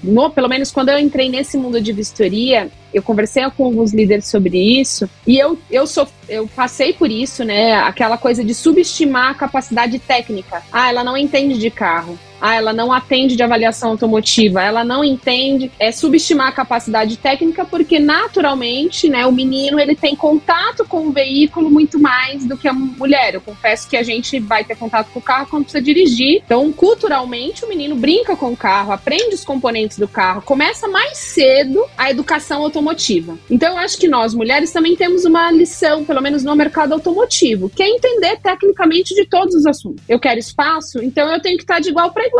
no, 0.00 0.30
pelo 0.30 0.48
menos 0.48 0.70
quando 0.70 0.90
eu 0.90 0.98
entrei 0.98 1.28
nesse 1.28 1.58
mundo 1.58 1.80
de 1.80 1.92
vistoria, 1.92 2.70
eu 2.92 3.02
conversei 3.02 3.42
com 3.50 3.64
alguns 3.64 3.92
líderes 3.92 4.28
sobre 4.28 4.56
isso 4.56 5.10
e 5.26 5.36
eu, 5.36 5.58
eu, 5.68 5.88
sou, 5.88 6.06
eu 6.28 6.46
passei 6.54 6.92
por 6.92 7.10
isso, 7.10 7.42
né? 7.42 7.72
Aquela 7.72 8.16
coisa 8.16 8.44
de 8.44 8.54
subestimar 8.54 9.30
a 9.30 9.34
capacidade 9.34 9.98
técnica. 9.98 10.62
Ah, 10.72 10.88
ela 10.88 11.02
não 11.02 11.16
entende 11.16 11.58
de 11.58 11.68
carro 11.68 12.16
ah, 12.44 12.56
ela 12.56 12.74
não 12.74 12.92
atende 12.92 13.36
de 13.36 13.42
avaliação 13.42 13.92
automotiva, 13.92 14.62
ela 14.62 14.84
não 14.84 15.02
entende, 15.02 15.72
é 15.78 15.90
subestimar 15.90 16.48
a 16.48 16.52
capacidade 16.52 17.16
técnica, 17.16 17.64
porque 17.64 17.98
naturalmente, 17.98 19.08
né, 19.08 19.24
o 19.24 19.32
menino 19.32 19.80
ele 19.80 19.96
tem 19.96 20.14
contato 20.14 20.84
com 20.84 21.06
o 21.06 21.10
veículo 21.10 21.70
muito 21.70 21.98
mais 21.98 22.44
do 22.44 22.54
que 22.58 22.68
a 22.68 22.72
mulher. 22.74 23.32
Eu 23.32 23.40
confesso 23.40 23.88
que 23.88 23.96
a 23.96 24.02
gente 24.02 24.38
vai 24.40 24.62
ter 24.62 24.76
contato 24.76 25.10
com 25.10 25.20
o 25.20 25.22
carro 25.22 25.46
quando 25.48 25.62
precisa 25.62 25.82
dirigir. 25.82 26.42
Então, 26.44 26.70
culturalmente, 26.70 27.64
o 27.64 27.68
menino 27.68 27.96
brinca 27.96 28.36
com 28.36 28.52
o 28.52 28.56
carro, 28.56 28.92
aprende 28.92 29.34
os 29.34 29.42
componentes 29.42 29.98
do 29.98 30.06
carro, 30.06 30.42
começa 30.42 30.86
mais 30.86 31.16
cedo 31.16 31.82
a 31.96 32.10
educação 32.10 32.62
automotiva. 32.62 33.38
Então, 33.50 33.72
eu 33.72 33.78
acho 33.78 33.96
que 33.96 34.06
nós, 34.06 34.34
mulheres, 34.34 34.70
também 34.70 34.94
temos 34.94 35.24
uma 35.24 35.50
lição, 35.50 36.04
pelo 36.04 36.20
menos 36.20 36.44
no 36.44 36.54
mercado 36.54 36.92
automotivo, 36.92 37.70
que 37.70 37.82
é 37.82 37.88
entender 37.88 38.36
tecnicamente 38.42 39.14
de 39.14 39.24
todos 39.24 39.54
os 39.54 39.64
assuntos. 39.64 40.04
Eu 40.06 40.20
quero 40.20 40.38
espaço, 40.38 41.02
então 41.02 41.32
eu 41.32 41.40
tenho 41.40 41.56
que 41.56 41.62
estar 41.62 41.80
de 41.80 41.88
igual 41.88 42.12
para. 42.12 42.33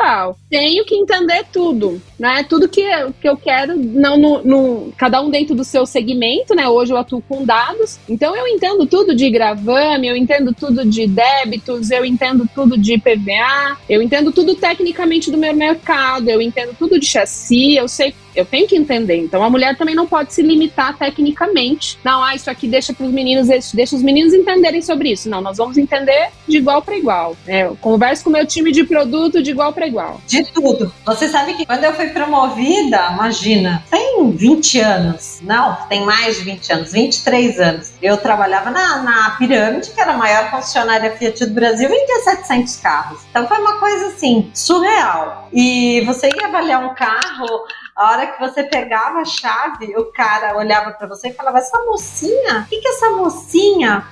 Tenho 0.50 0.84
que 0.84 0.94
entender 0.94 1.44
tudo, 1.52 2.00
né? 2.18 2.44
Tudo 2.48 2.68
que, 2.68 2.82
que 3.20 3.28
eu 3.28 3.36
quero, 3.36 3.76
não 3.76 4.16
no, 4.16 4.42
no, 4.42 4.92
cada 4.96 5.20
um 5.20 5.30
dentro 5.30 5.54
do 5.54 5.64
seu 5.64 5.86
segmento, 5.86 6.54
né? 6.54 6.68
Hoje 6.68 6.92
eu 6.92 6.96
atuo 6.96 7.22
com 7.22 7.44
dados, 7.44 7.98
então 8.08 8.36
eu 8.36 8.46
entendo 8.46 8.86
tudo 8.86 9.14
de 9.14 9.30
gravame, 9.30 10.08
eu 10.08 10.16
entendo 10.16 10.52
tudo 10.52 10.84
de 10.84 11.06
débitos, 11.06 11.90
eu 11.90 12.04
entendo 12.04 12.48
tudo 12.54 12.76
de 12.78 12.98
PVA, 12.98 13.78
eu 13.88 14.02
entendo 14.02 14.32
tudo 14.32 14.54
tecnicamente 14.54 15.30
do 15.30 15.38
meu 15.38 15.54
mercado, 15.54 16.28
eu 16.28 16.40
entendo 16.40 16.74
tudo 16.78 16.98
de 16.98 17.06
chassi, 17.06 17.76
eu 17.76 17.88
sei 17.88 18.14
eu 18.34 18.44
tenho 18.44 18.66
que 18.66 18.76
entender. 18.76 19.16
Então 19.16 19.42
a 19.42 19.50
mulher 19.50 19.76
também 19.76 19.94
não 19.94 20.06
pode 20.06 20.32
se 20.32 20.42
limitar 20.42 20.96
tecnicamente. 20.96 21.98
Não, 22.04 22.22
ah, 22.22 22.34
isso 22.34 22.50
aqui 22.50 22.66
deixa 22.66 22.92
para 22.92 23.06
os 23.06 23.12
meninos, 23.12 23.48
deixa 23.72 23.96
os 23.96 24.02
meninos 24.02 24.34
entenderem 24.34 24.82
sobre 24.82 25.12
isso. 25.12 25.28
Não, 25.28 25.40
nós 25.40 25.56
vamos 25.56 25.78
entender 25.78 26.30
de 26.46 26.58
igual 26.58 26.82
para 26.82 26.96
igual. 26.96 27.36
É, 27.46 27.64
eu 27.64 27.76
converso 27.80 28.24
com 28.24 28.30
o 28.30 28.32
meu 28.32 28.46
time 28.46 28.72
de 28.72 28.84
produto 28.84 29.42
de 29.42 29.50
igual 29.50 29.72
para 29.72 29.83
igual. 29.86 30.20
De 30.26 30.44
tudo. 30.44 30.92
Você 31.04 31.28
sabe 31.28 31.54
que 31.54 31.66
quando 31.66 31.84
eu 31.84 31.94
fui 31.94 32.08
promovida, 32.08 33.10
imagina, 33.12 33.82
tem 33.90 34.30
20 34.30 34.80
anos. 34.80 35.40
Não, 35.42 35.76
tem 35.88 36.04
mais 36.04 36.36
de 36.36 36.42
20 36.42 36.72
anos, 36.72 36.92
23 36.92 37.60
anos. 37.60 37.92
Eu 38.02 38.16
trabalhava 38.16 38.70
na, 38.70 39.02
na 39.02 39.30
Pirâmide, 39.30 39.90
que 39.90 40.00
era 40.00 40.12
a 40.12 40.16
maior 40.16 40.50
concessionária 40.50 41.16
Fiat 41.16 41.46
do 41.46 41.54
Brasil, 41.54 41.88
vendia 41.88 42.20
700 42.20 42.76
carros. 42.76 43.20
Então 43.30 43.46
foi 43.46 43.58
uma 43.58 43.78
coisa 43.78 44.08
assim, 44.08 44.50
surreal. 44.54 45.48
E 45.52 46.02
você 46.06 46.28
ia 46.28 46.48
avaliar 46.48 46.84
um 46.84 46.94
carro, 46.94 47.66
A 47.96 48.10
hora 48.10 48.26
que 48.26 48.40
você 48.40 48.64
pegava 48.64 49.20
a 49.20 49.24
chave, 49.24 49.96
o 49.96 50.06
cara 50.06 50.56
olhava 50.56 50.90
para 50.90 51.06
você 51.06 51.28
e 51.28 51.32
falava: 51.32 51.58
Essa 51.58 51.78
mocinha, 51.84 52.62
o 52.62 52.68
que, 52.68 52.80
que 52.80 52.88
essa 52.88 53.10
mocinha 53.10 54.04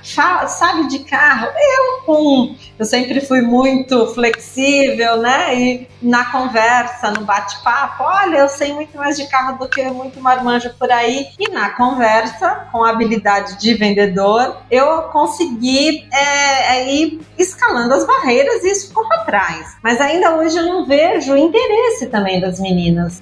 sabe 0.47 0.87
de 0.87 0.99
carro? 0.99 1.47
Eu, 1.47 2.05
com. 2.05 2.55
Eu 2.79 2.85
sempre 2.85 3.19
fui 3.19 3.41
muito 3.41 4.07
flexível, 4.13 5.17
né? 5.17 5.53
E 5.53 5.89
na 6.01 6.31
conversa, 6.31 7.11
no 7.11 7.25
bate-papo, 7.25 8.03
olha, 8.03 8.37
eu 8.37 8.49
sei 8.49 8.71
muito 8.71 8.97
mais 8.97 9.17
de 9.17 9.27
carro 9.27 9.57
do 9.57 9.67
que 9.67 9.83
muito 9.83 10.19
marmanjo 10.21 10.73
por 10.79 10.89
aí. 10.89 11.27
E 11.37 11.49
na 11.51 11.71
conversa, 11.71 12.67
com 12.71 12.85
a 12.85 12.91
habilidade 12.91 13.59
de 13.59 13.73
vendedor, 13.73 14.61
eu 14.71 15.03
consegui 15.03 16.07
é, 16.09 16.77
é, 16.77 16.93
ir 16.93 17.19
escalando 17.37 17.93
as 17.93 18.07
barreiras 18.07 18.63
e 18.63 18.71
isso 18.71 18.87
ficou 18.87 19.05
para 19.09 19.25
trás. 19.25 19.75
Mas 19.83 19.99
ainda 19.99 20.35
hoje 20.35 20.57
eu 20.57 20.65
não 20.65 20.85
vejo 20.85 21.33
o 21.33 21.37
interesse 21.37 22.07
também 22.07 22.39
das 22.39 22.61
meninas. 22.61 23.19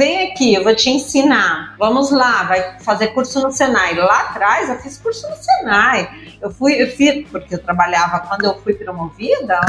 Vem 0.00 0.30
aqui, 0.30 0.54
eu 0.54 0.64
vou 0.64 0.74
te 0.74 0.88
ensinar. 0.88 1.74
Vamos 1.78 2.10
lá, 2.10 2.44
vai 2.44 2.78
fazer 2.80 3.08
curso 3.08 3.38
no 3.42 3.52
Senai. 3.52 3.94
Lá 3.96 4.20
atrás 4.20 4.70
eu 4.70 4.78
fiz 4.78 4.96
curso 4.96 5.28
no 5.28 5.36
Senai. 5.36 6.08
Eu 6.40 6.50
fui, 6.50 6.82
eu 6.82 6.86
fiz, 6.86 7.28
porque 7.28 7.54
eu 7.54 7.62
trabalhava 7.62 8.20
quando 8.20 8.46
eu 8.46 8.58
fui 8.62 8.72
promovida, 8.72 9.60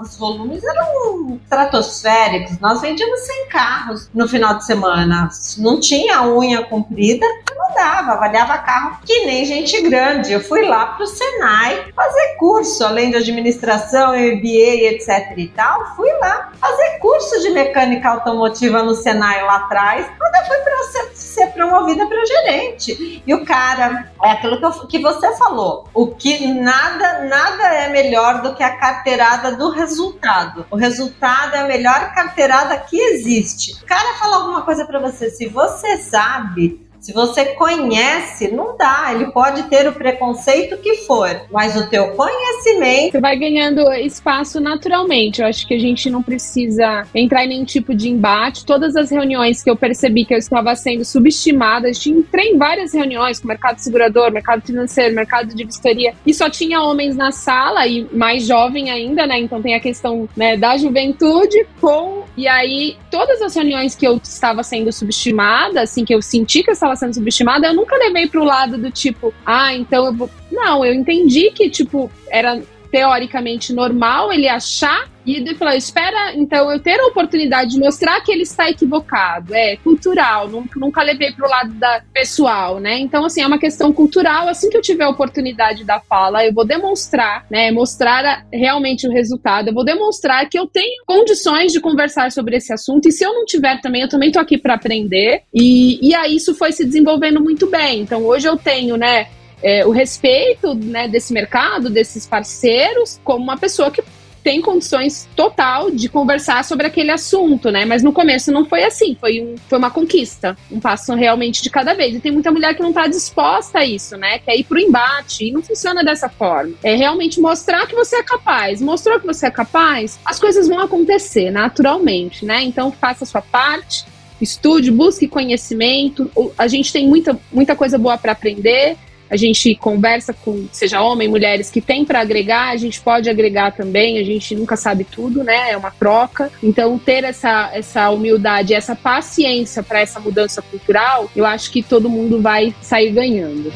os 0.00 0.16
volumes 0.16 0.64
eram 0.64 1.38
estratosféricos. 1.44 2.58
Nós 2.58 2.80
vendíamos 2.80 3.20
100 3.20 3.48
carros 3.50 4.10
no 4.12 4.26
final 4.26 4.54
de 4.54 4.66
semana. 4.66 5.28
Não 5.58 5.78
tinha 5.78 6.22
unha 6.22 6.64
comprida, 6.64 7.24
não 7.54 7.72
dava, 7.72 8.14
avaliava 8.14 8.58
carro 8.58 8.98
que 9.06 9.26
nem 9.26 9.44
gente 9.44 9.80
grande. 9.82 10.32
Eu 10.32 10.40
fui 10.40 10.66
lá 10.66 10.86
pro 10.86 11.06
Senai 11.06 11.84
fazer 11.94 12.34
curso, 12.36 12.84
além 12.84 13.10
de 13.10 13.16
administração, 13.16 14.10
MBA, 14.10 14.90
etc 14.90 15.32
e 15.36 15.46
tal. 15.46 15.94
Fui 15.94 16.10
lá 16.14 16.50
fazer 16.60 16.98
curso 16.98 17.40
de 17.42 17.50
mecânica 17.50 18.08
automotiva 18.08 18.82
no 18.82 18.96
Senai 18.96 19.44
lá 19.44 19.51
atrás, 19.56 20.06
quando 20.18 20.34
eu 20.34 20.44
fui 20.46 20.56
para 20.58 20.82
ser, 20.84 21.10
ser 21.14 21.46
promovida 21.52 22.06
para 22.06 22.24
gerente. 22.24 23.22
E 23.26 23.34
o 23.34 23.44
cara, 23.44 24.10
é 24.22 24.32
aquilo 24.32 24.58
que, 24.58 24.64
eu, 24.64 24.86
que 24.86 24.98
você 24.98 25.36
falou, 25.36 25.88
o 25.94 26.08
que 26.08 26.46
nada, 26.54 27.24
nada 27.24 27.62
é 27.74 27.88
melhor 27.88 28.42
do 28.42 28.54
que 28.54 28.62
a 28.62 28.76
carteirada 28.76 29.52
do 29.52 29.70
resultado. 29.70 30.66
O 30.70 30.76
resultado 30.76 31.54
é 31.54 31.60
a 31.60 31.66
melhor 31.66 32.12
carteirada 32.14 32.76
que 32.78 32.96
existe. 32.96 33.82
O 33.82 33.86
cara 33.86 34.18
fala 34.18 34.36
alguma 34.36 34.62
coisa 34.62 34.86
para 34.86 34.98
você, 34.98 35.30
se 35.30 35.46
você 35.48 35.98
sabe, 35.98 36.80
se 37.02 37.12
você 37.12 37.46
conhece, 37.56 38.52
não 38.52 38.76
dá. 38.76 39.08
Ele 39.12 39.32
pode 39.32 39.64
ter 39.64 39.88
o 39.88 39.92
preconceito 39.92 40.76
que 40.76 40.98
for, 40.98 41.42
mas 41.50 41.76
o 41.76 41.88
teu 41.90 42.12
conhecimento. 42.12 43.12
Você 43.12 43.20
vai 43.20 43.36
ganhando 43.36 43.92
espaço 43.94 44.60
naturalmente. 44.60 45.42
Eu 45.42 45.48
acho 45.48 45.66
que 45.66 45.74
a 45.74 45.78
gente 45.80 46.08
não 46.08 46.22
precisa 46.22 47.04
entrar 47.12 47.44
em 47.44 47.48
nenhum 47.48 47.64
tipo 47.64 47.92
de 47.92 48.08
embate. 48.08 48.64
Todas 48.64 48.94
as 48.94 49.10
reuniões 49.10 49.62
que 49.62 49.68
eu 49.68 49.76
percebi 49.76 50.24
que 50.24 50.32
eu 50.32 50.38
estava 50.38 50.76
sendo 50.76 51.04
subestimada, 51.04 51.92
gente 51.92 52.10
entrei 52.10 52.52
em 52.52 52.58
várias 52.58 52.94
reuniões 52.94 53.40
com 53.40 53.48
mercado 53.48 53.78
segurador, 53.78 54.30
mercado 54.30 54.62
financeiro, 54.62 55.12
mercado 55.12 55.52
de 55.52 55.64
vistoria, 55.64 56.14
e 56.24 56.32
só 56.32 56.48
tinha 56.48 56.82
homens 56.82 57.16
na 57.16 57.32
sala 57.32 57.84
e 57.84 58.06
mais 58.12 58.46
jovem 58.46 58.90
ainda, 58.90 59.26
né? 59.26 59.40
Então 59.40 59.60
tem 59.60 59.74
a 59.74 59.80
questão 59.80 60.28
né, 60.36 60.56
da 60.56 60.76
juventude 60.76 61.66
com. 61.80 62.22
E 62.36 62.46
aí, 62.46 62.96
todas 63.10 63.42
as 63.42 63.54
reuniões 63.54 63.94
que 63.94 64.06
eu 64.06 64.20
estava 64.22 64.62
sendo 64.62 64.90
subestimada, 64.92 65.82
assim, 65.82 66.04
que 66.04 66.14
eu 66.14 66.22
senti 66.22 66.62
que 66.62 66.70
eu 66.70 66.74
estava 66.74 66.91
estava 66.92 66.96
sendo 66.96 67.14
subestimada, 67.14 67.66
eu 67.66 67.74
nunca 67.74 67.96
levei 67.96 68.26
pro 68.28 68.44
lado 68.44 68.78
do 68.78 68.90
tipo, 68.90 69.32
ah, 69.44 69.74
então 69.74 70.06
eu 70.06 70.12
vou. 70.12 70.30
Não, 70.50 70.84
eu 70.84 70.92
entendi 70.92 71.50
que, 71.50 71.70
tipo, 71.70 72.10
era 72.28 72.62
teoricamente 72.92 73.72
normal 73.72 74.30
ele 74.30 74.46
achar 74.46 75.10
e 75.24 75.36
ele 75.36 75.54
falou, 75.54 75.72
espera, 75.74 76.34
então 76.34 76.70
eu 76.70 76.80
ter 76.80 76.98
a 76.98 77.06
oportunidade 77.06 77.70
de 77.70 77.78
mostrar 77.78 78.20
que 78.20 78.32
ele 78.32 78.42
está 78.42 78.68
equivocado, 78.68 79.54
é 79.54 79.76
cultural, 79.76 80.48
nunca, 80.48 81.02
levei 81.02 81.32
para 81.32 81.46
o 81.46 81.50
lado 81.50 81.72
da 81.74 82.02
pessoal, 82.12 82.80
né? 82.80 82.98
Então, 82.98 83.24
assim, 83.24 83.40
é 83.40 83.46
uma 83.46 83.58
questão 83.58 83.92
cultural. 83.92 84.48
Assim 84.48 84.68
que 84.68 84.76
eu 84.76 84.82
tiver 84.82 85.04
a 85.04 85.08
oportunidade 85.08 85.84
da 85.84 86.00
fala, 86.00 86.44
eu 86.44 86.52
vou 86.52 86.66
demonstrar, 86.66 87.46
né? 87.48 87.70
Mostrar 87.70 88.44
realmente 88.52 89.06
o 89.06 89.12
resultado, 89.12 89.68
eu 89.68 89.74
vou 89.74 89.84
demonstrar 89.84 90.48
que 90.48 90.58
eu 90.58 90.66
tenho 90.66 91.04
condições 91.06 91.72
de 91.72 91.80
conversar 91.80 92.32
sobre 92.32 92.56
esse 92.56 92.72
assunto. 92.72 93.08
E 93.08 93.12
se 93.12 93.24
eu 93.24 93.32
não 93.32 93.44
tiver 93.44 93.80
também, 93.80 94.02
eu 94.02 94.08
também 94.08 94.28
estou 94.28 94.42
aqui 94.42 94.58
para 94.58 94.74
aprender. 94.74 95.42
E, 95.54 96.00
e 96.04 96.14
aí 96.16 96.34
isso 96.34 96.52
foi 96.54 96.72
se 96.72 96.84
desenvolvendo 96.84 97.40
muito 97.40 97.68
bem. 97.68 98.00
Então, 98.00 98.24
hoje 98.24 98.48
eu 98.48 98.56
tenho, 98.56 98.96
né? 98.96 99.28
É, 99.62 99.86
o 99.86 99.90
respeito 99.90 100.74
né, 100.74 101.06
desse 101.08 101.32
mercado, 101.32 101.88
desses 101.88 102.26
parceiros, 102.26 103.20
como 103.22 103.44
uma 103.44 103.56
pessoa 103.56 103.90
que 103.90 104.02
tem 104.42 104.60
condições 104.60 105.28
total 105.36 105.90
de 105.90 106.08
conversar 106.08 106.64
sobre 106.64 106.86
aquele 106.86 107.10
assunto, 107.10 107.70
né? 107.70 107.84
Mas 107.84 108.02
no 108.02 108.12
começo 108.12 108.50
não 108.50 108.64
foi 108.64 108.82
assim, 108.82 109.16
foi, 109.18 109.40
um, 109.40 109.54
foi 109.68 109.78
uma 109.78 109.90
conquista, 109.90 110.56
um 110.70 110.80
passo 110.80 111.14
realmente 111.14 111.62
de 111.62 111.70
cada 111.70 111.94
vez. 111.94 112.16
E 112.16 112.20
tem 112.20 112.32
muita 112.32 112.50
mulher 112.50 112.74
que 112.74 112.82
não 112.82 112.88
está 112.90 113.06
disposta 113.06 113.78
a 113.78 113.84
isso, 113.84 114.16
né? 114.16 114.38
Quer 114.38 114.56
ir 114.56 114.64
pro 114.64 114.78
embate 114.78 115.46
e 115.46 115.52
não 115.52 115.62
funciona 115.62 116.02
dessa 116.02 116.28
forma. 116.28 116.74
É 116.82 116.94
realmente 116.96 117.40
mostrar 117.40 117.86
que 117.86 117.94
você 117.94 118.16
é 118.16 118.22
capaz. 118.22 118.80
Mostrou 118.80 119.20
que 119.20 119.26
você 119.26 119.46
é 119.46 119.50
capaz, 119.50 120.18
as 120.24 120.40
coisas 120.40 120.68
vão 120.68 120.80
acontecer 120.80 121.50
naturalmente, 121.50 122.44
né? 122.44 122.62
Então 122.62 122.90
faça 122.90 123.24
a 123.24 123.26
sua 123.26 123.42
parte, 123.42 124.04
estude, 124.40 124.90
busque 124.90 125.28
conhecimento. 125.28 126.30
A 126.58 126.66
gente 126.66 126.92
tem 126.92 127.06
muita, 127.06 127.38
muita 127.52 127.76
coisa 127.76 127.96
boa 127.96 128.18
para 128.18 128.32
aprender 128.32 128.96
a 129.32 129.36
gente 129.38 129.74
conversa 129.76 130.34
com, 130.34 130.66
seja 130.70 131.00
homem, 131.00 131.26
mulheres, 131.26 131.70
que 131.70 131.80
tem 131.80 132.04
para 132.04 132.20
agregar, 132.20 132.68
a 132.68 132.76
gente 132.76 133.00
pode 133.00 133.30
agregar 133.30 133.72
também, 133.72 134.18
a 134.18 134.22
gente 134.22 134.54
nunca 134.54 134.76
sabe 134.76 135.04
tudo, 135.04 135.42
né? 135.42 135.70
É 135.70 135.76
uma 135.76 135.90
troca. 135.90 136.52
Então, 136.62 136.98
ter 136.98 137.24
essa, 137.24 137.70
essa 137.72 138.10
humildade, 138.10 138.74
essa 138.74 138.94
paciência 138.94 139.82
para 139.82 140.00
essa 140.00 140.20
mudança 140.20 140.60
cultural, 140.60 141.30
eu 141.34 141.46
acho 141.46 141.70
que 141.70 141.82
todo 141.82 142.10
mundo 142.10 142.42
vai 142.42 142.74
sair 142.82 143.10
ganhando. 143.10 143.72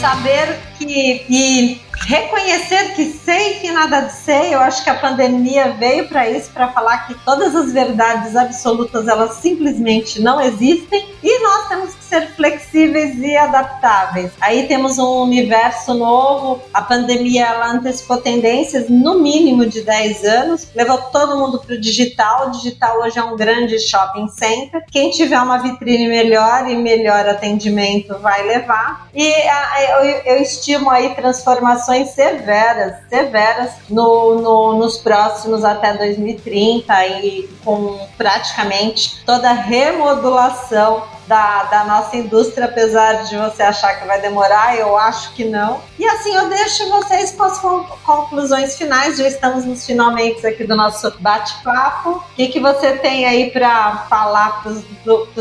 Saber 0.00 0.56
que 0.78 1.26
e 1.28 1.80
reconhecer 2.06 2.94
que 2.94 3.04
sei 3.24 3.54
que 3.54 3.70
nada 3.70 4.08
sei, 4.08 4.54
eu 4.54 4.60
acho 4.60 4.82
que 4.82 4.90
a 4.90 4.94
pandemia 4.94 5.72
veio 5.72 6.08
para 6.08 6.28
isso, 6.28 6.50
para 6.50 6.68
falar 6.68 7.06
que 7.06 7.14
todas 7.24 7.54
as 7.54 7.72
verdades 7.72 8.36
absolutas 8.36 9.08
elas 9.08 9.34
simplesmente 9.34 10.20
não 10.20 10.40
existem 10.40 11.06
e 11.22 11.42
nós 11.42 11.68
temos 11.68 11.94
que 11.94 12.04
ser 12.04 12.28
flexíveis 12.34 13.18
e 13.18 13.36
adaptáveis. 13.36 14.32
Aí 14.40 14.66
temos 14.66 14.98
um 14.98 15.22
universo 15.22 15.94
novo, 15.94 16.62
a 16.72 16.82
pandemia 16.82 17.46
ela 17.46 17.72
antecipou 17.72 18.18
tendências 18.18 18.88
no 18.88 19.18
mínimo 19.18 19.66
de 19.66 19.82
10 19.82 20.24
anos, 20.24 20.68
levou 20.74 20.98
todo 20.98 21.38
mundo 21.38 21.58
para 21.58 21.74
o 21.74 21.80
digital. 21.80 22.48
O 22.48 22.50
digital 22.52 23.00
hoje 23.00 23.18
é 23.18 23.22
um 23.22 23.36
grande 23.36 23.78
shopping 23.78 24.28
center. 24.28 24.84
Quem 24.90 25.10
tiver 25.10 25.40
uma 25.40 25.58
vitrine 25.58 26.08
melhor 26.08 26.68
e 26.70 26.76
melhor 26.76 27.28
atendimento 27.28 28.18
vai 28.18 28.46
levar. 28.46 29.08
E 29.14 29.26
eu, 29.26 30.04
eu 30.24 30.42
estimo 30.42 30.90
aí 30.90 31.14
transformações 31.14 31.87
ações 31.88 32.10
severas, 32.10 32.96
severas 33.08 33.70
no, 33.88 34.40
no, 34.40 34.74
nos 34.74 34.98
próximos 34.98 35.64
até 35.64 35.94
2030 35.94 37.06
e 37.06 37.48
com 37.64 37.98
praticamente 38.18 39.24
toda 39.24 39.48
a 39.48 39.54
remodulação 39.54 41.02
da, 41.26 41.64
da, 41.64 41.84
nossa 41.84 42.16
indústria, 42.16 42.64
apesar 42.64 43.24
de 43.24 43.36
você 43.36 43.62
achar 43.62 44.00
que 44.00 44.06
vai 44.06 44.18
demorar, 44.18 44.78
eu 44.78 44.96
acho 44.96 45.34
que 45.34 45.44
não. 45.44 45.82
E 45.98 46.06
assim 46.06 46.34
eu 46.34 46.48
deixo 46.48 46.88
vocês 46.88 47.32
com 47.32 47.42
as 47.42 47.58
conclusões 48.02 48.78
finais, 48.78 49.18
já 49.18 49.28
estamos 49.28 49.66
nos 49.66 49.84
finalmente 49.84 50.46
aqui 50.46 50.64
do 50.64 50.74
nosso 50.74 51.12
bate-papo. 51.20 52.12
O 52.12 52.22
que, 52.34 52.48
que 52.48 52.60
você 52.60 52.92
tem 52.92 53.26
aí 53.26 53.50
para 53.50 54.06
falar 54.08 54.62
para 54.62 54.72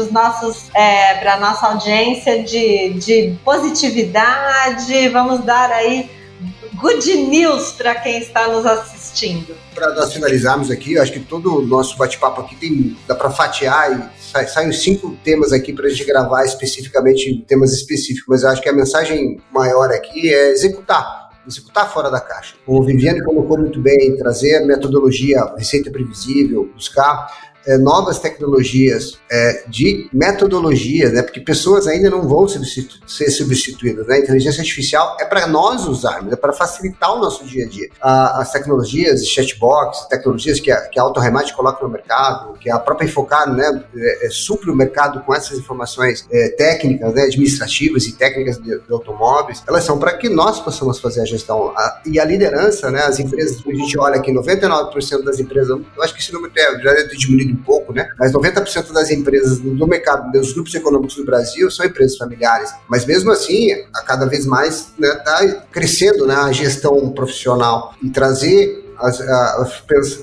os 0.01 0.11
nossos, 0.11 0.69
é, 0.73 1.13
para 1.15 1.39
nossa 1.39 1.67
audiência 1.67 2.43
de, 2.43 2.93
de 2.95 3.37
positividade? 3.45 5.07
Vamos 5.07 5.39
dar 5.45 5.71
aí 5.71 6.16
good 6.77 7.13
news 7.27 7.71
para 7.71 7.95
quem 7.95 8.19
está 8.19 8.47
nos 8.47 8.65
assistindo. 8.65 9.55
Para 9.73 9.93
nós 9.93 10.13
finalizarmos 10.13 10.69
aqui, 10.69 10.93
eu 10.93 11.01
acho 11.01 11.11
que 11.11 11.19
todo 11.19 11.59
o 11.59 11.61
nosso 11.65 11.97
bate-papo 11.97 12.41
aqui 12.41 12.55
tem, 12.55 12.95
dá 13.07 13.15
para 13.15 13.29
fatiar 13.31 14.11
e 14.11 14.47
saem 14.47 14.71
cinco 14.71 15.17
temas 15.23 15.51
aqui 15.51 15.73
para 15.73 15.87
a 15.87 15.89
gente 15.89 16.05
gravar 16.05 16.45
especificamente 16.45 17.43
temas 17.47 17.73
específicos, 17.73 18.25
mas 18.27 18.43
eu 18.43 18.49
acho 18.49 18.61
que 18.61 18.69
a 18.69 18.73
mensagem 18.73 19.41
maior 19.51 19.91
aqui 19.91 20.33
é 20.33 20.51
executar 20.51 21.27
executar 21.47 21.91
fora 21.91 22.11
da 22.11 22.19
caixa. 22.19 22.55
O 22.65 22.83
Viviane 22.83 23.23
colocou 23.23 23.57
muito 23.57 23.79
bem, 23.79 24.17
trazer 24.17 24.59
metodologia, 24.65 25.39
receita 25.57 25.89
previsível, 25.89 26.69
buscar 26.75 27.31
é, 27.67 27.77
novas 27.77 28.19
tecnologias 28.19 29.19
é, 29.29 29.63
de 29.67 30.09
metodologia, 30.13 31.09
né? 31.09 31.21
Porque 31.21 31.41
pessoas 31.41 31.85
ainda 31.85 32.09
não 32.09 32.27
vão 32.27 32.47
substitu 32.47 32.97
ser 33.07 33.29
substituídas, 33.29 34.07
né? 34.07 34.15
A 34.15 34.19
inteligência 34.19 34.61
artificial 34.61 35.17
é 35.19 35.25
para 35.25 35.45
nós 35.47 35.85
usarmos, 35.85 36.31
é 36.31 36.35
para 36.35 36.53
facilitar 36.53 37.13
o 37.15 37.19
nosso 37.19 37.45
dia 37.45 37.65
a 37.65 37.67
dia. 37.67 37.89
A, 38.01 38.41
as 38.41 38.51
tecnologias, 38.51 39.25
chatbox, 39.27 40.07
tecnologias 40.09 40.59
que 40.59 40.71
a, 40.71 40.81
que 40.87 40.99
a 40.99 41.03
Autoremate 41.03 41.53
coloca 41.53 41.83
no 41.83 41.91
mercado, 41.91 42.53
que 42.57 42.69
a 42.69 42.79
própria 42.79 43.05
Infocado, 43.05 43.53
né, 43.53 43.83
é, 43.95 44.27
é, 44.27 44.29
supre 44.29 44.69
o 44.69 44.75
mercado 44.75 45.21
com 45.21 45.33
essas 45.33 45.57
informações 45.57 46.25
é, 46.31 46.49
técnicas, 46.49 47.13
né, 47.13 47.23
administrativas 47.23 48.05
e 48.05 48.13
técnicas 48.13 48.57
de, 48.57 48.79
de 48.79 48.91
automóveis, 48.91 49.63
elas 49.67 49.83
são 49.83 49.97
para 49.97 50.13
que 50.17 50.29
nós 50.29 50.59
possamos 50.59 50.99
fazer 50.99 51.21
a 51.21 51.25
gestão. 51.25 51.73
A, 51.75 52.01
e 52.05 52.19
a 52.19 52.25
liderança, 52.25 52.91
né, 52.91 53.01
as 53.01 53.19
empresas, 53.19 53.61
a 53.65 53.73
gente 53.73 53.99
olha 53.99 54.15
aqui, 54.15 54.31
99% 54.31 55.23
das 55.23 55.39
empresas, 55.39 55.69
eu 55.69 56.03
acho 56.03 56.13
que 56.13 56.21
esse 56.21 56.33
número 56.33 56.53
já 56.55 56.91
é 56.91 57.03
diminuído 57.03 57.56
pouco, 57.57 57.93
né? 57.93 58.09
Mas 58.17 58.31
90% 58.31 58.91
das 58.91 59.09
empresas 59.09 59.59
do 59.59 59.87
mercado, 59.87 60.31
dos 60.31 60.53
grupos 60.53 60.73
econômicos 60.75 61.15
do 61.15 61.25
Brasil 61.25 61.69
são 61.71 61.85
empresas 61.85 62.17
familiares. 62.17 62.71
Mas 62.87 63.05
mesmo 63.05 63.31
assim, 63.31 63.71
a 63.93 64.01
cada 64.03 64.25
vez 64.25 64.45
mais 64.45 64.93
está 64.99 65.43
né, 65.43 65.51
tá 65.55 65.65
crescendo 65.71 66.25
né, 66.25 66.35
a 66.35 66.51
gestão 66.51 67.09
profissional 67.11 67.93
e 68.01 68.09
trazer 68.09 68.87
as, 68.99 69.21
a, 69.21 69.67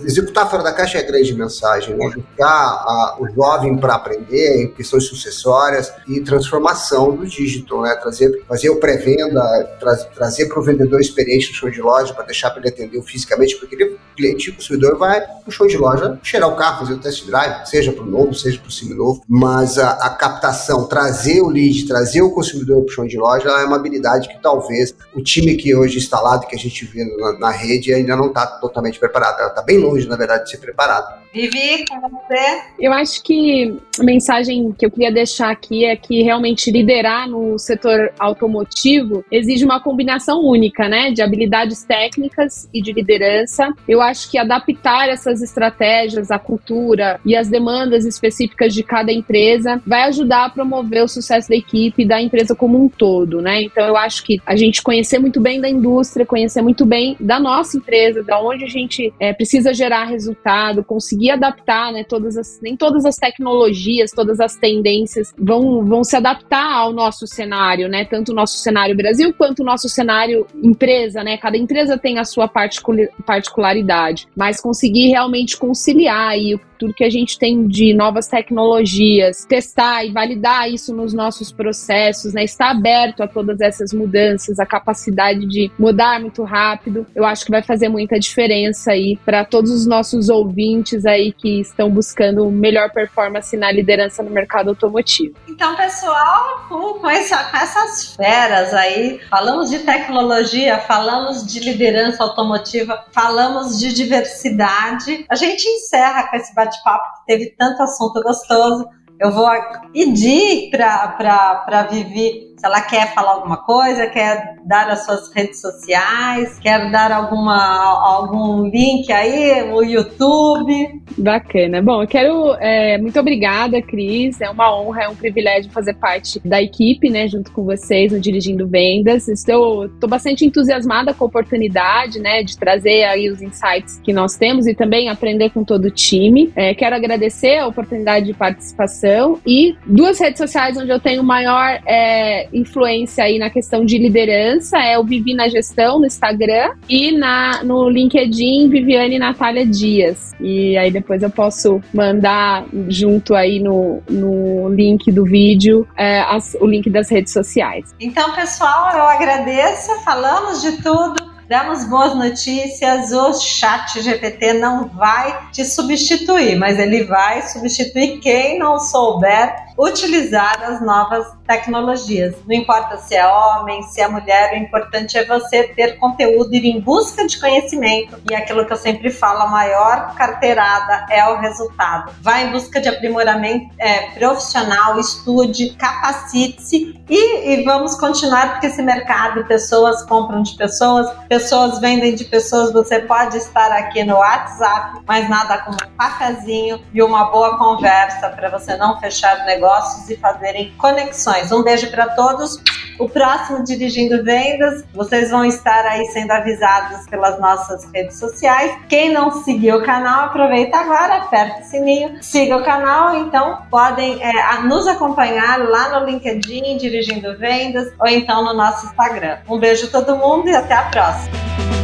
executar 0.05 0.51
fora 0.51 0.63
da 0.63 0.73
caixa 0.73 0.99
é 0.99 1.03
a 1.03 1.07
grande 1.07 1.35
mensagem, 1.35 1.97
né? 1.97 2.07
educar 2.07 3.17
o 3.21 3.29
jovem 3.29 3.77
para 3.79 3.95
aprender 3.95 4.69
questões 4.77 5.05
sucessórias 5.05 5.93
e 6.09 6.21
transformação 6.21 7.15
do 7.15 7.27
digital, 7.27 7.83
né? 7.83 7.95
trazer, 7.95 8.43
fazer 8.49 8.71
o 8.71 8.77
pré-venda, 8.77 9.43
tra, 9.79 9.97
trazer 9.97 10.47
para 10.47 10.59
o 10.59 10.63
vendedor 10.63 11.01
experiente 11.01 11.49
no 11.51 11.55
show 11.55 11.71
de 11.71 11.81
loja 11.81 12.13
para 12.13 12.25
deixar 12.25 12.51
para 12.51 12.61
ele 12.61 12.69
atender 12.69 13.01
fisicamente, 13.03 13.57
porque 13.57 13.75
ele, 13.75 13.97
cliente, 14.15 14.51
o 14.51 14.55
consumidor 14.55 14.97
vai 14.99 15.21
no 15.47 15.53
show 15.53 15.67
de 15.67 15.77
loja 15.77 16.19
cheirar 16.23 16.49
o 16.49 16.57
carro, 16.57 16.81
fazer 16.81 16.95
o 16.95 16.99
test 16.99 17.27
drive, 17.27 17.67
seja 17.67 17.93
para 17.93 18.03
o 18.03 18.07
novo, 18.07 18.35
seja 18.35 18.59
para 18.59 18.69
o 18.69 18.73
seminovo, 18.73 19.23
mas 19.29 19.79
a, 19.79 19.91
a, 19.91 20.11
captação, 20.11 20.87
trazer 20.87 21.43
o 21.43 21.49
lead, 21.49 21.87
trazer 21.87 22.23
o 22.23 22.31
consumidor 22.31 22.83
para 22.83 22.93
o 22.93 22.95
show 22.95 23.07
de 23.07 23.19
loja 23.19 23.49
é 23.49 23.65
uma 23.65 23.77
habilidade 23.77 24.29
que 24.29 24.41
talvez 24.41 24.95
o 25.15 25.23
time 25.23 25.57
que 25.57 25.75
hoje 25.75 25.99
instalado, 25.99 26.47
que 26.47 26.55
a 26.55 26.59
gente 26.59 26.85
vê 26.87 27.05
na, 27.05 27.39
na 27.39 27.51
rede, 27.51 27.93
ainda 27.93 28.17
não 28.17 28.29
está 28.29 28.47
totalmente 28.47 28.99
preparada. 28.99 29.41
Ela 29.41 29.49
está 29.49 29.63
bem 29.63 29.79
longe, 29.79 30.09
na 30.09 30.17
verdade, 30.17 30.45
de 30.45 30.51
ser 30.51 30.59
preparada. 30.59 31.25
Vivi, 31.35 31.85
com 31.89 32.01
você? 32.01 32.63
Eu 32.79 32.93
acho 32.93 33.21
que 33.25 33.77
a 33.99 34.05
mensagem 34.05 34.71
que 34.73 34.87
eu 34.87 34.91
queria 34.91 35.11
deixar 35.11 35.51
aqui 35.51 35.85
é 35.85 35.97
que 35.97 36.23
realmente 36.23 36.71
liderar 36.71 37.29
no 37.29 37.59
setor 37.59 38.13
automotivo 38.21 39.25
exige 39.33 39.65
uma 39.65 39.81
combinação 39.81 40.41
única, 40.45 40.89
né, 40.89 41.11
de 41.11 41.23
habilidades 41.23 41.83
técnicas 41.83 42.69
e 42.73 42.81
de 42.81 42.93
liderança. 42.93 43.69
Eu 43.89 44.01
acho 44.05 44.31
que 44.31 44.39
adaptar 44.39 45.09
essas 45.09 45.43
estratégias 45.43 46.31
à 46.31 46.39
cultura 46.39 47.21
e 47.25 47.37
às 47.37 47.49
demandas 47.49 48.05
específicas 48.05 48.73
de 48.73 48.83
cada 48.83 49.13
empresa 49.13 49.81
vai 49.87 50.03
ajudar 50.05 50.47
a 50.47 50.51
promover 50.51 51.03
o 51.03 51.09
sucesso 51.09 51.49
da 51.49 51.57
equipe 51.57 52.03
e 52.03 52.07
da 52.07 52.21
empresa 52.21 52.55
como 52.55 52.83
um 52.83 52.89
todo, 52.89 53.41
né? 53.41 53.63
Então 53.63 53.87
eu 53.87 53.97
acho 53.97 54.23
que 54.25 54.41
a 54.47 54.57
gente 54.57 54.83
conhecer 54.83 55.19
muito 55.19 55.41
bem 55.41 55.61
da 55.61 55.69
indústria, 55.69 56.27
conhecer 56.27 56.63
muito 56.63 56.87
bem 56.87 57.17
da 57.19 57.41
nossa 57.41 57.77
empresa, 57.77 58.23
da 58.23 58.41
onde 58.41 58.65
a 58.65 58.69
gente 58.69 59.13
é, 59.19 59.33
precisa 59.33 59.73
gerar 59.73 60.05
resultado, 60.05 60.85
conseguir 60.85 61.31
adaptar, 61.31 61.93
né? 61.93 62.05
Todas 62.05 62.37
as, 62.37 62.61
nem 62.61 62.77
todas 62.77 63.05
as 63.05 63.17
tecnologias, 63.17 64.11
todas 64.11 64.41
as 64.41 64.57
tendências 64.57 65.33
vão, 65.39 65.85
vão 65.85 66.05
se 66.05 66.17
adaptar 66.17 66.73
ao 66.73 66.93
nosso 66.93 67.27
cenário, 67.27 67.89
né? 67.89 68.05
Tanto 68.05 68.33
o 68.33 68.35
nosso 68.35 68.59
cenário 68.59 68.97
Brasil 68.97 69.33
quanto 69.37 69.61
o 69.61 69.65
nosso 69.65 69.89
cenário 69.89 70.47
empresa, 70.63 71.23
né? 71.23 71.37
Cada 71.37 71.57
empresa 71.57 71.99
tem 71.99 72.19
a 72.19 72.25
sua 72.25 72.49
particularidade, 72.49 73.94
mas 74.37 74.61
conseguir 74.61 75.09
realmente 75.09 75.57
conciliar 75.57 76.31
aí 76.31 76.59
tudo 76.79 76.95
que 76.95 77.05
a 77.05 77.11
gente 77.11 77.39
tem 77.39 77.67
de 77.67 77.95
novas 77.95 78.27
tecnologias, 78.27 79.45
testar 79.45 80.05
e 80.05 80.13
validar 80.13 80.71
isso 80.71 80.95
nos 80.95 81.13
nossos 81.13 81.53
processos, 81.53 82.33
né? 82.33 82.45
Estar 82.45 82.71
aberto 82.71 83.23
a 83.23 83.29
todas 83.29 83.61
essas 83.61 83.93
mudanças, 83.93 84.59
a 84.59 84.67
capacidade 84.67 85.47
de 85.47 85.71
mudar 85.79 86.21
muito 86.21 86.43
rápido, 86.43 87.07
eu 87.15 87.25
acho 87.25 87.45
que 87.45 87.51
vai 87.51 87.63
fazer 87.63 87.89
muita 87.89 88.19
diferença 88.19 88.93
aí 88.93 89.19
para 89.25 89.45
todos 89.45 89.71
os 89.71 89.87
nossos 89.87 90.29
ouvintes 90.29 91.07
aí 91.07 91.33
que 91.33 91.61
estão 91.61 91.91
buscando 91.91 92.51
melhor 92.51 92.91
performance 92.91 93.57
na 93.57 93.71
liderança 93.71 94.23
no 94.23 94.31
mercado 94.31 94.71
automotivo. 94.71 95.35
Então, 95.49 95.77
pessoal, 95.77 96.67
com, 96.69 97.09
essa, 97.09 97.45
com 97.45 97.57
essas 97.57 98.15
feras 98.15 98.73
aí, 98.75 99.21
falamos 99.31 99.71
de 99.71 99.81
tecnologia, 99.81 100.79
falamos 100.79 101.47
de 101.47 101.61
liderança 101.61 102.23
automotiva, 102.23 103.05
falamos 103.13 103.79
de 103.79 103.93
diversidade. 103.93 105.25
A 105.29 105.35
gente 105.35 105.67
encerra 105.67 106.29
com 106.29 106.37
esse 106.37 106.55
bate-papo 106.65 107.21
que 107.21 107.27
teve 107.27 107.55
tanto 107.57 107.83
assunto 107.83 108.23
gostoso. 108.23 108.87
Eu 109.21 109.31
vou 109.31 109.49
pedir 109.93 110.71
para 110.71 111.89
Vivi 111.91 112.54
se 112.57 112.65
ela 112.65 112.81
quer 112.81 113.13
falar 113.15 113.33
alguma 113.33 113.59
coisa, 113.59 114.07
quer 114.07 114.57
dar 114.65 114.89
as 114.89 115.05
suas 115.05 115.33
redes 115.35 115.61
sociais, 115.61 116.59
quer 116.59 116.91
dar 116.91 117.13
alguma, 117.13 117.57
algum 117.57 118.69
link 118.69 119.13
aí, 119.13 119.71
o 119.73 119.83
YouTube. 119.83 121.03
Bacana. 121.19 121.83
Bom, 121.83 122.03
eu 122.03 122.09
quero. 122.09 122.55
É, 122.61 122.97
muito 122.99 123.19
obrigada, 123.19 123.83
Cris. 123.83 124.41
É 124.41 124.49
uma 124.49 124.75
honra, 124.75 125.05
é 125.05 125.09
um 125.09 125.15
privilégio 125.15 125.71
fazer 125.71 125.95
parte 125.95 126.41
da 126.45 126.63
equipe, 126.63 127.11
né, 127.11 127.29
junto 127.29 127.51
com 127.53 127.65
vocês 127.65 128.13
no 128.13 128.21
Dirigindo 128.21 128.67
Vendas. 128.67 129.29
Estou, 129.29 129.87
estou 129.87 130.09
bastante 130.09 130.45
entusiasmada 130.45 131.13
com 131.13 131.25
a 131.25 131.29
oportunidade, 131.29 132.19
né, 132.19 132.43
de 132.43 132.57
trazer 132.57 133.05
aí 133.05 133.31
os 133.31 133.43
insights 133.43 134.01
que 134.03 134.13
nós 134.13 134.37
temos 134.37 134.67
e 134.67 134.75
também 134.75 135.09
aprender 135.09 135.51
com 135.51 135.65
todo 135.65 135.87
o 135.87 135.91
time. 135.91 136.53
É, 136.55 136.75
quero 136.75 136.95
agradecer 136.95 137.59
a 137.59 137.67
oportunidade 137.67 138.27
de 138.27 138.35
participação 138.35 139.41
e 139.47 139.77
duas 139.87 140.19
redes 140.19 140.39
sociais 140.39 140.77
onde 140.77 140.91
eu 140.91 141.01
tenho 141.01 141.23
maior 141.23 141.81
é, 141.87 142.44
influência 142.53 143.25
aí 143.25 143.39
na 143.39 143.51
questão 143.51 143.85
de 143.85 143.99
liderança 143.99 144.79
é 144.79 144.99
o 144.99 145.05
Vivi 145.05 145.35
na 145.35 145.49
Gestão 145.49 145.99
no 145.99 146.07
Instagram 146.07 146.73
e 146.89 147.13
na, 147.13 147.63
no 147.63 147.89
LinkedIn 147.89 148.69
Viviane 148.69 149.19
Natália 149.19 149.67
Dias. 149.67 150.33
E 150.41 150.77
aí 150.77 150.91
depois 150.91 151.23
eu 151.23 151.31
posso 151.31 151.81
mandar 151.93 152.65
junto 152.89 153.35
aí 153.35 153.61
no, 153.61 154.03
no 154.09 154.69
link 154.69 155.11
do 155.11 155.25
vídeo 155.25 155.87
é, 155.97 156.21
as, 156.21 156.57
o 156.61 156.67
link 156.67 156.89
das 156.91 157.11
redes 157.11 157.33
sociais. 157.33 157.95
Então, 158.01 158.33
pessoal, 158.35 158.97
eu 158.97 159.05
agradeço. 159.05 159.91
Falamos 160.05 160.63
de 160.63 160.83
tudo. 160.83 161.35
Damos 161.49 161.85
boas 161.85 162.15
notícias. 162.15 163.13
O 163.13 163.35
Chat 163.35 164.01
GPT 164.01 164.55
não 164.55 164.89
vai 164.89 165.51
te 165.51 165.65
substituir, 165.65 166.57
mas 166.57 166.79
ele 166.79 167.05
vai 167.05 167.43
substituir 167.43 168.19
quem 168.21 168.59
não 168.59 168.81
souber 168.81 169.55
utilizar 169.79 170.63
as 170.63 170.81
novas 170.81 171.27
tecnologias. 171.47 172.35
Não 172.47 172.55
importa 172.55 172.97
se 172.99 173.15
é 173.15 173.27
homem, 173.27 173.83
se 173.83 174.01
é 174.01 174.09
mulher, 174.09 174.53
o 174.53 174.57
importante 174.57 175.17
é 175.19 175.25
você 175.25 175.65
ter 175.65 175.99
conteúdo, 175.99 176.55
ir 176.55 176.65
em 176.65 176.81
busca 176.81 177.27
de 177.27 177.39
conhecimento. 177.39 178.21
E 178.31 178.35
aquilo 178.35 178.65
que 178.67 178.73
eu 178.73 178.77
sempre 178.77 179.11
falo, 179.11 179.43
a 179.43 179.47
maior 179.49 180.15
carteirada 180.15 181.07
é 181.11 181.27
o 181.29 181.39
resultado. 181.39 182.13
Vá 182.21 182.41
em 182.41 182.53
busca 182.53 182.81
de 182.81 182.89
aprimoramento 182.89 183.75
é, 183.79 184.11
profissional, 184.11 184.99
estude, 184.99 185.71
capacite-se 185.71 187.01
e, 187.09 187.51
e 187.51 187.65
vamos 187.65 187.97
continuar, 187.97 188.53
porque 188.53 188.67
esse 188.67 188.83
mercado, 188.83 189.45
pessoas 189.47 190.03
compram 190.05 190.43
de 190.43 190.57
pessoas, 190.57 191.11
pessoas 191.29 191.79
vendem 191.81 192.15
de 192.15 192.25
pessoas. 192.25 192.73
Você 192.73 193.01
pode 193.01 193.37
estar 193.37 193.71
aqui 193.73 194.05
no 194.05 194.17
WhatsApp, 194.17 195.01
mas 195.07 195.29
nada 195.29 195.59
como 195.59 195.77
um 195.77 195.97
cafezinho 195.97 196.81
e 196.93 197.03
uma 197.03 197.31
boa 197.31 197.59
conversa 197.59 198.29
para 198.31 198.49
você 198.49 198.77
não 198.77 198.99
fechar 199.01 199.45
negócio 199.45 199.65
negócios 199.65 200.11
e 200.11 200.17
fazerem 200.17 200.73
conexões. 200.77 201.34
Um 201.53 201.63
beijo 201.63 201.91
para 201.91 202.09
todos. 202.09 202.59
O 202.99 203.09
próximo 203.09 203.65
Dirigindo 203.65 204.23
Vendas, 204.23 204.85
vocês 204.95 205.31
vão 205.31 205.45
estar 205.45 205.85
aí 205.85 206.07
sendo 206.07 206.31
avisados 206.31 207.07
pelas 207.09 207.41
nossas 207.41 207.85
redes 207.93 208.17
sociais. 208.19 208.73
Quem 208.89 209.13
não 209.13 209.43
seguiu 209.43 209.79
o 209.79 209.83
canal, 209.83 210.27
aproveita 210.27 210.77
agora, 210.77 211.17
aperta 211.17 211.61
o 211.61 211.65
sininho, 211.65 212.23
siga 212.23 212.57
o 212.57 212.65
canal. 212.65 213.17
Então, 213.17 213.63
podem 213.69 214.23
é, 214.23 214.61
nos 214.63 214.87
acompanhar 214.87 215.59
lá 215.69 215.99
no 215.99 216.07
LinkedIn, 216.07 216.77
Dirigindo 216.77 217.37
Vendas, 217.37 217.93
ou 217.99 218.07
então 218.07 218.45
no 218.45 218.55
nosso 218.55 218.87
Instagram. 218.87 219.39
Um 219.49 219.59
beijo 219.59 219.89
a 219.89 219.91
todo 219.91 220.17
mundo 220.17 220.49
e 220.49 220.55
até 220.55 220.75
a 220.75 220.83
próxima. 220.85 221.84